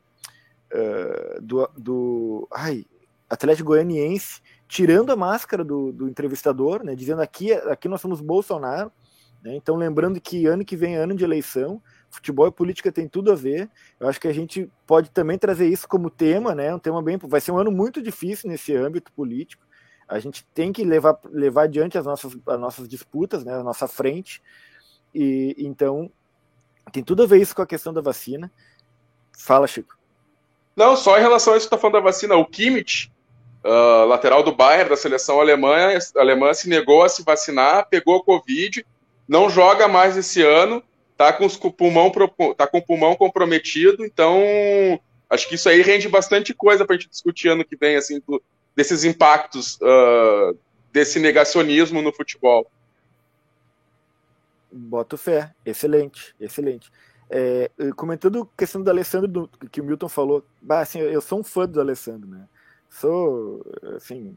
uh, 0.73 1.41
do, 1.41 1.69
do 1.77 2.47
ai, 2.49 2.85
Atlético 3.29 3.69
Goianiense 3.69 4.41
tirando 4.69 5.11
a 5.11 5.15
máscara 5.15 5.63
do, 5.63 5.91
do 5.91 6.07
entrevistador, 6.07 6.83
né, 6.83 6.95
dizendo 6.95 7.21
aqui 7.21 7.51
aqui 7.51 7.89
nós 7.89 7.99
somos 7.99 8.21
Bolsonaro, 8.21 8.91
né, 9.43 9.55
então 9.55 9.75
lembrando 9.75 10.19
que 10.19 10.45
ano 10.45 10.65
que 10.65 10.75
vem 10.75 10.95
é 10.95 10.99
ano 10.99 11.15
de 11.15 11.23
eleição, 11.23 11.81
futebol 12.09 12.47
e 12.47 12.51
política 12.51 12.91
tem 12.91 13.07
tudo 13.07 13.31
a 13.31 13.35
ver. 13.35 13.69
Eu 13.99 14.07
acho 14.07 14.19
que 14.19 14.27
a 14.27 14.33
gente 14.33 14.69
pode 14.85 15.11
também 15.11 15.37
trazer 15.37 15.67
isso 15.67 15.87
como 15.87 16.09
tema, 16.09 16.55
né, 16.55 16.73
um 16.73 16.79
tema 16.79 17.01
bem, 17.01 17.17
vai 17.17 17.41
ser 17.41 17.51
um 17.51 17.57
ano 17.57 17.71
muito 17.71 18.01
difícil 18.01 18.49
nesse 18.49 18.75
âmbito 18.75 19.11
político. 19.11 19.65
A 20.07 20.19
gente 20.19 20.45
tem 20.53 20.73
que 20.73 20.83
levar 20.83 21.19
levar 21.25 21.63
adiante 21.63 21.97
as 21.97 22.05
nossas 22.05 22.35
as 22.47 22.59
nossas 22.59 22.87
disputas, 22.87 23.43
né, 23.43 23.53
a 23.53 23.63
nossa 23.63 23.87
frente 23.87 24.41
e 25.13 25.55
então 25.57 26.11
tem 26.91 27.03
tudo 27.03 27.23
a 27.23 27.27
ver 27.27 27.39
isso 27.39 27.55
com 27.55 27.61
a 27.61 27.67
questão 27.67 27.93
da 27.93 28.01
vacina. 28.01 28.51
Fala, 29.37 29.67
Chico. 29.67 29.97
Não, 30.75 30.95
só 30.95 31.17
em 31.17 31.21
relação 31.21 31.53
a 31.53 31.57
isso 31.57 31.67
que 31.67 31.75
está 31.75 31.77
falando 31.77 31.95
da 31.95 32.09
vacina, 32.09 32.35
o 32.35 32.45
Kimmich, 32.45 33.11
uh, 33.63 34.05
lateral 34.05 34.43
do 34.43 34.55
Bayern 34.55 34.89
da 34.89 34.97
seleção 34.97 35.39
alemã, 35.39 35.89
alemã 36.15 36.53
se 36.53 36.69
negou 36.69 37.03
a 37.03 37.09
se 37.09 37.23
vacinar, 37.23 37.87
pegou 37.89 38.17
a 38.17 38.23
Covid, 38.23 38.85
não 39.29 39.47
joga 39.47 39.87
mais 39.87 40.17
esse 40.17 40.41
ano, 40.41 40.83
tá 41.15 41.31
com, 41.31 41.45
o 41.45 41.71
pulmão, 41.71 42.11
tá 42.57 42.65
com 42.65 42.81
pulmão 42.81 43.15
comprometido, 43.15 44.03
então 44.03 44.41
acho 45.29 45.47
que 45.47 45.53
isso 45.53 45.69
aí 45.69 45.83
rende 45.83 46.09
bastante 46.09 46.51
coisa 46.51 46.83
para 46.83 46.95
a 46.95 46.99
gente 46.99 47.11
discutir 47.11 47.49
ano 47.49 47.63
que 47.63 47.77
vem, 47.77 47.95
assim, 47.95 48.19
do, 48.27 48.41
desses 48.75 49.03
impactos 49.03 49.77
uh, 49.81 50.57
desse 50.91 51.19
negacionismo 51.19 52.01
no 52.01 52.11
futebol. 52.11 52.69
Boto 54.71 55.15
fé, 55.15 55.53
excelente, 55.63 56.33
excelente. 56.39 56.91
É, 57.29 57.69
comentando 57.95 58.49
a 58.51 58.57
questão 58.57 58.81
do 58.81 58.89
Alessandro, 58.89 59.27
do, 59.27 59.47
que 59.71 59.79
o 59.79 59.83
Milton 59.83 60.09
falou, 60.09 60.43
bah, 60.59 60.79
assim, 60.79 60.99
eu 60.99 61.21
sou 61.21 61.39
um 61.39 61.43
fã 61.43 61.67
do 61.67 61.79
Alessandro, 61.79 62.27
né? 62.27 62.47
Sou, 62.89 63.63
assim, 63.95 64.35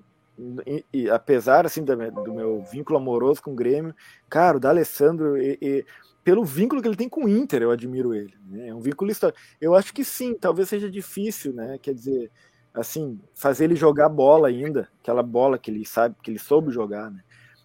e, 0.66 0.84
e, 0.93 1.11
apesar 1.11 1.66
assim 1.66 1.84
do, 1.84 1.97
do, 2.22 2.34
meu 2.34 2.62
vínculo 2.62 2.99
amoroso 2.99 3.43
com 3.43 3.53
o 3.53 3.57
Grêmio, 3.57 3.95
cara, 4.28 4.57
o 4.57 4.61
da 4.61 4.68
Alessandro, 4.68 5.36
e, 5.36 5.59
e, 5.61 5.86
pelo 6.24 6.45
vínculo 6.45 6.80
que 6.80 6.88
ele 6.88 6.97
tem 6.97 7.09
com 7.09 7.24
o 7.24 7.28
Inter, 7.28 7.62
eu 7.62 7.70
admiro 7.70 8.14
ele. 8.14 8.34
Né? 8.47 8.68
É 8.68 8.74
um 8.74 8.80
vínculo 8.80 9.11
histórico. 9.11 9.40
Eu 9.61 9.74
acho 9.74 9.93
que 9.93 10.05
sim, 10.05 10.34
talvez 10.34 10.68
seja 10.68 10.90
difícil, 10.90 11.53
né? 11.53 11.78
Quer 11.82 11.95
dizer, 11.95 12.30
assim, 12.72 13.20
fazer 13.34 13.64
ele 13.64 13.76
jogar 13.76 14.09
bola 14.09 14.49
ainda, 14.49 14.88
aquela 15.01 15.22
bola 15.22 15.59
que 15.59 15.70
ele 15.70 15.84
sabe, 15.84 16.14
que 16.22 16.30
ele 16.30 16.38
soube 16.38 16.70
jogar, 16.70 17.11
né? 17.11 17.20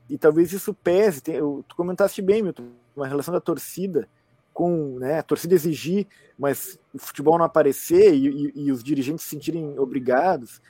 e 0.09 0.17
talvez 0.17 0.51
isso 0.51 0.73
pese. 0.73 1.21
Tem, 1.21 1.35
eu, 1.35 1.63
tu 1.67 1.75
comentaste 1.75 2.21
bem, 2.21 2.41
Milton, 2.41 2.69
uma 2.95 3.07
relação 3.07 3.33
da 3.33 3.41
torcida 3.41 4.07
com 4.53 4.97
né, 4.97 5.19
a 5.19 5.23
torcida 5.23 5.53
exigir, 5.53 6.07
mas 6.37 6.79
o 6.93 6.97
futebol 6.97 7.37
não 7.37 7.45
aparecer 7.45 8.15
e, 8.15 8.27
e, 8.27 8.51
e 8.55 8.71
os 8.71 8.83
dirigentes 8.83 9.23
se 9.23 9.29
sentirem 9.29 9.77
obrigados. 9.77 10.61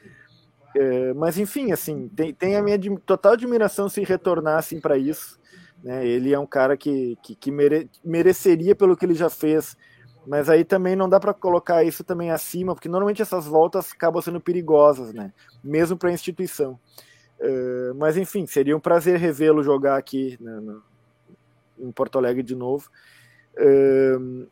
É, 0.80 1.12
mas 1.16 1.40
enfim, 1.40 1.72
assim, 1.72 2.08
tem, 2.10 2.32
tem 2.32 2.56
a 2.56 2.62
minha 2.62 2.78
total 3.04 3.34
admiração 3.34 3.90
se 3.90 4.04
retornar 4.04 4.60
assim 4.60 4.80
para 4.80 4.96
isso. 4.96 5.40
Né? 5.84 6.06
Ele 6.06 6.32
é 6.32 6.38
um 6.38 6.46
cara 6.46 6.78
que, 6.78 7.18
que, 7.24 7.36
que 7.36 7.50
mere, 7.50 7.90
mereceria 8.06 8.76
pelo 8.76 8.96
que 8.96 9.04
ele 9.04 9.16
já 9.16 9.28
fez, 9.28 9.76
mas 10.28 10.50
aí 10.50 10.64
também 10.64 10.96
não 10.96 11.10
dá 11.10 11.20
para 11.20 11.34
colocar 11.34 11.84
isso 11.84 12.04
também 12.04 12.30
acima, 12.30 12.76
porque 12.76 12.88
normalmente 12.88 13.24
essas 13.24 13.48
voltas 13.48 13.92
acabam 13.92 14.22
sendo 14.22 14.40
perigosas, 14.40 15.12
né? 15.14 15.34
Mesmo 15.64 15.98
para 15.98 16.10
a 16.10 16.14
instituição. 16.14 16.80
Uh, 17.40 17.96
mas 17.96 18.16
enfim, 18.16 18.46
seria 18.46 18.78
um 18.78 18.80
prazer 18.80 19.18
revê-lo 19.18 19.64
jogar 19.64 19.98
aqui 19.98 20.38
né, 20.40 20.60
no, 20.60 20.84
em 21.80 21.92
Porto 21.92 22.20
Alegre 22.20 22.44
de 22.44 22.56
novo. 22.56 22.88
Uh, 23.58 24.48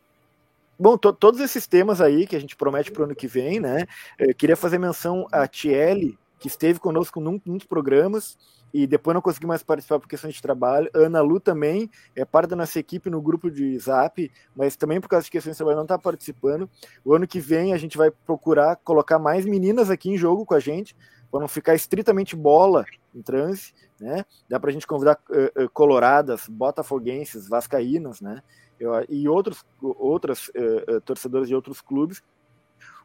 bom, 0.78 0.96
to, 0.96 1.12
todos 1.12 1.40
esses 1.40 1.66
temas 1.66 2.00
aí 2.00 2.26
que 2.26 2.36
a 2.36 2.40
gente 2.40 2.56
promete 2.56 2.90
para 2.90 3.02
o 3.02 3.04
ano 3.04 3.14
que 3.14 3.26
vem, 3.26 3.60
né? 3.60 3.86
Uh, 4.20 4.34
queria 4.34 4.56
fazer 4.56 4.78
menção 4.78 5.26
a 5.32 5.46
Tiele, 5.46 6.18
que 6.38 6.48
esteve 6.48 6.78
conosco 6.78 7.20
num 7.20 7.38
dos 7.38 7.64
programas 7.64 8.36
e 8.72 8.86
depois 8.86 9.14
não 9.14 9.22
consegui 9.22 9.46
mais 9.46 9.62
participar 9.62 9.98
por 9.98 10.08
questão 10.08 10.28
de 10.28 10.42
trabalho. 10.42 10.90
Ana 10.92 11.20
Lu 11.22 11.40
também 11.40 11.90
é 12.14 12.24
parte 12.24 12.50
da 12.50 12.56
nossa 12.56 12.78
equipe 12.78 13.08
no 13.08 13.22
grupo 13.22 13.50
de 13.50 13.78
Zap, 13.78 14.30
mas 14.54 14.76
também 14.76 15.00
por 15.00 15.08
causa 15.08 15.24
de 15.24 15.30
questões 15.30 15.54
de 15.54 15.58
trabalho 15.58 15.76
não 15.76 15.84
está 15.84 15.98
participando. 15.98 16.68
O 17.04 17.14
ano 17.14 17.26
que 17.26 17.40
vem 17.40 17.72
a 17.72 17.78
gente 17.78 17.96
vai 17.96 18.10
procurar 18.10 18.76
colocar 18.76 19.18
mais 19.18 19.46
meninas 19.46 19.88
aqui 19.88 20.10
em 20.10 20.18
jogo 20.18 20.44
com 20.44 20.54
a 20.54 20.60
gente, 20.60 20.94
para 21.30 21.40
não 21.40 21.48
ficar 21.48 21.74
estritamente 21.74 22.36
bola 22.36 22.84
em 23.14 23.22
transe, 23.22 23.72
né? 23.98 24.24
Dá 24.48 24.60
para 24.60 24.70
a 24.70 24.72
gente 24.72 24.86
convidar 24.86 25.18
uh, 25.30 25.64
uh, 25.64 25.70
coloradas, 25.70 26.46
botafoguenses, 26.48 27.48
vascaínas, 27.48 28.20
né? 28.20 28.42
Eu, 28.78 28.92
e 29.08 29.28
outros, 29.28 29.64
outras 29.80 30.48
uh, 30.48 31.00
torcedoras 31.02 31.48
de 31.48 31.54
outros 31.54 31.80
clubes. 31.80 32.22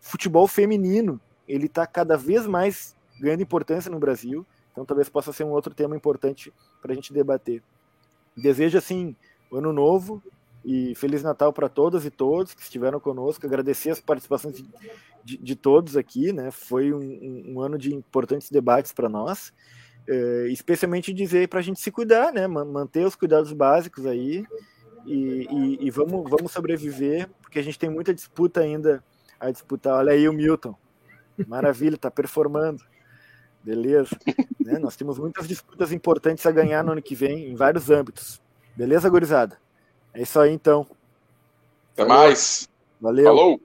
Futebol 0.01 0.47
feminino, 0.47 1.19
ele 1.47 1.67
está 1.67 1.85
cada 1.87 2.17
vez 2.17 2.45
mais 2.45 2.95
ganhando 3.19 3.43
importância 3.43 3.89
no 3.89 3.99
Brasil. 3.99 4.45
Então 4.71 4.85
talvez 4.85 5.09
possa 5.09 5.31
ser 5.31 5.43
um 5.43 5.51
outro 5.51 5.73
tema 5.73 5.95
importante 5.95 6.51
para 6.81 6.91
a 6.91 6.95
gente 6.95 7.13
debater. 7.13 7.61
Desejo 8.35 8.77
assim 8.77 9.15
ano 9.51 9.73
novo 9.73 10.21
e 10.63 10.95
feliz 10.95 11.23
Natal 11.23 11.51
para 11.51 11.67
todas 11.67 12.05
e 12.05 12.11
todos 12.11 12.53
que 12.53 12.61
estiveram 12.61 12.99
conosco. 12.99 13.45
Agradecer 13.45 13.89
as 13.89 13.99
participações 13.99 14.55
de, 14.55 14.69
de, 15.23 15.37
de 15.37 15.55
todos 15.55 15.97
aqui, 15.97 16.31
né? 16.31 16.51
Foi 16.51 16.93
um, 16.93 17.53
um 17.53 17.61
ano 17.61 17.77
de 17.77 17.93
importantes 17.93 18.49
debates 18.49 18.93
para 18.93 19.09
nós. 19.09 19.53
É, 20.07 20.47
especialmente 20.49 21.13
dizer 21.13 21.47
para 21.47 21.59
a 21.59 21.63
gente 21.63 21.79
se 21.79 21.91
cuidar, 21.91 22.31
né? 22.31 22.47
Manter 22.47 23.05
os 23.05 23.15
cuidados 23.15 23.51
básicos 23.53 24.05
aí 24.05 24.45
e, 25.05 25.47
e, 25.49 25.87
e, 25.87 25.91
vamos, 25.91 26.29
vamos 26.29 26.51
sobreviver, 26.51 27.29
porque 27.41 27.59
a 27.59 27.63
gente 27.63 27.77
tem 27.79 27.89
muita 27.89 28.13
disputa 28.13 28.61
ainda 28.61 29.03
a 29.39 29.49
disputar. 29.51 29.97
Olha 29.97 30.13
aí 30.13 30.27
o 30.27 30.33
Milton, 30.33 30.75
maravilha, 31.47 31.95
está 31.95 32.11
performando. 32.11 32.83
Beleza? 33.63 34.17
né? 34.59 34.79
Nós 34.79 34.95
temos 34.95 35.19
muitas 35.19 35.47
disputas 35.47 35.91
importantes 35.91 36.45
a 36.45 36.51
ganhar 36.51 36.83
no 36.83 36.93
ano 36.93 37.01
que 37.01 37.15
vem, 37.15 37.49
em 37.49 37.55
vários 37.55 37.89
âmbitos. 37.89 38.41
Beleza, 38.75 39.09
gurizada? 39.09 39.57
É 40.13 40.21
isso 40.21 40.39
aí, 40.39 40.51
então. 40.51 40.87
Até 41.93 42.05
mais. 42.05 42.69
Valeu. 42.99 43.25
Falou. 43.25 43.61